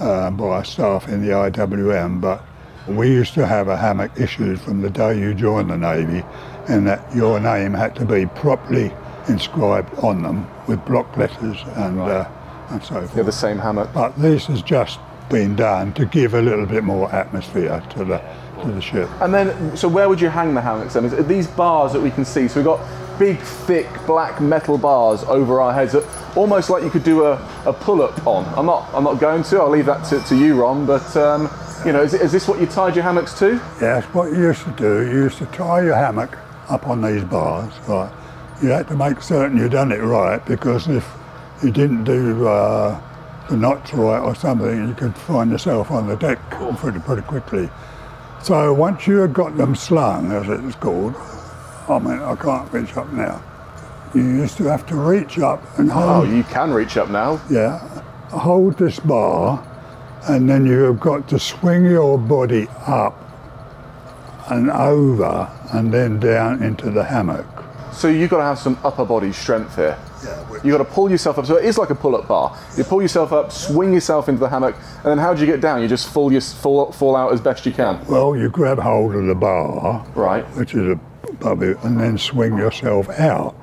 uh, 0.00 0.30
by 0.30 0.62
staff 0.62 1.06
in 1.06 1.20
the 1.20 1.32
IWM. 1.32 2.22
But 2.22 2.42
we 2.88 3.08
used 3.08 3.34
to 3.34 3.46
have 3.46 3.68
a 3.68 3.76
hammock 3.76 4.12
issued 4.18 4.58
from 4.60 4.80
the 4.80 4.88
day 4.88 5.18
you 5.18 5.34
joined 5.34 5.68
the 5.68 5.76
Navy, 5.76 6.24
and 6.66 6.86
that 6.86 7.14
your 7.14 7.38
name 7.40 7.74
had 7.74 7.94
to 7.96 8.06
be 8.06 8.24
properly 8.24 8.90
inscribed 9.28 9.92
on 9.98 10.22
them 10.22 10.48
with 10.66 10.82
block 10.86 11.14
letters 11.18 11.62
and 11.76 12.00
uh, 12.00 12.26
and 12.70 12.82
so 12.82 12.94
forth. 12.94 13.14
They're 13.14 13.24
the 13.24 13.32
same 13.32 13.58
hammock. 13.58 13.92
But 13.92 14.16
this 14.16 14.46
has 14.46 14.62
just 14.62 14.98
been 15.28 15.56
done 15.56 15.92
to 15.94 16.06
give 16.06 16.32
a 16.32 16.40
little 16.40 16.66
bit 16.66 16.84
more 16.84 17.12
atmosphere 17.14 17.82
to 17.90 18.04
the 18.04 18.22
to 18.62 18.72
the 18.72 18.80
ship. 18.80 19.08
And 19.20 19.32
then, 19.32 19.76
so 19.76 19.88
where 19.88 20.08
would 20.08 20.20
you 20.20 20.28
hang 20.28 20.54
the 20.54 20.60
hammocks 20.60 20.94
then? 20.94 21.04
Is 21.04 21.12
it 21.12 21.28
these 21.28 21.46
bars 21.46 21.92
that 21.92 22.00
we 22.00 22.10
can 22.10 22.24
see? 22.24 22.48
So 22.48 22.56
we've 22.56 22.64
got 22.64 22.80
big, 23.18 23.38
thick, 23.38 23.88
black 24.06 24.40
metal 24.40 24.78
bars 24.78 25.22
over 25.24 25.60
our 25.60 25.72
heads, 25.72 25.92
that 25.92 26.04
almost 26.36 26.70
like 26.70 26.82
you 26.82 26.90
could 26.90 27.04
do 27.04 27.24
a, 27.24 27.34
a 27.66 27.72
pull-up 27.72 28.26
on. 28.26 28.44
I'm 28.58 28.66
not, 28.66 28.88
I'm 28.94 29.04
not 29.04 29.20
going 29.20 29.42
to. 29.44 29.60
I'll 29.60 29.70
leave 29.70 29.86
that 29.86 30.04
to, 30.06 30.20
to 30.20 30.36
you, 30.36 30.60
Ron. 30.60 30.86
But 30.86 31.16
um, 31.16 31.50
you 31.84 31.92
know, 31.92 32.02
is, 32.02 32.14
is 32.14 32.32
this 32.32 32.48
what 32.48 32.60
you 32.60 32.66
tied 32.66 32.94
your 32.94 33.04
hammocks 33.04 33.38
to? 33.40 33.60
Yes, 33.80 34.04
what 34.14 34.32
you 34.32 34.38
used 34.38 34.64
to 34.64 34.70
do, 34.72 35.10
you 35.10 35.24
used 35.24 35.38
to 35.38 35.46
tie 35.46 35.82
your 35.82 35.94
hammock 35.94 36.38
up 36.68 36.86
on 36.86 37.02
these 37.02 37.24
bars, 37.24 37.72
right? 37.88 38.12
You 38.62 38.68
had 38.68 38.88
to 38.88 38.96
make 38.96 39.20
certain 39.20 39.58
you'd 39.58 39.72
done 39.72 39.90
it 39.90 40.00
right 40.00 40.44
because 40.46 40.88
if 40.88 41.08
you 41.62 41.70
didn't 41.70 42.04
do 42.04 42.46
uh, 42.46 43.00
the 43.48 43.56
knots 43.56 43.92
right 43.92 44.20
or 44.20 44.34
something, 44.34 44.88
you 44.88 44.94
could 44.94 45.16
find 45.16 45.50
yourself 45.50 45.90
on 45.90 46.06
the 46.06 46.16
deck 46.16 46.38
pretty, 46.78 47.00
pretty 47.00 47.22
quickly. 47.22 47.68
So 48.42 48.74
once 48.74 49.06
you 49.06 49.18
had 49.18 49.32
got 49.32 49.56
them 49.56 49.74
slung, 49.74 50.32
as 50.32 50.48
it's 50.48 50.76
called, 50.76 51.14
I 51.88 51.98
mean, 51.98 52.18
I 52.18 52.34
can't 52.34 52.72
reach 52.72 52.96
up 52.96 53.12
now. 53.12 53.42
You 54.14 54.22
used 54.22 54.56
to 54.58 54.64
have 54.64 54.84
to 54.86 54.96
reach 54.96 55.38
up 55.38 55.62
and 55.78 55.90
hold. 55.90 56.04
Oh, 56.04 56.14
hold 56.24 56.28
you 56.28 56.42
can 56.44 56.72
reach 56.72 56.96
up 56.96 57.08
now. 57.08 57.40
Yeah, 57.48 57.78
hold 58.30 58.78
this 58.78 59.00
bar 59.00 59.66
and 60.28 60.48
then 60.48 60.66
you've 60.66 61.00
got 61.00 61.28
to 61.28 61.38
swing 61.38 61.84
your 61.84 62.16
body 62.18 62.68
up 62.86 63.18
and 64.48 64.70
over 64.70 65.50
and 65.72 65.92
then 65.92 66.20
down 66.20 66.62
into 66.62 66.90
the 66.90 67.04
hammock. 67.04 67.46
So 67.92 68.08
you've 68.08 68.30
got 68.30 68.38
to 68.38 68.44
have 68.44 68.58
some 68.58 68.78
upper 68.84 69.04
body 69.04 69.32
strength 69.32 69.76
here. 69.76 69.98
You've 70.64 70.76
got 70.76 70.78
to 70.78 70.84
pull 70.84 71.10
yourself 71.10 71.38
up. 71.38 71.46
So 71.46 71.56
it 71.56 71.64
is 71.64 71.78
like 71.78 71.90
a 71.90 71.94
pull-up 71.94 72.28
bar. 72.28 72.56
You 72.76 72.84
pull 72.84 73.02
yourself 73.02 73.32
up, 73.32 73.50
swing 73.52 73.92
yourself 73.92 74.28
into 74.28 74.40
the 74.40 74.48
hammock, 74.48 74.76
and 74.96 75.04
then 75.06 75.18
how 75.18 75.34
do 75.34 75.40
you 75.40 75.46
get 75.46 75.60
down? 75.60 75.82
You 75.82 75.88
just 75.88 76.08
fall, 76.08 76.30
your, 76.30 76.40
fall, 76.40 76.92
fall 76.92 77.16
out 77.16 77.32
as 77.32 77.40
best 77.40 77.66
you 77.66 77.72
can. 77.72 78.04
Well, 78.06 78.36
you 78.36 78.48
grab 78.48 78.78
hold 78.78 79.14
of 79.14 79.26
the 79.26 79.34
bar, 79.34 80.04
Right. 80.14 80.44
which 80.56 80.74
is 80.74 80.96
above 81.28 81.62
you, 81.62 81.78
and 81.82 81.98
then 81.98 82.16
swing 82.18 82.56
yourself 82.56 83.08
out. 83.10 83.54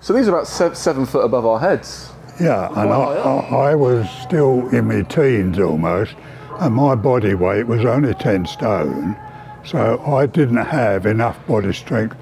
So 0.00 0.12
these 0.12 0.28
are 0.28 0.32
about 0.34 0.46
se- 0.46 0.74
seven 0.74 1.04
foot 1.06 1.24
above 1.24 1.44
our 1.44 1.58
heads. 1.58 2.10
Yeah, 2.40 2.68
and 2.68 2.90
I, 2.92 2.94
I, 2.94 3.70
I 3.70 3.74
was 3.74 4.08
still 4.10 4.68
in 4.68 4.88
my 4.88 5.02
teens 5.02 5.58
almost, 5.58 6.14
and 6.60 6.74
my 6.74 6.94
body 6.94 7.34
weight 7.34 7.66
was 7.66 7.84
only 7.84 8.14
10 8.14 8.46
stone, 8.46 9.16
so 9.64 9.98
I 10.06 10.26
didn't 10.26 10.56
have 10.56 11.06
enough 11.06 11.44
body 11.46 11.72
strength 11.72 12.16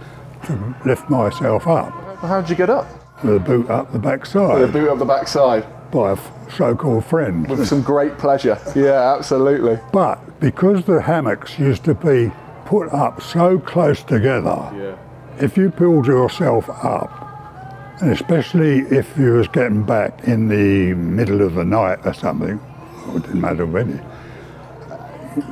to 0.47 0.75
lift 0.85 1.09
myself 1.11 1.67
up 1.67 1.93
Well, 1.95 2.17
how 2.31 2.41
did 2.41 2.51
you 2.51 2.57
get 2.57 2.71
up? 2.71 2.87
A 3.29 3.39
boot 3.39 3.69
up 3.71 3.93
the 3.93 3.99
back 3.99 4.27
side. 4.27 4.61
The 4.63 4.69
boot 4.69 4.89
up 4.91 4.99
the 4.99 5.05
backside 5.05 5.65
by 5.91 6.13
a 6.13 6.19
so-called 6.51 7.05
friend. 7.05 7.49
with 7.49 7.67
some 7.67 7.83
great 7.83 8.19
pleasure. 8.19 8.59
Yeah, 8.75 9.15
absolutely. 9.17 9.79
But 9.93 10.41
because 10.41 10.85
the 10.85 11.01
hammocks 11.03 11.59
used 11.59 11.85
to 11.85 11.95
be 11.95 12.33
put 12.65 12.93
up 12.93 13.23
so 13.23 13.59
close 13.59 14.03
together, 14.03 14.59
Yeah. 14.75 14.97
if 15.39 15.57
you 15.57 15.71
pulled 15.71 16.07
yourself 16.07 16.69
up, 16.69 17.21
and 18.01 18.11
especially 18.11 18.81
if 18.81 19.17
you 19.17 19.35
was 19.35 19.47
getting 19.49 19.85
back 19.85 20.25
in 20.27 20.49
the 20.49 20.95
middle 20.95 21.43
of 21.43 21.55
the 21.55 21.65
night 21.65 22.01
or 22.05 22.13
something, 22.13 22.59
it 23.15 23.23
didn't 23.23 23.41
matter 23.41 23.65
when, 23.67 24.01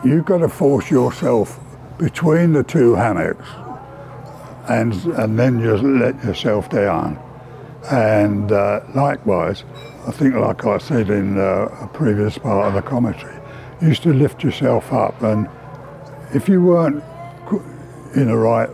you've 0.05 0.25
got 0.25 0.39
to 0.39 0.49
force 0.49 0.91
yourself 0.91 1.61
between 1.99 2.53
the 2.53 2.63
two 2.65 2.95
hammocks 2.95 3.47
and, 4.69 4.93
and 5.15 5.39
then 5.39 5.61
just 5.63 5.83
let 5.85 6.23
yourself 6.25 6.69
down. 6.71 7.19
And 7.91 8.53
uh, 8.53 8.81
likewise, 8.95 9.65
I 10.07 10.13
think 10.13 10.35
like 10.35 10.65
I 10.65 10.79
said 10.79 11.11
in 11.11 11.39
uh, 11.39 11.69
a 11.81 11.91
previous 11.93 12.39
part 12.39 12.69
of 12.69 12.75
the 12.75 12.83
commentary, 12.83 13.39
you 13.81 13.89
used 13.89 14.03
to 14.05 14.13
lift 14.13 14.45
yourself 14.45 14.93
up 14.93 15.21
and 15.23 15.49
if 16.35 16.49
you 16.49 16.63
weren't 16.63 17.03
in 18.15 18.29
the 18.29 18.37
right 18.37 18.71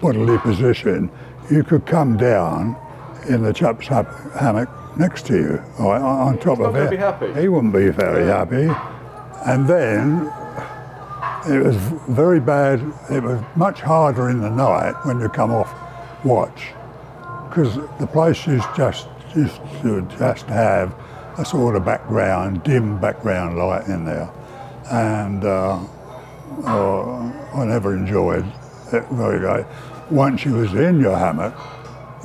bodily 0.00 0.38
position, 0.38 1.10
you 1.50 1.62
could 1.62 1.86
come 1.86 2.16
down 2.16 2.76
in 3.28 3.42
the 3.42 3.52
chap's 3.52 3.86
hammock 3.86 4.68
next 4.98 5.26
to 5.26 5.34
you, 5.34 5.62
right, 5.78 6.00
on 6.00 6.38
top 6.38 6.60
of 6.60 6.74
it. 6.76 6.90
be 6.90 6.96
happy. 6.96 7.32
He 7.34 7.48
wouldn't 7.48 7.72
be 7.72 7.88
very 7.88 8.26
happy. 8.26 8.68
And 9.46 9.66
then 9.68 10.32
it 11.46 11.62
was 11.62 11.76
very 12.08 12.40
bad. 12.40 12.80
It 13.10 13.22
was 13.22 13.42
much 13.56 13.80
harder 13.80 14.30
in 14.30 14.40
the 14.40 14.50
night 14.50 14.94
when 15.04 15.20
you 15.20 15.28
come 15.28 15.50
off 15.50 15.74
watch, 16.24 16.72
because 17.54 17.76
the 18.00 18.06
place 18.06 18.48
is 18.48 18.62
just 18.76 19.06
used 19.36 19.60
to 19.80 20.02
just 20.18 20.46
have 20.46 20.92
a 21.38 21.44
sort 21.44 21.76
of 21.76 21.84
background, 21.84 22.64
dim 22.64 23.00
background 23.00 23.56
light 23.56 23.86
in 23.86 24.04
there, 24.04 24.28
and 24.90 25.44
uh, 25.44 25.80
uh, 26.64 27.32
I 27.54 27.64
never 27.64 27.96
enjoyed 27.96 28.44
it 28.92 29.04
very 29.10 29.38
great. 29.38 29.66
Once 30.10 30.44
you 30.44 30.54
was 30.54 30.74
in 30.74 30.98
your 30.98 31.16
hammock, 31.16 31.54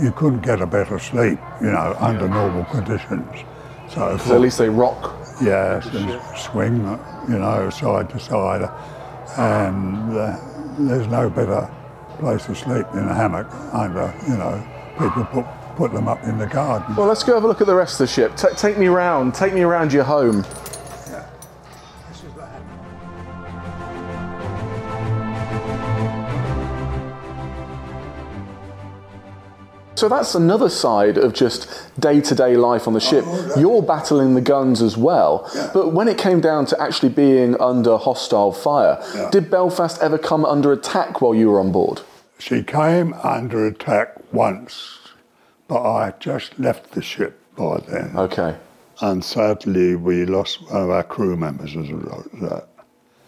you 0.01 0.11
couldn't 0.11 0.41
get 0.41 0.61
a 0.61 0.65
better 0.65 0.97
sleep, 0.97 1.37
you 1.61 1.71
know, 1.71 1.95
under 1.99 2.27
normal 2.27 2.65
conditions. 2.65 3.45
So 3.87 4.17
So 4.17 4.35
at 4.35 4.41
least 4.41 4.57
they 4.57 4.69
rock. 4.69 5.15
Yes, 5.41 5.85
and 5.93 6.19
swing, 6.37 6.77
you 7.29 7.37
know, 7.37 7.69
side 7.69 8.09
to 8.09 8.19
side. 8.19 8.67
And 9.37 10.17
uh, 10.17 10.37
there's 10.79 11.07
no 11.07 11.29
better 11.29 11.69
place 12.17 12.45
to 12.47 12.55
sleep 12.55 12.85
in 12.93 13.07
a 13.07 13.13
hammock 13.13 13.47
under, 13.73 14.13
you 14.27 14.35
know, 14.35 14.61
people 14.99 15.25
put, 15.25 15.45
put 15.75 15.93
them 15.93 16.07
up 16.07 16.23
in 16.23 16.37
the 16.37 16.47
garden. 16.47 16.95
Well, 16.95 17.07
let's 17.07 17.23
go 17.23 17.33
have 17.33 17.43
a 17.43 17.47
look 17.47 17.61
at 17.61 17.67
the 17.67 17.75
rest 17.75 17.93
of 17.93 18.07
the 18.07 18.13
ship. 18.13 18.35
Ta 18.35 18.49
take 18.49 18.77
me 18.77 18.87
round. 18.87 19.33
Take 19.33 19.53
me 19.53 19.61
around 19.61 19.93
your 19.93 20.03
home. 20.03 20.45
So 29.95 30.07
that's 30.07 30.33
another 30.33 30.69
side 30.69 31.17
of 31.17 31.33
just 31.33 31.67
day-to-day 31.99 32.55
life 32.55 32.87
on 32.87 32.93
the 32.93 33.01
ship. 33.01 33.25
Oh, 33.27 33.59
You're 33.59 33.81
battling 33.81 34.33
the 34.33 34.39
guns 34.39 34.81
as 34.81 34.95
well. 34.95 35.51
But 35.73 35.91
when 35.91 36.07
it 36.07 36.17
came 36.17 36.39
down 36.39 36.65
to 36.67 36.81
actually 36.81 37.09
being 37.09 37.59
under 37.59 37.97
hostile 37.97 38.53
fire, 38.53 38.97
did 39.29 39.51
Belfast 39.51 40.01
ever 40.01 40.17
come 40.17 40.45
under 40.45 40.71
attack 40.71 41.19
while 41.19 41.35
you 41.35 41.49
were 41.49 41.59
on 41.59 41.73
board? 41.73 41.99
She 42.37 42.63
came 42.63 43.13
under 43.15 43.67
attack 43.67 44.15
once, 44.31 44.99
but 45.67 45.81
I 45.81 46.05
had 46.05 46.19
just 46.19 46.59
left 46.59 46.91
the 46.91 47.01
ship 47.01 47.39
by 47.55 47.79
then. 47.87 48.15
Okay. 48.15 48.55
And 49.01 49.23
sadly, 49.23 49.95
we 49.95 50.25
lost 50.25 50.61
one 50.69 50.83
of 50.83 50.89
our 50.89 51.03
crew 51.03 51.37
members 51.37 51.75
as 51.75 51.89
a 51.89 51.95
result 51.95 52.33
of 52.33 52.39
that. 52.41 52.67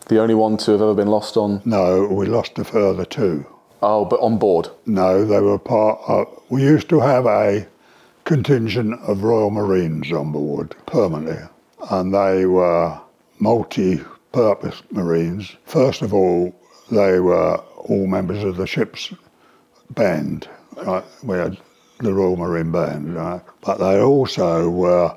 The 0.07 0.19
only 0.19 0.35
one 0.35 0.57
to 0.57 0.71
have 0.71 0.81
ever 0.81 0.93
been 0.93 1.07
lost 1.07 1.37
on. 1.37 1.61
No, 1.63 2.05
we 2.07 2.25
lost 2.25 2.59
a 2.59 2.63
further 2.63 3.05
two. 3.05 3.45
Oh, 3.81 4.05
but 4.05 4.19
on 4.19 4.37
board. 4.37 4.69
No, 4.85 5.25
they 5.25 5.39
were 5.39 5.57
part 5.57 5.99
of. 6.07 6.27
We 6.49 6.61
used 6.63 6.89
to 6.89 6.99
have 6.99 7.25
a 7.25 7.67
contingent 8.25 8.99
of 9.01 9.23
Royal 9.23 9.49
Marines 9.49 10.11
on 10.11 10.31
board 10.31 10.75
permanently, 10.85 11.47
and 11.89 12.13
they 12.13 12.45
were 12.45 12.99
multi 13.39 14.01
purpose 14.31 14.81
Marines. 14.91 15.55
First 15.65 16.01
of 16.01 16.13
all, 16.13 16.53
they 16.89 17.19
were 17.19 17.57
all 17.77 18.07
members 18.07 18.43
of 18.43 18.57
the 18.57 18.67
ship's 18.67 19.13
band. 19.89 20.47
Right? 20.85 21.03
We 21.23 21.37
had 21.37 21.57
the 21.99 22.13
Royal 22.13 22.35
Marine 22.35 22.71
Band, 22.71 23.15
right? 23.15 23.41
but 23.61 23.77
they 23.77 24.01
also 24.01 24.69
were 24.69 25.15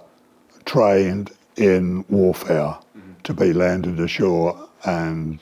trained 0.64 1.32
in 1.56 2.04
warfare 2.08 2.76
to 3.24 3.34
be 3.34 3.52
landed 3.52 3.98
ashore 4.00 4.68
and 4.84 5.38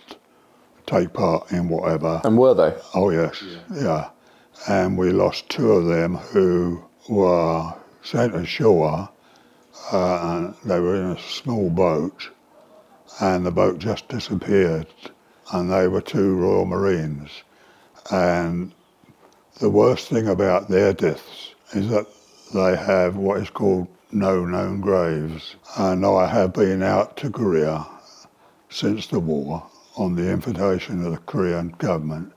take 0.86 1.12
part 1.12 1.50
in 1.50 1.68
whatever. 1.68 2.20
And 2.24 2.38
were 2.38 2.54
they? 2.54 2.74
Oh 2.94 3.10
yes, 3.10 3.42
yeah. 3.74 4.10
And 4.68 4.96
we 4.96 5.10
lost 5.10 5.48
two 5.48 5.72
of 5.72 5.86
them 5.86 6.16
who 6.16 6.84
were 7.08 7.74
sent 8.02 8.34
ashore, 8.34 9.08
uh, 9.92 10.18
and 10.22 10.54
they 10.64 10.78
were 10.78 10.94
in 10.94 11.10
a 11.10 11.18
small 11.18 11.70
boat, 11.70 12.30
and 13.20 13.44
the 13.44 13.50
boat 13.50 13.78
just 13.78 14.08
disappeared, 14.08 14.86
and 15.52 15.72
they 15.72 15.88
were 15.88 16.00
two 16.00 16.36
Royal 16.36 16.66
Marines. 16.66 17.42
And 18.10 18.72
the 19.58 19.70
worst 19.70 20.08
thing 20.08 20.28
about 20.28 20.68
their 20.68 20.92
deaths 20.92 21.54
is 21.72 21.88
that 21.90 22.06
they 22.54 22.76
have 22.76 23.16
what 23.16 23.40
is 23.40 23.50
called 23.50 23.88
no 24.10 24.44
known 24.44 24.80
graves. 24.80 25.56
And 25.78 26.04
I 26.04 26.26
have 26.26 26.52
been 26.52 26.82
out 26.82 27.16
to 27.18 27.30
Korea 27.30 27.86
since 28.68 29.06
the 29.06 29.20
war 29.20 29.66
on 29.96 30.14
the 30.14 30.30
invitation 30.30 31.04
of 31.04 31.12
the 31.12 31.18
Korean 31.18 31.68
government. 31.78 32.32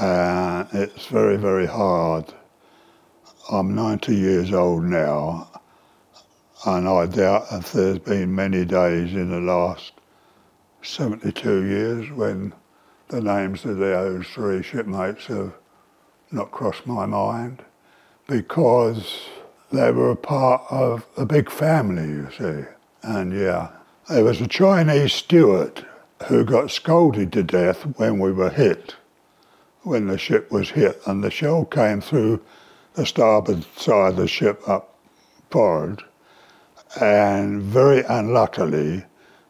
And 0.00 0.68
it's 0.72 1.06
very, 1.06 1.36
very 1.36 1.66
hard. 1.66 2.32
I'm 3.50 3.74
90 3.74 4.14
years 4.14 4.52
old 4.52 4.84
now, 4.84 5.48
and 6.66 6.88
I 6.88 7.06
doubt 7.06 7.46
if 7.52 7.72
there's 7.72 8.00
been 8.00 8.34
many 8.34 8.64
days 8.64 9.12
in 9.12 9.30
the 9.30 9.40
last 9.40 9.92
72 10.82 11.64
years 11.64 12.10
when 12.10 12.52
the 13.08 13.20
names 13.20 13.64
of 13.64 13.78
those 13.78 14.26
three 14.26 14.62
shipmates 14.62 15.26
have 15.26 15.54
not 16.30 16.50
crossed 16.50 16.86
my 16.86 17.06
mind 17.06 17.62
because 18.26 19.28
they 19.70 19.90
were 19.90 20.10
a 20.10 20.16
part 20.16 20.62
of 20.70 21.06
a 21.16 21.24
big 21.24 21.50
family, 21.50 22.08
you 22.08 22.28
see. 22.36 22.68
And 23.02 23.32
yeah, 23.32 23.70
there 24.08 24.24
was 24.24 24.40
a 24.40 24.48
Chinese 24.48 25.12
steward 25.12 25.86
who 26.26 26.44
got 26.44 26.70
scolded 26.70 27.32
to 27.32 27.42
death 27.42 27.82
when 27.98 28.18
we 28.18 28.32
were 28.32 28.50
hit, 28.50 28.96
when 29.82 30.06
the 30.06 30.18
ship 30.18 30.50
was 30.50 30.70
hit, 30.70 31.00
and 31.06 31.22
the 31.22 31.30
shell 31.30 31.64
came 31.64 32.00
through 32.00 32.42
the 32.94 33.06
starboard 33.06 33.64
side 33.76 34.10
of 34.10 34.16
the 34.16 34.28
ship 34.28 34.66
up 34.68 34.94
forward. 35.50 36.02
And 37.00 37.62
very 37.62 38.02
unluckily, 38.08 39.04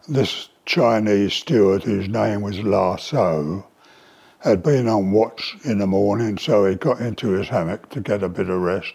this 0.09 0.49
Chinese 0.65 1.33
steward, 1.33 1.85
whose 1.85 2.09
name 2.09 2.43
was 2.43 2.59
Lau 2.59 2.97
So, 2.97 3.67
had 4.51 4.63
been 4.63 4.87
on 4.87 5.11
watch 5.11 5.57
in 5.65 5.79
the 5.79 5.87
morning, 5.89 6.39
so 6.39 6.67
he 6.67 6.77
got 6.77 7.01
into 7.01 7.31
his 7.31 7.49
hammock 7.49 7.89
to 7.91 8.01
get 8.01 8.23
a 8.23 8.29
bit 8.29 8.49
of 8.49 8.61
rest. 8.61 8.95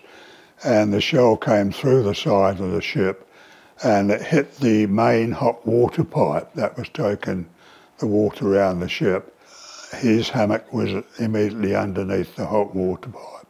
And 0.63 0.93
the 0.93 1.01
shell 1.01 1.35
came 1.35 1.71
through 1.71 2.03
the 2.03 2.15
side 2.15 2.61
of 2.61 2.71
the 2.71 2.81
ship 2.81 3.27
and 3.83 4.11
it 4.11 4.21
hit 4.21 4.57
the 4.59 4.85
main 4.85 5.31
hot 5.31 5.65
water 5.67 6.03
pipe 6.05 6.53
that 6.53 6.77
was 6.77 6.87
taking 6.89 7.49
the 7.97 8.07
water 8.07 8.55
around 8.55 8.79
the 8.79 8.87
ship. 8.87 9.37
His 9.97 10.29
hammock 10.29 10.71
was 10.71 11.03
immediately 11.19 11.75
underneath 11.75 12.35
the 12.35 12.45
hot 12.45 12.73
water 12.73 13.09
pipe 13.09 13.47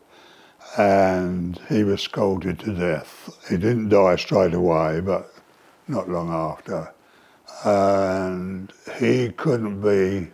and 0.80 1.60
he 1.70 1.84
was 1.84 2.02
scalded 2.02 2.60
to 2.60 2.74
death. 2.74 3.30
He 3.48 3.58
didn't 3.58 3.90
die 3.90 4.16
straight 4.16 4.54
away, 4.54 5.02
but 5.02 5.32
not 5.88 6.10
long 6.10 6.32
after. 6.32 6.94
and 7.64 8.74
he 8.98 9.30
couldn't 9.32 9.82
be 9.82 10.32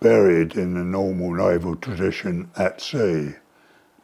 buried 0.00 0.56
in 0.56 0.74
the 0.74 0.84
normal 0.84 1.32
naval 1.32 1.76
tradition 1.76 2.50
at 2.56 2.80
sea 2.80 3.34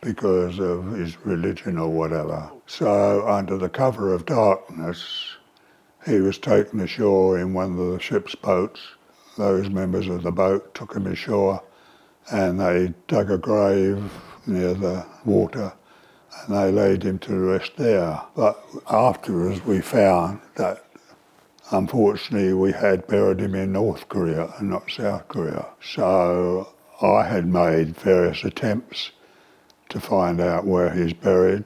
because 0.00 0.58
of 0.58 0.92
his 0.92 1.16
religion 1.24 1.78
or 1.78 1.88
whatever. 1.88 2.50
So, 2.66 3.26
under 3.28 3.56
the 3.56 3.68
cover 3.68 4.12
of 4.12 4.26
darkness, 4.26 5.36
he 6.04 6.20
was 6.20 6.38
taken 6.38 6.80
ashore 6.80 7.38
in 7.38 7.54
one 7.54 7.78
of 7.78 7.92
the 7.92 8.00
ship's 8.00 8.34
boats. 8.34 8.80
Those 9.36 9.70
members 9.70 10.08
of 10.08 10.22
the 10.22 10.32
boat 10.32 10.74
took 10.74 10.94
him 10.94 11.06
ashore 11.06 11.62
and 12.30 12.60
they 12.60 12.94
dug 13.08 13.30
a 13.30 13.38
grave 13.38 14.12
near 14.46 14.74
the 14.74 15.06
water 15.24 15.72
and 16.40 16.56
they 16.56 16.72
laid 16.72 17.02
him 17.04 17.18
to 17.20 17.38
rest 17.38 17.76
there. 17.76 18.20
But 18.34 18.62
afterwards, 18.90 19.64
we 19.64 19.80
found 19.80 20.40
that 20.56 20.84
unfortunately 21.72 22.52
we 22.52 22.72
had 22.72 23.06
buried 23.06 23.40
him 23.40 23.54
in 23.54 23.72
North 23.72 24.08
Korea 24.08 24.52
and 24.58 24.70
not 24.70 24.90
South 24.90 25.26
Korea. 25.28 25.66
So 25.82 26.68
I 27.00 27.24
had 27.24 27.46
made 27.46 27.96
various 27.96 28.44
attempts 28.44 29.10
to 29.88 29.98
find 30.00 30.40
out 30.40 30.66
where 30.66 30.90
he's 30.90 31.12
buried, 31.12 31.64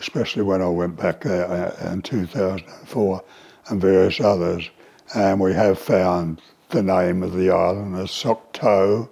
especially 0.00 0.42
when 0.42 0.60
I 0.60 0.68
went 0.68 0.96
back 0.96 1.22
there 1.22 1.74
in 1.90 2.02
2004 2.02 3.24
and 3.68 3.80
various 3.80 4.20
others. 4.20 4.68
And 5.14 5.40
we 5.40 5.52
have 5.54 5.78
found 5.78 6.40
the 6.68 6.82
name 6.82 7.22
of 7.22 7.32
the 7.32 7.50
island 7.50 7.96
as 7.96 8.10
Sokto 8.10 9.08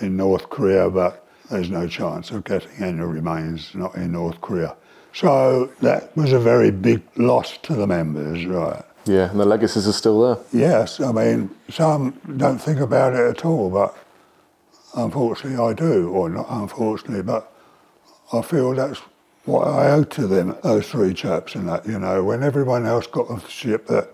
in 0.00 0.16
North 0.16 0.50
Korea, 0.50 0.90
but 0.90 1.26
there's 1.50 1.70
no 1.70 1.86
chance 1.86 2.30
of 2.30 2.44
getting 2.44 2.70
any 2.80 3.00
remains 3.00 3.74
not 3.74 3.94
in 3.94 4.12
North 4.12 4.40
Korea. 4.40 4.76
So 5.12 5.70
that 5.80 6.16
was 6.16 6.32
a 6.32 6.38
very 6.38 6.70
big 6.70 7.02
loss 7.16 7.58
to 7.58 7.74
the 7.74 7.86
members, 7.86 8.46
right? 8.46 8.84
Yeah, 9.04 9.30
and 9.30 9.40
the 9.40 9.44
legacies 9.44 9.88
are 9.88 9.92
still 9.92 10.20
there. 10.22 10.44
Yes, 10.52 11.00
I 11.00 11.12
mean, 11.12 11.50
some 11.68 12.20
don't 12.36 12.58
think 12.58 12.78
about 12.78 13.14
it 13.14 13.38
at 13.38 13.44
all, 13.44 13.68
but 13.70 13.96
unfortunately 14.94 15.58
I 15.58 15.72
do, 15.72 16.10
or 16.10 16.28
not 16.28 16.46
unfortunately, 16.48 17.22
but 17.22 17.52
I 18.32 18.42
feel 18.42 18.74
that's 18.74 19.00
what 19.44 19.66
I 19.66 19.90
owe 19.90 20.04
to 20.04 20.26
them, 20.26 20.56
those 20.62 20.88
three 20.88 21.14
chaps 21.14 21.54
and 21.54 21.68
that, 21.68 21.86
you 21.86 21.98
know, 21.98 22.22
when 22.22 22.42
everyone 22.42 22.86
else 22.86 23.06
got 23.06 23.28
off 23.28 23.44
the 23.44 23.50
ship 23.50 23.90
at 23.90 24.08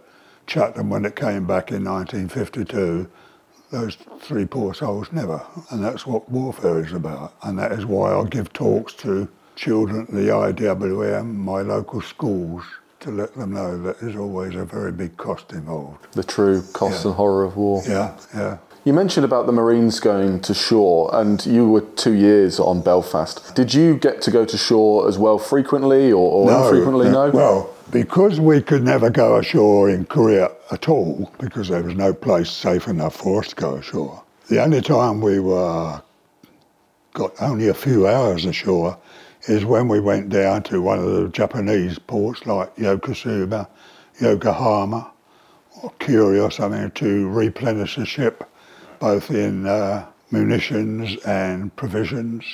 Chatham 0.47 0.89
when 0.89 1.05
it 1.05 1.17
came 1.17 1.47
back 1.47 1.71
in 1.71 1.85
1952, 1.85 3.09
those 3.71 3.97
three 4.21 4.47
poor 4.47 4.73
souls 4.73 5.13
never. 5.13 5.45
And 5.71 5.85
that's 5.85 6.07
what 6.07 6.31
warfare 6.31 6.83
is 6.83 6.95
about. 6.95 7.35
And 7.43 7.59
that 7.59 7.73
is 7.73 7.85
why 7.85 8.15
I 8.15 8.25
give 8.25 8.53
talks 8.55 8.95
to 8.95 9.29
children 9.57 10.03
at 10.03 10.15
the 10.15 10.29
IWM, 10.29 11.35
my 11.35 11.61
local 11.61 12.01
schools, 12.01 12.65
to 13.01 13.11
let 13.11 13.35
them 13.35 13.53
know 13.53 13.81
that 13.83 14.01
there's 14.01 14.17
always 14.17 14.55
a 14.55 14.65
very 14.65 14.93
big 14.93 15.17
cost 15.17 15.53
involved. 15.53 16.13
The 16.13 16.25
true 16.25 16.63
cost 16.73 17.05
yeah. 17.05 17.09
and 17.09 17.17
horror 17.17 17.45
of 17.45 17.57
war. 17.57 17.83
Yeah, 17.87 18.19
yeah. 18.35 18.59
You 18.85 18.93
mentioned 18.93 19.25
about 19.25 19.47
the 19.47 19.53
Marines 19.53 20.01
going 20.01 20.41
to 20.41 20.55
shore, 20.55 21.11
and 21.13 21.45
you 21.45 21.69
were 21.69 21.83
two 21.83 22.15
years 22.15 22.59
on 22.59 22.81
Belfast. 22.81 23.55
Did 23.55 23.75
you 23.75 23.97
get 23.97 24.23
to 24.23 24.31
go 24.31 24.45
to 24.45 24.57
shore 24.57 25.09
as 25.09 25.19
well 25.19 25.39
frequently 25.39 26.11
or, 26.11 26.31
or 26.31 26.47
no, 26.47 26.69
infrequently? 26.69 27.11
No. 27.11 27.31
Well, 27.31 27.75
because 27.91 28.41
we 28.41 28.63
could 28.63 28.83
never 28.83 29.11
go 29.11 29.37
ashore 29.37 29.91
in 29.91 30.05
Korea 30.07 30.51
at 30.71 30.89
all, 30.89 31.31
because 31.39 31.69
there 31.69 31.83
was 31.83 31.95
no 31.95 32.13
place 32.13 32.51
safe 32.51 32.89
enough 32.89 33.17
for 33.17 33.41
us 33.41 33.49
to 33.49 33.57
go 33.57 33.75
ashore. 33.77 34.23
The 34.49 34.63
only 34.63 34.81
time 34.81 35.21
we 35.21 35.39
were 35.41 36.03
got 37.13 37.33
only 37.43 37.69
a 37.69 37.75
few 37.75 38.07
hours 38.07 38.45
ashore 38.45 38.97
is 39.49 39.65
when 39.65 39.89
we 39.89 39.99
went 39.99 40.29
down 40.29 40.63
to 40.65 40.83
one 40.83 40.99
of 40.99 41.11
the 41.11 41.29
Japanese 41.29 41.99
ports 41.99 42.47
like 42.47 42.75
Yokosuka, 42.77 43.67
Yokohama, 44.21 45.11
or 45.83 45.91
Kure 45.99 46.41
or 46.41 46.51
something 46.51 46.91
to 46.93 47.29
replenish 47.29 47.97
the 47.97 48.05
ship 48.07 48.45
both 48.99 49.31
in 49.31 49.67
uh, 49.67 50.07
munitions 50.31 51.17
and 51.25 51.75
provisions. 51.77 52.45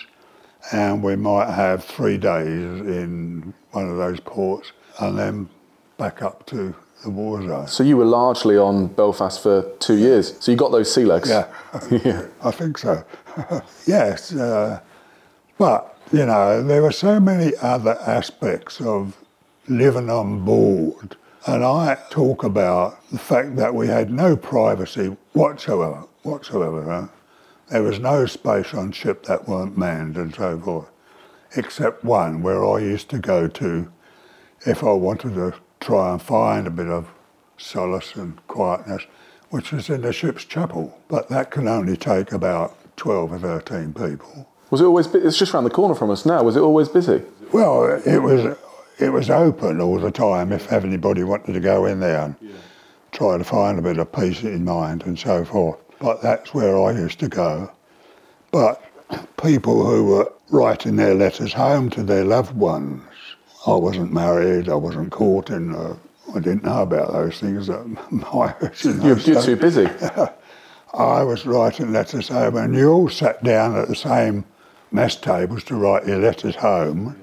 And 0.72 1.02
we 1.02 1.16
might 1.16 1.52
have 1.52 1.84
three 1.84 2.16
days 2.16 2.46
in 2.46 3.52
one 3.72 3.88
of 3.90 3.96
those 3.96 4.20
ports 4.20 4.72
and 5.00 5.18
then 5.18 5.48
back 5.98 6.22
up 6.22 6.46
to 6.46 6.74
the 7.02 7.10
war 7.10 7.42
zone. 7.42 7.68
So 7.68 7.82
you 7.82 7.96
were 7.96 8.06
largely 8.06 8.56
on 8.56 8.86
Belfast 8.88 9.42
for 9.42 9.70
two 9.78 9.96
years. 9.96 10.36
So 10.42 10.50
you 10.52 10.56
got 10.56 10.72
those 10.72 10.92
sea 10.92 11.04
legs? 11.04 11.28
Yeah, 11.28 11.46
yeah. 11.90 12.26
I 12.42 12.50
think 12.50 12.78
so. 12.78 13.04
yes, 13.86 14.32
uh, 14.34 14.80
but 15.58 15.98
you 16.12 16.26
know 16.26 16.62
there 16.62 16.82
were 16.82 16.92
so 16.92 17.18
many 17.20 17.52
other 17.62 17.98
aspects 18.06 18.80
of 18.80 19.16
living 19.68 20.10
on 20.10 20.44
board, 20.44 21.16
and 21.46 21.64
I 21.64 21.98
talk 22.10 22.44
about 22.44 22.98
the 23.10 23.18
fact 23.18 23.56
that 23.56 23.74
we 23.74 23.88
had 23.88 24.10
no 24.10 24.36
privacy 24.36 25.16
whatsoever 25.32 26.04
whatsoever. 26.24 27.10
There 27.70 27.82
was 27.82 27.98
no 27.98 28.26
space 28.26 28.74
on 28.74 28.92
ship 28.92 29.24
that 29.24 29.48
weren't 29.48 29.78
manned 29.78 30.16
and 30.16 30.34
so 30.34 30.58
forth, 30.58 30.88
except 31.56 32.04
one 32.04 32.42
where 32.42 32.64
I 32.64 32.80
used 32.80 33.08
to 33.10 33.18
go 33.18 33.48
to 33.48 33.90
if 34.66 34.82
I 34.82 34.92
wanted 34.92 35.34
to 35.34 35.54
try 35.80 36.12
and 36.12 36.22
find 36.22 36.66
a 36.66 36.70
bit 36.70 36.88
of 36.88 37.08
solace 37.56 38.14
and 38.14 38.44
quietness, 38.46 39.02
which 39.50 39.72
was 39.72 39.90
in 39.90 40.02
the 40.02 40.12
ship's 40.12 40.44
chapel. 40.44 40.98
But 41.08 41.28
that 41.28 41.50
can 41.50 41.68
only 41.68 41.96
take 41.96 42.32
about 42.32 42.76
12 42.96 43.32
or 43.32 43.38
13 43.38 43.92
people. 43.92 44.48
Was 44.70 44.80
it 44.80 44.84
always? 44.84 45.12
It's 45.14 45.38
just 45.38 45.54
around 45.54 45.64
the 45.64 45.70
corner 45.70 45.94
from 45.94 46.10
us 46.10 46.26
now. 46.26 46.42
Was 46.42 46.56
it 46.56 46.60
always 46.60 46.88
busy? 46.88 47.22
Well, 47.52 48.00
it 48.04 48.18
was. 48.18 48.56
It 48.98 49.12
was 49.12 49.28
open 49.28 49.80
all 49.80 49.98
the 49.98 50.12
time. 50.12 50.52
If 50.52 50.72
anybody 50.72 51.24
wanted 51.24 51.52
to 51.52 51.60
go 51.60 51.84
in 51.84 52.00
there 52.00 52.20
and 52.20 52.36
yeah. 52.40 52.52
try 53.10 53.36
to 53.36 53.44
find 53.44 53.78
a 53.78 53.82
bit 53.82 53.98
of 53.98 54.12
peace 54.12 54.42
in 54.42 54.64
mind 54.64 55.02
and 55.02 55.18
so 55.18 55.44
forth. 55.44 55.78
But 55.98 56.22
that's 56.22 56.54
where 56.54 56.80
I 56.80 56.92
used 56.92 57.18
to 57.20 57.28
go. 57.28 57.72
But 58.52 58.82
people 59.42 59.84
who 59.84 60.04
were 60.04 60.32
writing 60.50 60.96
their 60.96 61.14
letters 61.14 61.52
home 61.52 61.90
to 61.90 62.02
their 62.02 62.24
loved 62.24 62.54
ones, 62.56 63.02
I 63.66 63.74
wasn't 63.74 64.12
married, 64.12 64.68
I 64.68 64.76
wasn't 64.76 65.10
courting, 65.10 65.74
uh, 65.74 65.96
I 66.34 66.38
didn't 66.38 66.64
know 66.64 66.82
about 66.82 67.12
those 67.12 67.40
things. 67.40 67.68
At 67.68 67.86
my, 68.12 68.54
you 68.82 68.94
know, 68.94 69.06
you're, 69.06 69.18
you're 69.18 69.42
too 69.42 69.56
busy. 69.56 69.86
I 70.94 71.24
was 71.24 71.44
writing 71.44 71.92
letters 71.92 72.28
home, 72.28 72.56
and 72.56 72.74
you 72.74 72.90
all 72.90 73.08
sat 73.08 73.42
down 73.42 73.76
at 73.76 73.88
the 73.88 73.96
same 73.96 74.44
mess 74.94 75.16
tables 75.16 75.64
to 75.64 75.74
write 75.74 76.06
your 76.06 76.18
letters 76.18 76.56
home. 76.56 77.20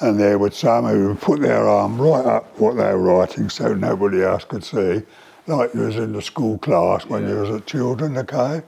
And 0.00 0.18
there 0.18 0.38
would 0.38 0.54
some 0.54 0.86
who 0.86 1.08
would 1.08 1.20
put 1.20 1.40
their 1.40 1.68
arm 1.68 2.00
right 2.00 2.24
up 2.24 2.58
what 2.58 2.76
they 2.76 2.84
were 2.94 2.98
writing 2.98 3.50
so 3.50 3.74
nobody 3.74 4.22
else 4.22 4.44
could 4.44 4.64
see 4.64 5.02
like 5.46 5.74
you 5.74 5.80
was 5.80 5.96
in 5.96 6.12
the 6.12 6.22
school 6.22 6.58
class 6.58 7.06
when 7.06 7.22
yeah. 7.22 7.30
you 7.30 7.40
was 7.40 7.50
a 7.50 7.60
children, 7.60 8.16
okay? 8.16 8.62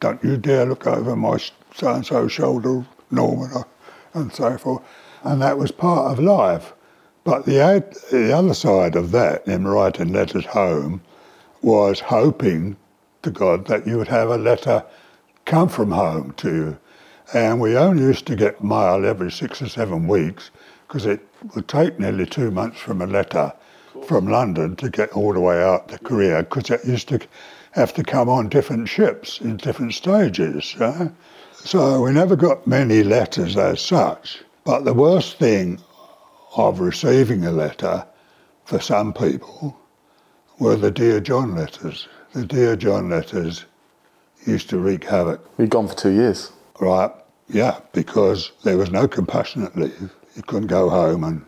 Don't 0.00 0.22
you 0.22 0.36
dare 0.36 0.64
look 0.66 0.86
over 0.86 1.16
my 1.16 1.38
so-and-so 1.74 2.28
shoulder, 2.28 2.86
Norman, 3.10 3.50
uh, 3.54 3.64
and 4.14 4.32
so 4.32 4.56
forth. 4.56 4.82
And 5.24 5.42
that 5.42 5.58
was 5.58 5.70
part 5.70 6.10
of 6.10 6.22
life. 6.22 6.72
But 7.24 7.44
the, 7.44 7.84
the 8.10 8.32
other 8.32 8.54
side 8.54 8.96
of 8.96 9.10
that, 9.10 9.46
in 9.46 9.66
writing 9.66 10.12
letters 10.12 10.46
home, 10.46 11.02
was 11.60 12.00
hoping 12.00 12.76
to 13.22 13.30
God 13.30 13.66
that 13.66 13.86
you 13.86 13.98
would 13.98 14.08
have 14.08 14.30
a 14.30 14.38
letter 14.38 14.84
come 15.44 15.68
from 15.68 15.90
home 15.90 16.32
to 16.38 16.54
you. 16.54 16.78
And 17.34 17.60
we 17.60 17.76
only 17.76 18.02
used 18.04 18.26
to 18.26 18.36
get 18.36 18.64
mail 18.64 19.04
every 19.04 19.30
six 19.30 19.60
or 19.60 19.68
seven 19.68 20.08
weeks 20.08 20.50
because 20.86 21.04
it 21.04 21.20
would 21.54 21.68
take 21.68 21.98
nearly 21.98 22.24
two 22.24 22.50
months 22.50 22.80
from 22.80 23.02
a 23.02 23.06
letter 23.06 23.52
from 24.06 24.28
London 24.28 24.76
to 24.76 24.88
get 24.88 25.12
all 25.12 25.34
the 25.34 25.40
way 25.40 25.62
out 25.62 25.88
to 25.88 25.98
Korea 25.98 26.42
because 26.42 26.70
it 26.70 26.84
used 26.86 27.08
to 27.08 27.20
have 27.72 27.92
to 27.94 28.02
come 28.02 28.30
on 28.30 28.48
different 28.48 28.88
ships 28.88 29.40
in 29.40 29.58
different 29.58 29.92
stages. 29.92 30.74
So 31.52 32.00
we 32.02 32.12
never 32.12 32.36
got 32.36 32.66
many 32.66 33.02
letters 33.02 33.56
as 33.56 33.80
such. 33.80 34.42
But 34.64 34.84
the 34.84 34.94
worst 34.94 35.38
thing 35.38 35.80
of 36.56 36.80
receiving 36.80 37.44
a 37.44 37.52
letter 37.52 38.06
for 38.64 38.80
some 38.80 39.12
people 39.12 39.78
were 40.58 40.76
the 40.76 40.90
Dear 40.90 41.20
John 41.20 41.54
letters. 41.54 42.08
The 42.32 42.46
Dear 42.46 42.76
John 42.76 43.10
letters 43.10 43.66
used 44.46 44.70
to 44.70 44.78
wreak 44.78 45.04
havoc. 45.04 45.46
You'd 45.58 45.70
gone 45.70 45.88
for 45.88 45.94
two 45.94 46.12
years. 46.12 46.52
Right, 46.80 47.10
yeah, 47.48 47.80
because 47.92 48.52
there 48.62 48.76
was 48.76 48.90
no 48.90 49.08
compassionate 49.08 49.76
leave. 49.76 50.14
You 50.36 50.42
couldn't 50.42 50.68
go 50.68 50.88
home 50.88 51.24
and 51.24 51.44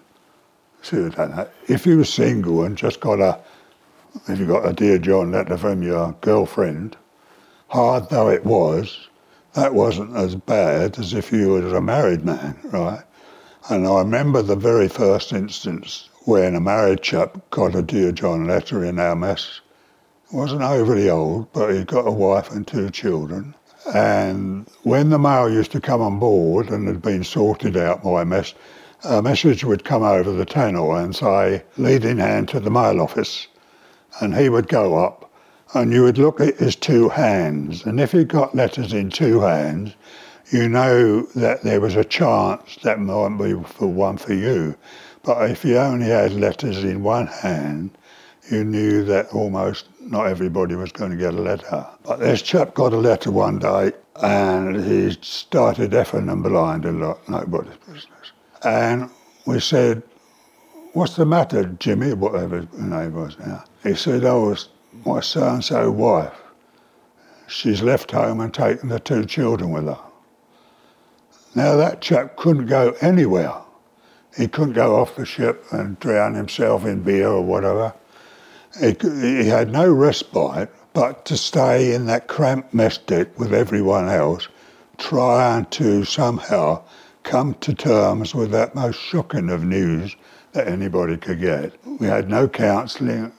done 0.90 1.36
that. 1.36 1.52
If 1.68 1.86
you 1.86 1.98
were 1.98 2.04
single 2.04 2.64
and 2.64 2.76
just 2.76 3.00
got 3.00 3.20
a, 3.20 3.38
if 4.28 4.38
you 4.38 4.46
got 4.46 4.68
a 4.68 4.72
Dear 4.72 4.98
John 4.98 5.30
letter 5.30 5.56
from 5.56 5.82
your 5.82 6.12
girlfriend, 6.20 6.96
hard 7.68 8.08
though 8.08 8.28
it 8.28 8.44
was, 8.44 9.08
that 9.54 9.74
wasn't 9.74 10.16
as 10.16 10.34
bad 10.34 10.98
as 10.98 11.12
if 11.12 11.30
you 11.32 11.50
were 11.50 11.76
a 11.76 11.82
married 11.82 12.24
man, 12.24 12.58
right? 12.64 13.02
And 13.68 13.86
I 13.86 13.98
remember 13.98 14.42
the 14.42 14.56
very 14.56 14.88
first 14.88 15.32
instance 15.32 16.08
when 16.24 16.54
a 16.54 16.60
married 16.60 17.02
chap 17.02 17.38
got 17.50 17.74
a 17.74 17.82
Dear 17.82 18.10
John 18.10 18.46
letter 18.46 18.84
in 18.84 18.98
our 18.98 19.14
mess. 19.14 19.60
He 20.30 20.36
wasn't 20.36 20.62
overly 20.62 21.10
old, 21.10 21.52
but 21.52 21.72
he'd 21.72 21.86
got 21.86 22.08
a 22.08 22.12
wife 22.12 22.50
and 22.50 22.66
two 22.66 22.90
children. 22.90 23.54
And 23.94 24.66
when 24.82 25.10
the 25.10 25.18
mail 25.18 25.50
used 25.50 25.72
to 25.72 25.80
come 25.80 26.00
on 26.00 26.18
board 26.18 26.70
and 26.70 26.86
had 26.86 27.02
been 27.02 27.24
sorted 27.24 27.76
out 27.76 28.02
by 28.02 28.24
mess, 28.24 28.54
a 29.04 29.22
message 29.22 29.64
would 29.64 29.84
come 29.84 30.02
over 30.02 30.30
the 30.30 30.46
Tannoy 30.46 31.02
and 31.02 31.16
say, 31.16 31.64
lead 31.76 32.04
in 32.04 32.18
hand 32.18 32.48
to 32.50 32.60
the 32.60 32.70
mail 32.70 33.00
office. 33.00 33.48
and 34.20 34.34
he 34.34 34.48
would 34.48 34.68
go 34.68 34.98
up 34.98 35.30
and 35.74 35.92
you 35.92 36.02
would 36.02 36.18
look 36.18 36.40
at 36.40 36.58
his 36.58 36.74
two 36.74 37.08
hands. 37.08 37.86
And 37.86 38.00
if 38.00 38.12
he 38.12 38.24
got 38.24 38.54
letters 38.54 38.92
in 38.92 39.10
two 39.10 39.40
hands, 39.40 39.94
you 40.50 40.68
know 40.68 41.22
that 41.36 41.62
there 41.62 41.80
was 41.80 41.94
a 41.94 42.04
chance 42.04 42.76
that 42.82 42.98
might 42.98 43.38
be 43.38 43.54
for 43.64 43.86
one 43.86 44.16
for 44.16 44.34
you. 44.34 44.76
But 45.22 45.50
if 45.50 45.64
you 45.64 45.76
only 45.78 46.06
had 46.06 46.32
letters 46.32 46.82
in 46.82 47.02
one 47.02 47.28
hand, 47.28 47.90
you 48.50 48.64
knew 48.64 49.04
that 49.04 49.28
almost 49.32 49.86
not 50.10 50.26
everybody 50.26 50.74
was 50.74 50.90
going 50.90 51.12
to 51.12 51.16
get 51.16 51.34
a 51.34 51.40
letter. 51.40 51.86
But 52.02 52.18
this 52.18 52.42
chap 52.42 52.74
got 52.74 52.92
a 52.92 52.96
letter 52.96 53.30
one 53.30 53.60
day 53.60 53.92
and 54.16 54.84
he 54.84 55.16
started 55.22 55.92
effing 55.92 56.30
and 56.30 56.42
blind 56.42 56.84
a 56.84 56.90
lot, 56.90 57.26
nobody's 57.28 57.76
business. 57.86 58.32
And 58.64 59.08
we 59.46 59.60
said, 59.60 60.02
What's 60.92 61.14
the 61.14 61.24
matter, 61.24 61.64
Jimmy? 61.78 62.12
Whatever 62.12 62.62
his 62.62 62.80
name 62.80 63.14
was 63.14 63.38
now. 63.38 63.62
He 63.84 63.94
said, 63.94 64.24
Oh, 64.24 64.50
it's 64.50 64.68
my 65.06 65.20
so 65.20 65.48
and 65.48 65.64
so 65.64 65.88
wife. 65.92 66.34
She's 67.46 67.80
left 67.80 68.10
home 68.10 68.40
and 68.40 68.52
taken 68.52 68.88
the 68.88 68.98
two 68.98 69.24
children 69.24 69.70
with 69.70 69.86
her. 69.86 69.98
Now, 71.54 71.76
that 71.76 72.00
chap 72.00 72.36
couldn't 72.36 72.66
go 72.66 72.96
anywhere. 73.00 73.54
He 74.36 74.48
couldn't 74.48 74.74
go 74.74 74.96
off 74.96 75.14
the 75.14 75.24
ship 75.24 75.64
and 75.70 75.98
drown 76.00 76.34
himself 76.34 76.84
in 76.84 77.02
beer 77.02 77.28
or 77.28 77.42
whatever. 77.42 77.94
He, 78.78 78.96
he 79.00 79.46
had 79.46 79.70
no 79.70 79.90
respite 79.90 80.70
but 80.92 81.24
to 81.26 81.36
stay 81.36 81.94
in 81.94 82.06
that 82.06 82.26
cramped 82.26 82.74
mess 82.74 82.98
deck 82.98 83.38
with 83.38 83.52
everyone 83.52 84.08
else, 84.08 84.48
trying 84.98 85.66
to 85.66 86.04
somehow 86.04 86.82
come 87.22 87.54
to 87.54 87.74
terms 87.74 88.34
with 88.34 88.50
that 88.50 88.74
most 88.74 88.98
shocking 88.98 89.50
of 89.50 89.64
news 89.64 90.16
that 90.52 90.66
anybody 90.66 91.16
could 91.16 91.40
get. 91.40 91.74
We 92.00 92.06
had 92.06 92.28
no 92.28 92.48
counselling, 92.48 93.32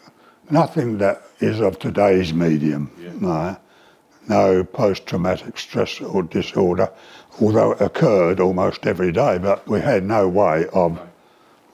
nothing 0.50 0.98
that 1.00 1.22
is 1.40 1.60
of 1.60 1.80
today's 1.80 2.34
medium. 2.34 2.92
Yeah. 3.00 3.12
No, 3.20 3.58
no 4.28 4.64
post-traumatic 4.64 5.58
stress 5.58 6.00
or 6.00 6.24
disorder, 6.24 6.90
although 7.42 7.74
it 7.74 7.82
occurred 7.82 8.40
almost 8.40 8.86
every 8.86 9.12
day, 9.12 9.38
but 9.40 9.68
we 9.68 9.82
had 9.82 10.04
no 10.04 10.28
way 10.30 10.68
of 10.74 11.00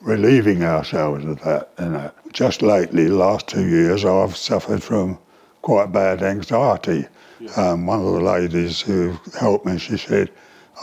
relieving 0.00 0.62
ourselves 0.62 1.24
of 1.24 1.40
that. 1.42 1.70
You 1.78 1.88
know. 1.88 2.10
Just 2.32 2.62
lately, 2.62 3.06
the 3.06 3.14
last 3.14 3.48
two 3.48 3.66
years, 3.66 4.04
I've 4.04 4.36
suffered 4.36 4.82
from 4.82 5.18
quite 5.62 5.92
bad 5.92 6.22
anxiety. 6.22 7.06
Yeah. 7.40 7.50
Um, 7.52 7.86
one 7.86 8.00
of 8.00 8.12
the 8.12 8.20
ladies 8.20 8.80
who 8.80 9.18
helped 9.38 9.66
me, 9.66 9.78
she 9.78 9.96
said, 9.96 10.30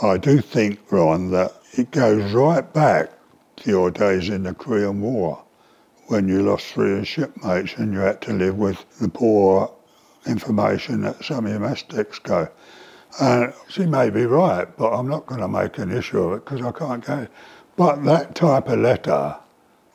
I 0.02 0.16
do 0.16 0.40
think, 0.40 0.80
Ron, 0.90 1.30
that 1.30 1.52
it 1.72 1.90
goes 1.90 2.32
right 2.32 2.70
back 2.72 3.10
to 3.56 3.70
your 3.70 3.90
days 3.90 4.28
in 4.28 4.42
the 4.42 4.54
Korean 4.54 5.00
War 5.00 5.42
when 6.06 6.28
you 6.28 6.42
lost 6.42 6.66
three 6.66 6.92
of 6.92 6.96
your 6.98 7.04
shipmates 7.04 7.74
and 7.76 7.92
you 7.92 7.98
had 8.00 8.20
to 8.22 8.32
live 8.32 8.56
with 8.56 8.84
the 8.98 9.08
poor 9.08 9.72
information 10.26 11.02
that 11.02 11.24
some 11.24 11.46
of 11.46 11.52
your 11.52 11.60
mess 11.60 11.82
decks 11.82 12.18
go. 12.18 12.48
And 13.20 13.52
she 13.68 13.86
may 13.86 14.10
be 14.10 14.26
right, 14.26 14.68
but 14.76 14.92
I'm 14.92 15.08
not 15.08 15.26
going 15.26 15.40
to 15.40 15.48
make 15.48 15.78
an 15.78 15.90
issue 15.90 16.20
of 16.20 16.32
it 16.34 16.44
because 16.44 16.64
I 16.64 16.72
can't 16.72 17.04
go. 17.04 17.26
But 17.76 18.04
that 18.04 18.34
type 18.34 18.68
of 18.68 18.78
letter 18.78 19.36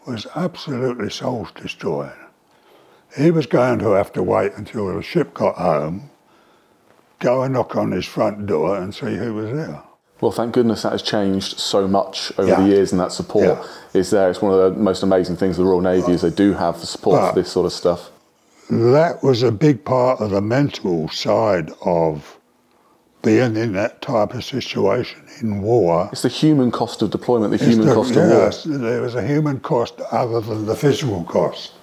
was 0.07 0.27
absolutely 0.36 1.09
soul 1.09 1.47
destroying. 1.55 2.11
He 3.17 3.32
was 3.32 3.45
going 3.45 3.79
to 3.79 3.91
have 3.91 4.13
to 4.13 4.23
wait 4.23 4.53
until 4.53 4.95
the 4.95 5.01
ship 5.01 5.34
got 5.34 5.55
home, 5.55 6.09
go 7.19 7.43
and 7.43 7.53
knock 7.53 7.75
on 7.75 7.91
his 7.91 8.05
front 8.05 8.45
door 8.45 8.77
and 8.77 8.93
see 8.93 9.15
who 9.15 9.34
was 9.34 9.51
there. 9.51 9.84
Well, 10.21 10.32
thank 10.32 10.53
goodness 10.53 10.84
that 10.84 10.91
has 10.91 11.01
changed 11.01 11.59
so 11.59 11.88
much 11.88 12.32
over 12.38 12.49
yeah. 12.49 12.61
the 12.61 12.67
years, 12.67 12.91
and 12.91 13.01
that 13.01 13.11
support 13.11 13.45
yeah. 13.45 13.99
is 13.99 14.11
there. 14.11 14.29
It's 14.29 14.41
one 14.41 14.53
of 14.53 14.75
the 14.75 14.79
most 14.79 15.01
amazing 15.01 15.36
things 15.36 15.57
the 15.57 15.65
Royal 15.65 15.82
Navy 15.82 16.13
is 16.13 16.21
they 16.21 16.29
do 16.29 16.53
have 16.53 16.79
the 16.79 16.86
support 16.86 17.19
but 17.19 17.29
for 17.29 17.41
this 17.41 17.51
sort 17.51 17.65
of 17.65 17.73
stuff. 17.73 18.11
That 18.69 19.23
was 19.23 19.41
a 19.41 19.51
big 19.51 19.84
part 19.84 20.21
of 20.21 20.29
the 20.29 20.41
mental 20.41 21.09
side 21.09 21.71
of 21.84 22.38
being 23.22 23.55
in 23.55 23.74
that 23.74 24.01
type 24.01 24.34
of 24.34 24.43
situation 24.43 25.22
in 25.41 25.61
war. 25.61 26.09
It's 26.11 26.24
the 26.24 26.30
human 26.30 26.72
cost 26.72 27.01
of 27.01 27.11
deployment, 27.11 27.51
the 27.57 27.63
human 27.63 27.88
the, 27.88 27.93
cost 27.93 28.15
yes, 28.15 28.65
of 28.65 28.72
war. 28.72 28.80
There 28.80 29.01
was 29.01 29.15
a 29.15 29.26
human 29.26 29.59
cost 29.59 29.99
other 30.11 30.41
than 30.41 30.65
the 30.65 30.76
physical 30.76 31.24
cost. 31.26 31.74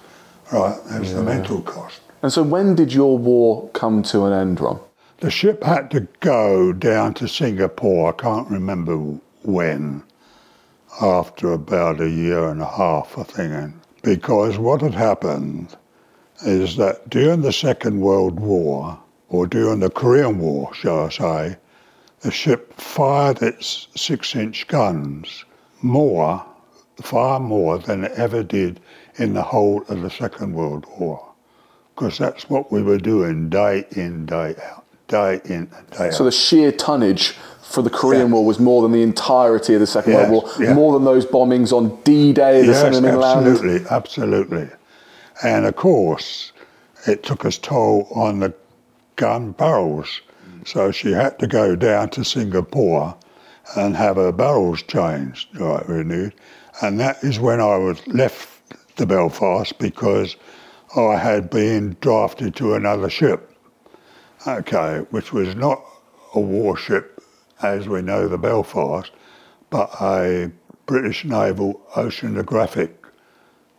Right, 0.51 0.77
there's 0.89 1.11
yeah. 1.11 1.17
the 1.17 1.23
mental 1.23 1.61
cost. 1.61 2.01
And 2.21 2.33
so 2.33 2.43
when 2.43 2.75
did 2.75 2.91
your 2.91 3.17
war 3.17 3.69
come 3.69 4.03
to 4.03 4.25
an 4.25 4.33
end, 4.33 4.59
Ron? 4.59 4.79
The 5.19 5.29
ship 5.29 5.63
had 5.63 5.91
to 5.91 6.07
go 6.21 6.73
down 6.73 7.13
to 7.15 7.27
Singapore, 7.27 8.09
I 8.09 8.21
can't 8.21 8.49
remember 8.49 8.97
when, 9.43 10.03
after 11.01 11.53
about 11.53 12.01
a 12.01 12.09
year 12.09 12.49
and 12.49 12.61
a 12.61 12.65
half, 12.65 13.17
I 13.17 13.23
think. 13.23 13.75
Because 14.01 14.57
what 14.57 14.81
had 14.81 14.93
happened 14.93 15.75
is 16.45 16.77
that 16.77 17.09
during 17.09 17.41
the 17.41 17.51
Second 17.51 17.99
World 17.99 18.39
War, 18.39 18.97
or 19.29 19.47
during 19.47 19.79
the 19.79 19.89
Korean 19.89 20.39
War, 20.39 20.73
shall 20.73 21.05
I 21.05 21.09
say, 21.09 21.57
the 22.21 22.31
ship 22.31 22.73
fired 22.73 23.41
its 23.41 23.87
six 23.95 24.35
inch 24.35 24.67
guns 24.67 25.45
more, 25.81 26.43
far 27.01 27.39
more 27.39 27.77
than 27.77 28.03
it 28.03 28.11
ever 28.13 28.43
did 28.43 28.79
in 29.15 29.33
the 29.33 29.43
whole 29.43 29.83
of 29.87 30.01
the 30.01 30.09
Second 30.09 30.53
World 30.53 30.85
War. 30.97 31.25
Because 31.95 32.17
that's 32.17 32.49
what 32.49 32.71
we 32.71 32.81
were 32.81 32.97
doing 32.97 33.49
day 33.49 33.85
in, 33.91 34.25
day 34.25 34.55
out 34.63 34.85
day 35.09 35.41
in 35.45 35.69
and 35.75 35.89
day 35.91 36.07
out. 36.07 36.13
So 36.13 36.23
the 36.23 36.31
sheer 36.31 36.71
tonnage 36.71 37.31
for 37.61 37.81
the 37.81 37.89
Korean 37.89 38.27
yeah. 38.27 38.33
War 38.33 38.45
was 38.45 38.59
more 38.59 38.81
than 38.81 38.93
the 38.93 39.03
entirety 39.03 39.73
of 39.73 39.81
the 39.81 39.87
Second 39.87 40.13
yes, 40.13 40.31
World 40.31 40.43
War, 40.45 40.63
yeah. 40.63 40.73
more 40.73 40.93
than 40.93 41.03
those 41.03 41.25
bombings 41.25 41.73
on 41.73 42.01
D-Day, 42.03 42.61
the 42.61 42.67
yes, 42.67 42.83
absolutely, 42.83 43.85
absolutely. 43.89 44.69
And 45.43 45.65
of 45.65 45.75
course, 45.75 46.51
it 47.05 47.23
took 47.23 47.45
its 47.45 47.57
toll 47.57 48.07
on 48.15 48.39
the 48.39 48.53
gun 49.19 49.51
barrels. 49.51 50.21
So 50.65 50.91
she 50.91 51.11
had 51.11 51.37
to 51.39 51.47
go 51.47 51.75
down 51.75 52.09
to 52.11 52.23
Singapore 52.23 53.15
and 53.75 53.95
have 53.95 54.15
her 54.15 54.31
barrels 54.31 54.81
changed, 54.81 55.47
right, 55.59 55.87
renewed. 55.87 56.33
And 56.81 56.99
that 56.99 57.23
is 57.23 57.39
when 57.39 57.59
I 57.61 57.77
was 57.77 58.05
left 58.07 58.49
the 58.95 59.05
Belfast 59.05 59.77
because 59.77 60.35
I 60.95 61.17
had 61.17 61.49
been 61.49 61.95
drafted 62.01 62.55
to 62.55 62.73
another 62.73 63.09
ship 63.09 63.49
okay, 64.47 65.05
which 65.09 65.33
was 65.33 65.55
not 65.55 65.83
a 66.35 66.39
warship 66.39 67.21
as 67.61 67.87
we 67.87 68.01
know 68.01 68.27
the 68.27 68.37
Belfast, 68.37 69.11
but 69.69 69.89
a 70.01 70.51
British 70.85 71.25
Naval 71.25 71.81
Oceanographic 71.95 72.91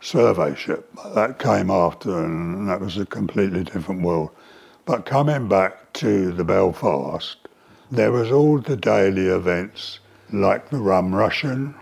survey 0.00 0.54
ship. 0.54 0.90
That 1.14 1.38
came 1.38 1.70
after, 1.70 2.24
and 2.24 2.68
that 2.68 2.80
was 2.80 2.98
a 2.98 3.06
completely 3.06 3.64
different 3.64 4.02
world. 4.02 4.30
But 4.86 5.04
coming 5.04 5.46
back 5.46 5.92
to 5.94 6.32
the 6.32 6.44
Belfast, 6.44 7.36
there 7.90 8.10
was 8.12 8.32
all 8.32 8.58
the 8.58 8.76
daily 8.76 9.26
events 9.26 10.00
like 10.32 10.70
the 10.70 10.78
rum 10.78 11.14
ration 11.14 11.74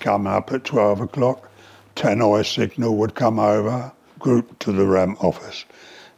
come 0.00 0.26
up 0.26 0.52
at 0.52 0.64
12 0.64 1.02
o'clock, 1.02 1.50
Tannoy 1.94 2.44
signal 2.44 2.96
would 2.96 3.14
come 3.14 3.38
over, 3.38 3.92
group 4.18 4.58
to 4.60 4.72
the 4.72 4.86
ram 4.86 5.16
office, 5.20 5.64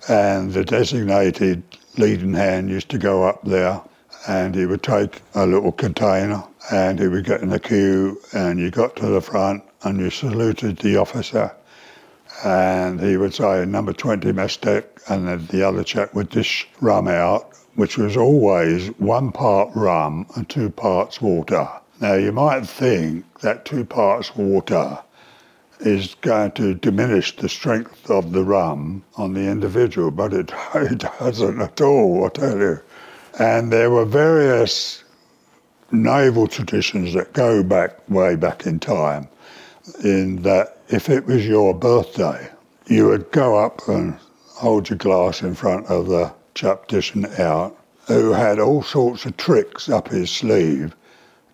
and 0.08 0.52
the 0.52 0.64
designated 0.64 1.62
leading 1.96 2.34
hand 2.34 2.70
used 2.70 2.90
to 2.90 2.98
go 2.98 3.24
up 3.24 3.42
there 3.44 3.80
and 4.28 4.54
he 4.54 4.66
would 4.66 4.82
take 4.82 5.22
a 5.34 5.46
little 5.46 5.72
container 5.72 6.44
and 6.70 6.98
he 6.98 7.08
would 7.08 7.24
get 7.24 7.40
in 7.40 7.48
the 7.48 7.58
queue 7.58 8.20
and 8.32 8.58
you 8.58 8.70
got 8.70 8.94
to 8.96 9.06
the 9.06 9.20
front 9.20 9.62
and 9.82 9.98
you 9.98 10.10
saluted 10.10 10.76
the 10.78 10.96
officer 10.96 11.54
and 12.44 13.00
he 13.00 13.16
would 13.16 13.34
say 13.34 13.64
number 13.64 13.92
20 13.92 14.32
mess 14.32 14.56
deck 14.56 14.84
and 15.08 15.28
then 15.28 15.46
the 15.46 15.62
other 15.62 15.84
chap 15.84 16.14
would 16.14 16.28
dish 16.30 16.68
rum 16.80 17.08
out 17.08 17.50
which 17.74 17.96
was 17.96 18.16
always 18.16 18.88
one 18.98 19.32
part 19.32 19.70
rum 19.74 20.26
and 20.34 20.48
two 20.48 20.70
parts 20.70 21.20
water. 21.22 21.68
Now 22.00 22.14
you 22.14 22.32
might 22.32 22.66
think 22.66 23.40
that 23.40 23.64
two 23.64 23.84
parts 23.84 24.34
water 24.36 24.98
is 25.80 26.14
going 26.20 26.52
to 26.52 26.74
diminish 26.74 27.36
the 27.36 27.48
strength 27.48 28.10
of 28.10 28.32
the 28.32 28.44
rum 28.44 29.02
on 29.16 29.32
the 29.32 29.48
individual, 29.48 30.10
but 30.10 30.34
it, 30.34 30.52
it 30.74 30.98
doesn't 30.98 31.60
at 31.60 31.80
all, 31.80 32.26
I 32.26 32.28
tell 32.28 32.58
you. 32.58 32.80
And 33.38 33.72
there 33.72 33.90
were 33.90 34.04
various 34.04 35.02
naval 35.90 36.48
traditions 36.48 37.14
that 37.14 37.32
go 37.32 37.62
back 37.62 38.08
way 38.10 38.36
back 38.36 38.66
in 38.66 38.78
time, 38.78 39.28
in 40.04 40.42
that 40.42 40.79
if 40.92 41.08
it 41.08 41.24
was 41.24 41.46
your 41.46 41.72
birthday, 41.72 42.50
you 42.86 43.06
would 43.06 43.30
go 43.30 43.56
up 43.56 43.86
and 43.86 44.18
hold 44.48 44.90
your 44.90 44.98
glass 44.98 45.40
in 45.40 45.54
front 45.54 45.86
of 45.86 46.08
the 46.08 46.32
chap 46.54 46.88
dishing 46.88 47.22
it 47.22 47.38
out, 47.38 47.78
who 48.08 48.32
had 48.32 48.58
all 48.58 48.82
sorts 48.82 49.24
of 49.24 49.36
tricks 49.36 49.88
up 49.88 50.08
his 50.08 50.30
sleeve 50.30 50.96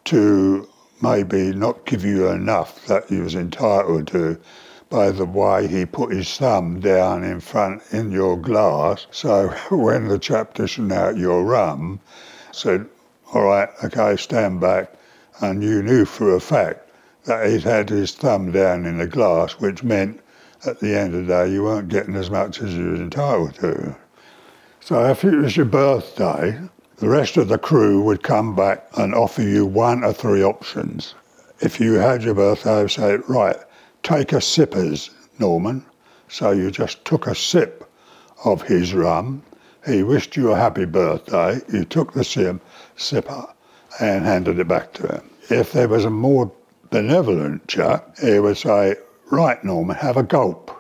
to 0.04 0.66
maybe 1.02 1.52
not 1.52 1.84
give 1.84 2.02
you 2.02 2.28
enough 2.28 2.86
that 2.86 3.04
he 3.10 3.20
was 3.20 3.34
entitled 3.34 4.06
to 4.06 4.38
by 4.88 5.10
the 5.10 5.26
way 5.26 5.66
he 5.66 5.84
put 5.84 6.14
his 6.14 6.34
thumb 6.38 6.80
down 6.80 7.22
in 7.22 7.38
front 7.38 7.82
in 7.90 8.10
your 8.10 8.38
glass. 8.38 9.06
So 9.10 9.48
when 9.70 10.08
the 10.08 10.18
chap 10.18 10.54
dishing 10.54 10.90
out 10.90 11.18
your 11.18 11.44
rum 11.44 12.00
said, 12.52 12.86
all 13.34 13.42
right, 13.42 13.68
okay, 13.84 14.16
stand 14.16 14.60
back, 14.62 14.94
and 15.42 15.62
you 15.62 15.82
knew 15.82 16.06
for 16.06 16.34
a 16.34 16.40
fact 16.40 16.85
that 17.26 17.48
he'd 17.48 17.62
had 17.62 17.90
his 17.90 18.12
thumb 18.12 18.52
down 18.52 18.86
in 18.86 18.98
the 18.98 19.06
glass, 19.06 19.52
which 19.54 19.82
meant 19.82 20.20
at 20.64 20.80
the 20.80 20.96
end 20.96 21.14
of 21.14 21.26
the 21.26 21.32
day, 21.32 21.52
you 21.52 21.64
weren't 21.64 21.88
getting 21.88 22.16
as 22.16 22.30
much 22.30 22.60
as 22.62 22.74
you 22.74 22.86
were 22.86 22.96
entitled 22.96 23.54
to. 23.56 23.96
So 24.80 25.04
if 25.10 25.24
it 25.24 25.36
was 25.36 25.56
your 25.56 25.66
birthday, 25.66 26.58
the 26.96 27.08
rest 27.08 27.36
of 27.36 27.48
the 27.48 27.58
crew 27.58 28.02
would 28.02 28.22
come 28.22 28.56
back 28.56 28.86
and 28.96 29.14
offer 29.14 29.42
you 29.42 29.66
one 29.66 30.02
or 30.02 30.12
three 30.12 30.42
options. 30.42 31.14
If 31.60 31.80
you 31.80 31.94
had 31.94 32.22
your 32.22 32.34
birthday, 32.34 32.82
they'd 32.82 32.90
say, 32.90 33.16
right, 33.28 33.56
take 34.02 34.32
a 34.32 34.40
sippers, 34.40 35.10
Norman. 35.38 35.84
So 36.28 36.52
you 36.52 36.70
just 36.70 37.04
took 37.04 37.26
a 37.26 37.34
sip 37.34 37.88
of 38.44 38.62
his 38.62 38.94
rum. 38.94 39.42
He 39.86 40.02
wished 40.02 40.36
you 40.36 40.52
a 40.52 40.56
happy 40.56 40.84
birthday. 40.84 41.60
You 41.72 41.84
took 41.84 42.12
the 42.12 42.24
sip, 42.24 42.60
sipper 42.96 43.52
and 44.00 44.24
handed 44.24 44.58
it 44.58 44.68
back 44.68 44.92
to 44.94 45.06
him. 45.06 45.30
If 45.50 45.72
there 45.72 45.88
was 45.88 46.04
a 46.04 46.10
more 46.10 46.50
benevolent 46.90 47.66
chap, 47.68 48.18
he 48.18 48.38
would 48.38 48.56
say, 48.56 48.96
right, 49.30 49.62
Norman, 49.64 49.96
have 49.96 50.16
a 50.16 50.22
gulp. 50.22 50.70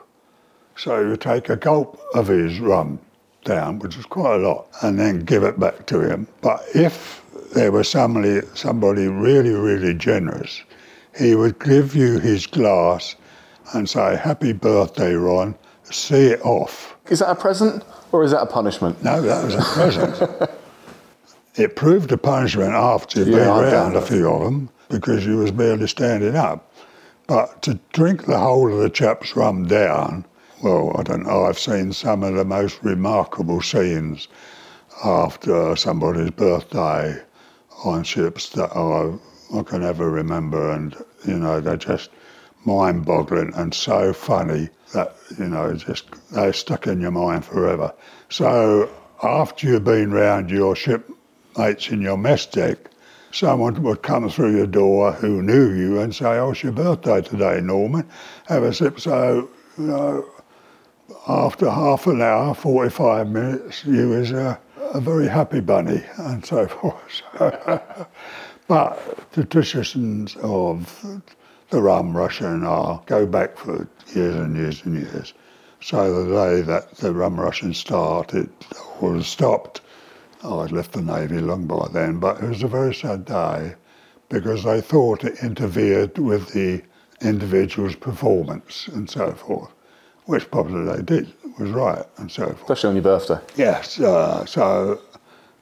So 0.76 1.00
you 1.00 1.16
take 1.16 1.48
a 1.48 1.56
gulp 1.56 2.00
of 2.14 2.28
his 2.28 2.60
rum 2.60 2.98
down, 3.44 3.78
which 3.78 3.96
was 3.96 4.06
quite 4.06 4.34
a 4.34 4.38
lot, 4.38 4.66
and 4.82 4.98
then 4.98 5.20
give 5.20 5.42
it 5.42 5.58
back 5.58 5.86
to 5.86 6.00
him. 6.00 6.26
But 6.42 6.62
if 6.74 7.22
there 7.54 7.72
was 7.72 7.88
somebody, 7.88 8.42
somebody 8.54 9.08
really, 9.08 9.54
really 9.54 9.94
generous, 9.94 10.62
he 11.16 11.34
would 11.34 11.58
give 11.60 11.94
you 11.96 12.18
his 12.18 12.46
glass 12.46 13.16
and 13.72 13.88
say, 13.88 14.16
Happy 14.16 14.52
birthday, 14.52 15.14
Ron, 15.14 15.54
see 15.84 16.26
it 16.26 16.40
off. 16.44 16.96
Is 17.08 17.20
that 17.20 17.30
a 17.30 17.34
present 17.34 17.84
or 18.12 18.24
is 18.24 18.32
that 18.32 18.42
a 18.42 18.46
punishment? 18.46 19.02
No, 19.02 19.22
that 19.22 19.44
was 19.44 19.54
a 19.54 19.62
present. 19.62 20.50
it 21.54 21.76
proved 21.76 22.12
a 22.12 22.18
punishment 22.18 22.72
after 22.72 23.20
you'd 23.20 23.28
Yeah, 23.28 23.38
been 23.38 23.48
around 23.48 23.96
a 23.96 24.02
few 24.02 24.28
of 24.28 24.44
them 24.44 24.68
because 24.88 25.26
you 25.26 25.38
was 25.38 25.50
barely 25.50 25.88
standing 25.88 26.36
up. 26.36 26.72
But 27.26 27.62
to 27.62 27.80
drink 27.92 28.26
the 28.26 28.38
whole 28.38 28.72
of 28.72 28.78
the 28.78 28.90
chap's 28.90 29.34
rum 29.34 29.66
down, 29.66 30.24
well, 30.62 30.94
I 30.96 31.02
don't 31.02 31.24
know, 31.24 31.44
I've 31.44 31.58
seen 31.58 31.92
some 31.92 32.22
of 32.22 32.34
the 32.34 32.44
most 32.44 32.82
remarkable 32.82 33.60
scenes 33.60 34.28
after 35.04 35.76
somebody's 35.76 36.30
birthday 36.30 37.20
on 37.84 38.04
ships 38.04 38.50
that 38.50 38.74
I, 38.76 39.18
I 39.56 39.62
can 39.62 39.82
ever 39.82 40.08
remember 40.08 40.70
and, 40.70 40.96
you 41.26 41.38
know, 41.38 41.60
they're 41.60 41.76
just 41.76 42.10
mind-boggling 42.64 43.52
and 43.54 43.74
so 43.74 44.12
funny 44.12 44.68
that, 44.92 45.16
you 45.38 45.48
know, 45.48 45.74
just 45.74 46.06
they 46.30 46.52
stuck 46.52 46.86
in 46.86 47.00
your 47.00 47.10
mind 47.10 47.44
forever. 47.44 47.92
So 48.30 48.90
after 49.22 49.68
you've 49.68 49.84
been 49.84 50.12
round 50.12 50.50
your 50.50 50.74
shipmates 50.74 51.88
in 51.88 52.00
your 52.00 52.16
mess 52.16 52.46
deck, 52.46 52.78
someone 53.36 53.82
would 53.82 54.02
come 54.02 54.30
through 54.30 54.56
your 54.56 54.66
door 54.66 55.12
who 55.12 55.42
knew 55.42 55.70
you 55.72 56.00
and 56.00 56.14
say, 56.14 56.38
oh, 56.38 56.52
it's 56.52 56.62
your 56.62 56.72
birthday 56.72 57.20
today, 57.20 57.60
Norman. 57.60 58.08
Have 58.46 58.62
a 58.62 58.72
sip. 58.72 58.98
So, 58.98 59.50
you 59.76 59.84
know, 59.84 60.26
after 61.28 61.68
half 61.68 62.06
an 62.06 62.22
hour, 62.22 62.54
45 62.54 63.28
minutes, 63.28 63.84
you 63.84 64.08
was 64.08 64.30
a, 64.30 64.58
a 64.94 65.00
very 65.00 65.28
happy 65.28 65.60
bunny 65.60 66.02
and 66.16 66.44
so 66.46 66.66
forth. 66.66 67.22
but 68.68 69.30
the 69.32 69.44
traditions 69.44 70.34
of 70.36 71.22
the 71.68 71.82
rum 71.82 72.16
ration 72.16 72.64
are 72.64 73.02
go 73.04 73.26
back 73.26 73.58
for 73.58 73.86
years 74.14 74.34
and 74.34 74.56
years 74.56 74.82
and 74.84 74.94
years. 74.94 75.34
So 75.82 76.24
the 76.24 76.34
day 76.34 76.62
that 76.62 76.96
the 76.96 77.12
rum 77.12 77.38
ration 77.38 77.74
started 77.74 78.48
or 79.00 79.22
stopped, 79.22 79.82
oh, 80.46 80.60
I'd 80.60 80.72
left 80.72 80.92
the 80.92 81.02
Navy 81.02 81.40
long 81.40 81.66
by 81.66 81.88
then, 81.92 82.20
but 82.20 82.42
it 82.42 82.48
was 82.48 82.62
a 82.62 82.68
very 82.68 82.94
sad 82.94 83.24
day 83.24 83.74
because 84.28 84.62
they 84.64 84.80
thought 84.80 85.24
it 85.24 85.42
interfered 85.42 86.18
with 86.18 86.52
the 86.52 86.82
individual's 87.20 87.96
performance 87.96 88.88
and 88.88 89.10
so 89.10 89.32
forth, 89.32 89.70
which 90.26 90.50
probably 90.50 90.84
they 90.84 91.02
did, 91.02 91.32
was 91.58 91.70
right 91.70 92.04
and 92.18 92.30
so 92.30 92.46
forth. 92.46 92.60
Especially 92.62 92.88
on 92.90 92.96
your 92.96 93.02
birthday. 93.02 93.40
Yes, 93.56 93.98
uh, 94.00 94.44
so 94.46 95.00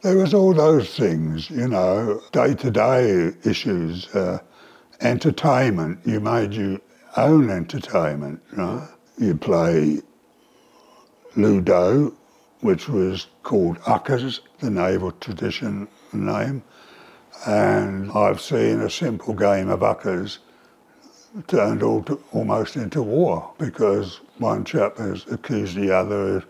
there 0.02 0.16
was 0.16 0.34
all 0.34 0.52
those 0.52 0.94
things, 0.94 1.50
you 1.50 1.68
know, 1.68 2.20
day-to-day 2.32 3.32
issues, 3.44 4.14
uh, 4.14 4.38
entertainment. 5.00 5.98
You 6.04 6.20
made 6.20 6.52
your 6.52 6.78
own 7.16 7.50
entertainment, 7.50 8.42
right? 8.52 8.88
You 9.18 9.34
play 9.36 10.00
Ludo, 11.36 12.12
which 12.64 12.88
was 12.88 13.26
called 13.42 13.76
Uckers, 13.86 14.40
the 14.60 14.70
naval 14.70 15.12
tradition 15.12 15.86
name, 16.14 16.62
and 17.46 18.10
I've 18.12 18.40
seen 18.40 18.80
a 18.80 18.88
simple 18.88 19.34
game 19.34 19.68
of 19.68 19.82
Uckers 19.82 20.38
turned 21.46 21.82
all 21.82 22.02
to, 22.04 22.18
almost 22.32 22.76
into 22.76 23.02
war 23.02 23.52
because 23.58 24.22
one 24.38 24.64
chap 24.64 24.96
has 24.96 25.26
accused 25.30 25.76
the 25.76 25.94
other 25.94 26.38
of 26.38 26.46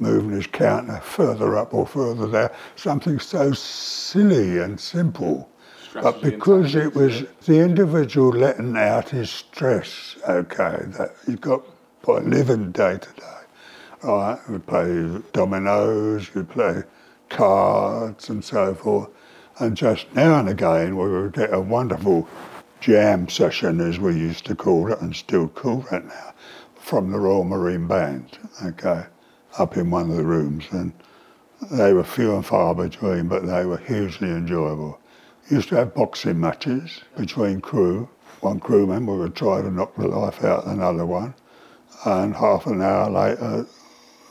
moving 0.00 0.32
his 0.32 0.48
counter 0.48 0.98
further 0.98 1.56
up 1.56 1.72
or 1.72 1.86
further 1.86 2.26
down. 2.26 2.50
Something 2.74 3.20
so 3.20 3.52
silly 3.52 4.58
and 4.58 4.80
simple. 4.80 5.48
but 5.92 6.20
because 6.20 6.74
it 6.74 6.96
was 6.96 7.22
the 7.46 7.60
individual 7.60 8.30
letting 8.30 8.76
out 8.76 9.10
his 9.10 9.30
stress, 9.30 10.16
okay, 10.28 10.82
that 10.98 11.14
he 11.24 11.36
got 11.36 11.62
by 12.04 12.18
living 12.18 12.72
day 12.72 12.98
to 12.98 13.20
day. 13.20 13.43
Right, 14.04 14.38
we 14.50 14.58
play 14.58 15.22
dominoes, 15.32 16.34
we'd 16.34 16.50
play 16.50 16.82
cards 17.30 18.28
and 18.28 18.44
so 18.44 18.74
forth. 18.74 19.08
And 19.58 19.74
just 19.74 20.14
now 20.14 20.38
and 20.38 20.46
again 20.46 20.98
we 20.98 21.08
would 21.08 21.32
get 21.32 21.54
a 21.54 21.60
wonderful 21.60 22.28
jam 22.80 23.30
session, 23.30 23.80
as 23.80 23.98
we 23.98 24.12
used 24.12 24.44
to 24.44 24.54
call 24.54 24.92
it, 24.92 25.00
and 25.00 25.16
still 25.16 25.48
call 25.48 25.86
it 25.90 26.04
now, 26.04 26.34
from 26.76 27.12
the 27.12 27.18
Royal 27.18 27.44
Marine 27.44 27.86
Band, 27.86 28.38
okay, 28.62 29.06
up 29.56 29.74
in 29.78 29.90
one 29.90 30.10
of 30.10 30.16
the 30.18 30.22
rooms. 30.22 30.66
And 30.70 30.92
they 31.70 31.94
were 31.94 32.04
few 32.04 32.34
and 32.34 32.44
far 32.44 32.74
between, 32.74 33.26
but 33.26 33.46
they 33.46 33.64
were 33.64 33.78
hugely 33.78 34.28
enjoyable. 34.28 35.00
Used 35.48 35.70
to 35.70 35.76
have 35.76 35.94
boxing 35.94 36.38
matches 36.38 37.00
between 37.16 37.62
crew. 37.62 38.10
One 38.40 38.60
crewman 38.60 39.06
would 39.06 39.34
try 39.34 39.62
to 39.62 39.70
knock 39.70 39.96
the 39.96 40.08
life 40.08 40.44
out 40.44 40.64
of 40.64 40.72
another 40.72 41.06
one, 41.06 41.32
and 42.04 42.34
half 42.34 42.66
an 42.66 42.82
hour 42.82 43.08
later, 43.08 43.66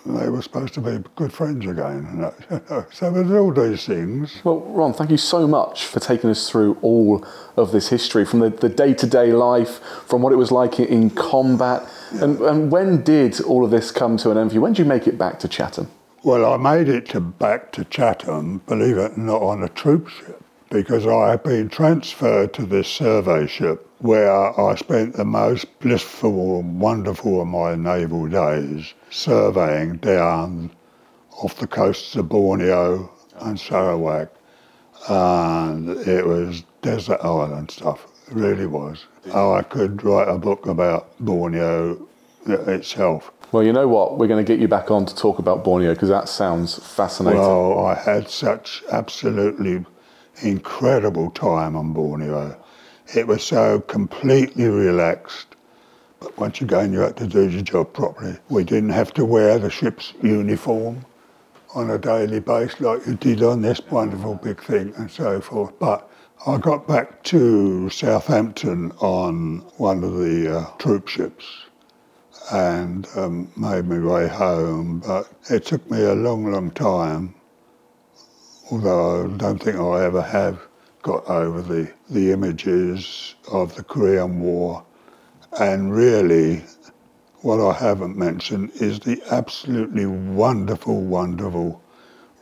they 0.06 0.30
were 0.30 0.42
supposed 0.42 0.74
to 0.74 0.82
be 0.82 1.04
good 1.16 1.32
friends 1.32 1.66
again. 1.66 2.08
And 2.10 2.24
that, 2.24 2.66
you. 2.70 2.86
So 2.92 3.12
there's 3.12 3.32
all 3.32 3.54
these 3.54 3.86
things. 3.86 4.42
Well, 4.44 4.60
Ron, 4.60 4.94
thank 4.94 5.12
you 5.12 5.18
so 5.18 5.48
much 5.48 5.86
for 5.86 6.00
taking 6.00 6.30
us 6.30 6.50
through 6.50 6.78
all 6.82 7.26
of 7.56 7.72
this 7.72 7.90
history 7.90 8.26
from 8.26 8.40
the, 8.40 8.50
the 8.50 8.70
day-to-day 8.70 9.32
life, 9.32 9.80
from 10.08 10.22
what 10.22 10.34
it 10.34 10.38
was 10.38 10.52
like 10.52 10.80
in, 10.80 11.10
combat. 11.12 11.88
And, 12.14 12.40
and 12.42 12.72
when 12.72 13.04
did 13.04 13.40
all 13.42 13.64
of 13.64 13.72
this 13.72 13.92
come 13.92 14.18
to 14.18 14.32
an 14.32 14.38
end 14.38 14.52
for 14.52 14.56
you? 14.56 14.62
When 14.62 14.74
did 14.74 14.80
you 14.80 14.86
make 14.86 15.08
it 15.08 15.18
back 15.18 15.40
to 15.40 15.48
Chatham? 15.48 15.90
Well, 16.24 16.46
I 16.46 16.58
made 16.58 16.90
it 16.90 17.08
to 17.10 17.20
back 17.20 17.72
to 17.74 17.84
Chatham, 17.86 18.60
believe 18.68 18.98
it 18.98 19.18
or 19.18 19.20
not, 19.20 19.42
on 19.42 19.64
a 19.64 19.70
troop 19.70 20.10
ship 20.10 20.42
because 20.70 21.06
I 21.06 21.32
had 21.32 21.44
been 21.44 21.70
transferred 21.70 22.54
to 22.56 22.66
this 22.66 22.88
survey 22.88 23.46
ship 23.46 23.88
where 24.00 24.32
I 24.60 24.76
spent 24.76 25.16
the 25.16 25.24
most 25.24 25.80
blissful 25.80 26.60
and 26.60 26.82
wonderful 26.82 27.42
of 27.42 27.48
my 27.48 27.76
naval 27.76 28.28
days 28.28 28.94
surveying 29.14 29.98
down 29.98 30.72
off 31.32 31.58
the 31.58 31.68
coasts 31.68 32.16
of 32.16 32.30
Borneo 32.30 33.10
and 33.40 33.60
Sarawak. 33.60 34.34
And 35.08 35.90
it 36.08 36.26
was 36.26 36.64
desert 36.82 37.20
island 37.24 37.72
stuff, 37.72 38.08
it 38.28 38.34
really 38.34 38.66
was. 38.66 39.06
Oh, 39.34 39.54
I 39.54 39.62
could 39.62 40.04
write 40.04 40.30
a 40.30 40.38
book 40.38 40.66
about 40.66 41.18
Borneo 41.20 42.08
itself. 42.46 43.32
Well, 43.52 43.64
you 43.64 43.72
know 43.72 43.88
what? 43.88 44.18
We're 44.18 44.28
going 44.28 44.44
to 44.44 44.52
get 44.52 44.60
you 44.60 44.68
back 44.68 44.90
on 44.90 45.06
to 45.06 45.16
talk 45.16 45.40
about 45.40 45.64
Borneo 45.64 45.94
because 45.94 46.10
that 46.10 46.28
sounds 46.28 46.80
fascinating. 46.80 47.40
Well, 47.40 47.86
I 47.86 47.96
had 47.96 48.30
such 48.30 48.84
absolutely 48.92 49.86
incredible 50.42 51.30
time 51.32 51.76
on 51.76 51.94
Borneo. 51.94 52.58
It 53.16 53.28
was 53.28 53.44
so 53.44 53.82
completely 53.82 54.66
relaxed. 54.66 55.56
But 56.24 56.38
once 56.38 56.62
again, 56.62 56.94
you 56.94 57.00
had 57.00 57.18
to 57.18 57.28
do 57.28 57.50
your 57.50 57.64
job 57.64 57.92
properly. 57.92 58.38
We 58.48 58.64
didn't 58.64 58.92
have 58.92 59.14
to 59.16 59.26
wear 59.26 59.60
the 59.60 59.70
ship's 59.70 60.14
uniform 60.22 61.06
on 61.76 61.90
a 61.90 61.98
daily 61.98 62.40
basis 62.40 62.80
like 62.80 63.06
you 63.06 63.16
did 63.16 63.44
on 63.44 63.62
this 63.62 63.82
wonderful 63.92 64.36
big 64.36 64.64
thing 64.64 64.94
and 64.96 65.12
so 65.12 65.42
forth. 65.42 65.78
But 65.80 66.10
I 66.48 66.60
got 66.60 66.88
back 66.88 67.24
to 67.24 67.90
Southampton 67.90 68.94
on 69.00 69.60
one 69.76 70.02
of 70.06 70.14
the 70.14 70.60
uh, 70.60 70.66
troop 70.78 71.10
ships 71.10 71.46
and 72.54 73.06
um, 73.18 73.52
made 73.58 73.84
my 73.86 74.00
way 74.00 74.30
home. 74.30 75.00
But 75.06 75.30
it 75.50 75.66
took 75.66 75.92
me 75.92 76.04
a 76.04 76.14
long, 76.16 76.50
long 76.50 76.72
time, 76.72 77.36
although 78.72 79.26
I 79.26 79.38
don't 79.38 79.62
think 79.62 79.76
I 79.78 80.06
ever 80.06 80.22
have 80.22 80.58
got 81.02 81.28
over 81.28 81.62
the, 81.62 81.92
the 82.10 82.32
images 82.32 83.36
of 83.52 83.76
the 83.76 83.84
Korean 83.84 84.40
War. 84.40 84.86
And 85.60 85.96
really, 85.96 86.64
what 87.42 87.60
I 87.60 87.74
haven't 87.74 88.18
mentioned 88.18 88.72
is 88.76 89.00
the 89.00 89.22
absolutely 89.30 90.08
wonderful, 90.08 91.02
wonderful 91.02 91.80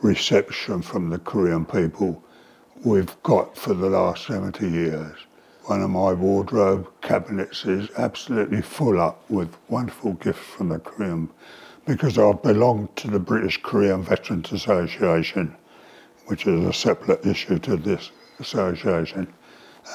reception 0.00 0.80
from 0.80 1.10
the 1.10 1.18
Korean 1.18 1.66
people 1.66 2.24
we've 2.84 3.14
got 3.22 3.56
for 3.56 3.74
the 3.74 3.90
last 3.90 4.26
70 4.26 4.66
years. 4.68 5.18
one 5.64 5.82
of 5.82 5.90
my 5.90 6.12
wardrobe 6.12 6.88
cabinets 7.02 7.64
is 7.64 7.88
absolutely 7.96 8.60
full 8.62 9.00
up 9.00 9.22
with 9.30 9.56
wonderful 9.68 10.14
gifts 10.14 10.40
from 10.40 10.70
the 10.70 10.78
Korean 10.78 11.28
because 11.86 12.18
I 12.18 12.32
belong 12.32 12.88
to 12.96 13.08
the 13.08 13.20
British 13.20 13.62
Korean 13.62 14.02
Veterans 14.02 14.50
Association, 14.52 15.54
which 16.26 16.46
is 16.46 16.64
a 16.64 16.72
separate 16.72 17.24
issue 17.26 17.58
to 17.60 17.76
this 17.76 18.10
association. 18.40 19.32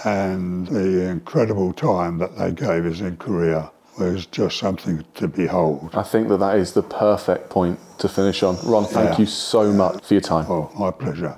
And 0.06 0.68
the 0.68 1.08
incredible 1.10 1.74
time 1.74 2.18
that 2.20 2.38
they 2.38 2.52
gave 2.52 2.86
us 2.86 3.00
in 3.00 3.18
Korea 3.18 3.72
was 3.98 4.26
just 4.28 4.58
something 4.58 5.04
to 5.16 5.28
behold. 5.28 5.90
I 5.94 6.04
think 6.04 6.28
that 6.30 6.38
that 6.38 6.58
is 6.58 6.74
the 6.74 6.84
perfect 6.84 7.50
point 7.50 7.80
to 8.00 8.08
finish 8.08 8.44
on. 8.44 8.58
Ron, 8.64 8.86
thank 8.86 9.12
Yeah. 9.14 9.18
you 9.20 9.26
so 9.26 9.72
much 9.74 10.06
for 10.06 10.14
your 10.14 10.22
time. 10.22 10.46
Oh, 10.50 10.70
my 10.78 10.92
pleasure. 10.92 11.36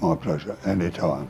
My 0.00 0.14
pleasure. 0.16 0.56
Anytime. 0.64 1.28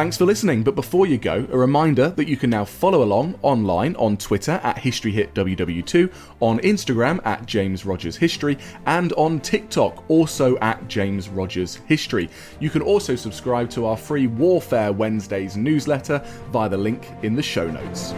Thanks 0.00 0.16
for 0.16 0.24
listening, 0.24 0.62
but 0.62 0.74
before 0.74 1.04
you 1.06 1.18
go, 1.18 1.46
a 1.52 1.58
reminder 1.58 2.08
that 2.08 2.26
you 2.26 2.38
can 2.38 2.48
now 2.48 2.64
follow 2.64 3.02
along 3.02 3.38
online 3.42 3.94
on 3.96 4.16
Twitter 4.16 4.52
at 4.62 4.76
HistoryHitWW2, 4.76 6.10
on 6.40 6.58
Instagram 6.60 7.20
at 7.26 7.44
James 7.44 7.84
Rogers 7.84 8.16
History, 8.16 8.56
and 8.86 9.12
on 9.12 9.40
TikTok 9.40 10.02
also 10.08 10.56
at 10.60 10.88
James 10.88 11.28
Rogers 11.28 11.74
History. 11.86 12.30
You 12.60 12.70
can 12.70 12.80
also 12.80 13.14
subscribe 13.14 13.68
to 13.72 13.84
our 13.84 13.96
free 13.98 14.26
Warfare 14.26 14.90
Wednesdays 14.90 15.58
newsletter 15.58 16.24
via 16.50 16.70
the 16.70 16.78
link 16.78 17.06
in 17.22 17.34
the 17.34 17.42
show 17.42 17.70
notes. 17.70 18.14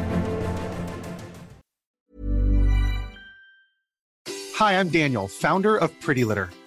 Hi, 4.54 4.78
I'm 4.78 4.88
Daniel, 4.88 5.26
founder 5.26 5.76
of 5.76 5.90
Pretty 6.00 6.24
Litter. 6.24 6.48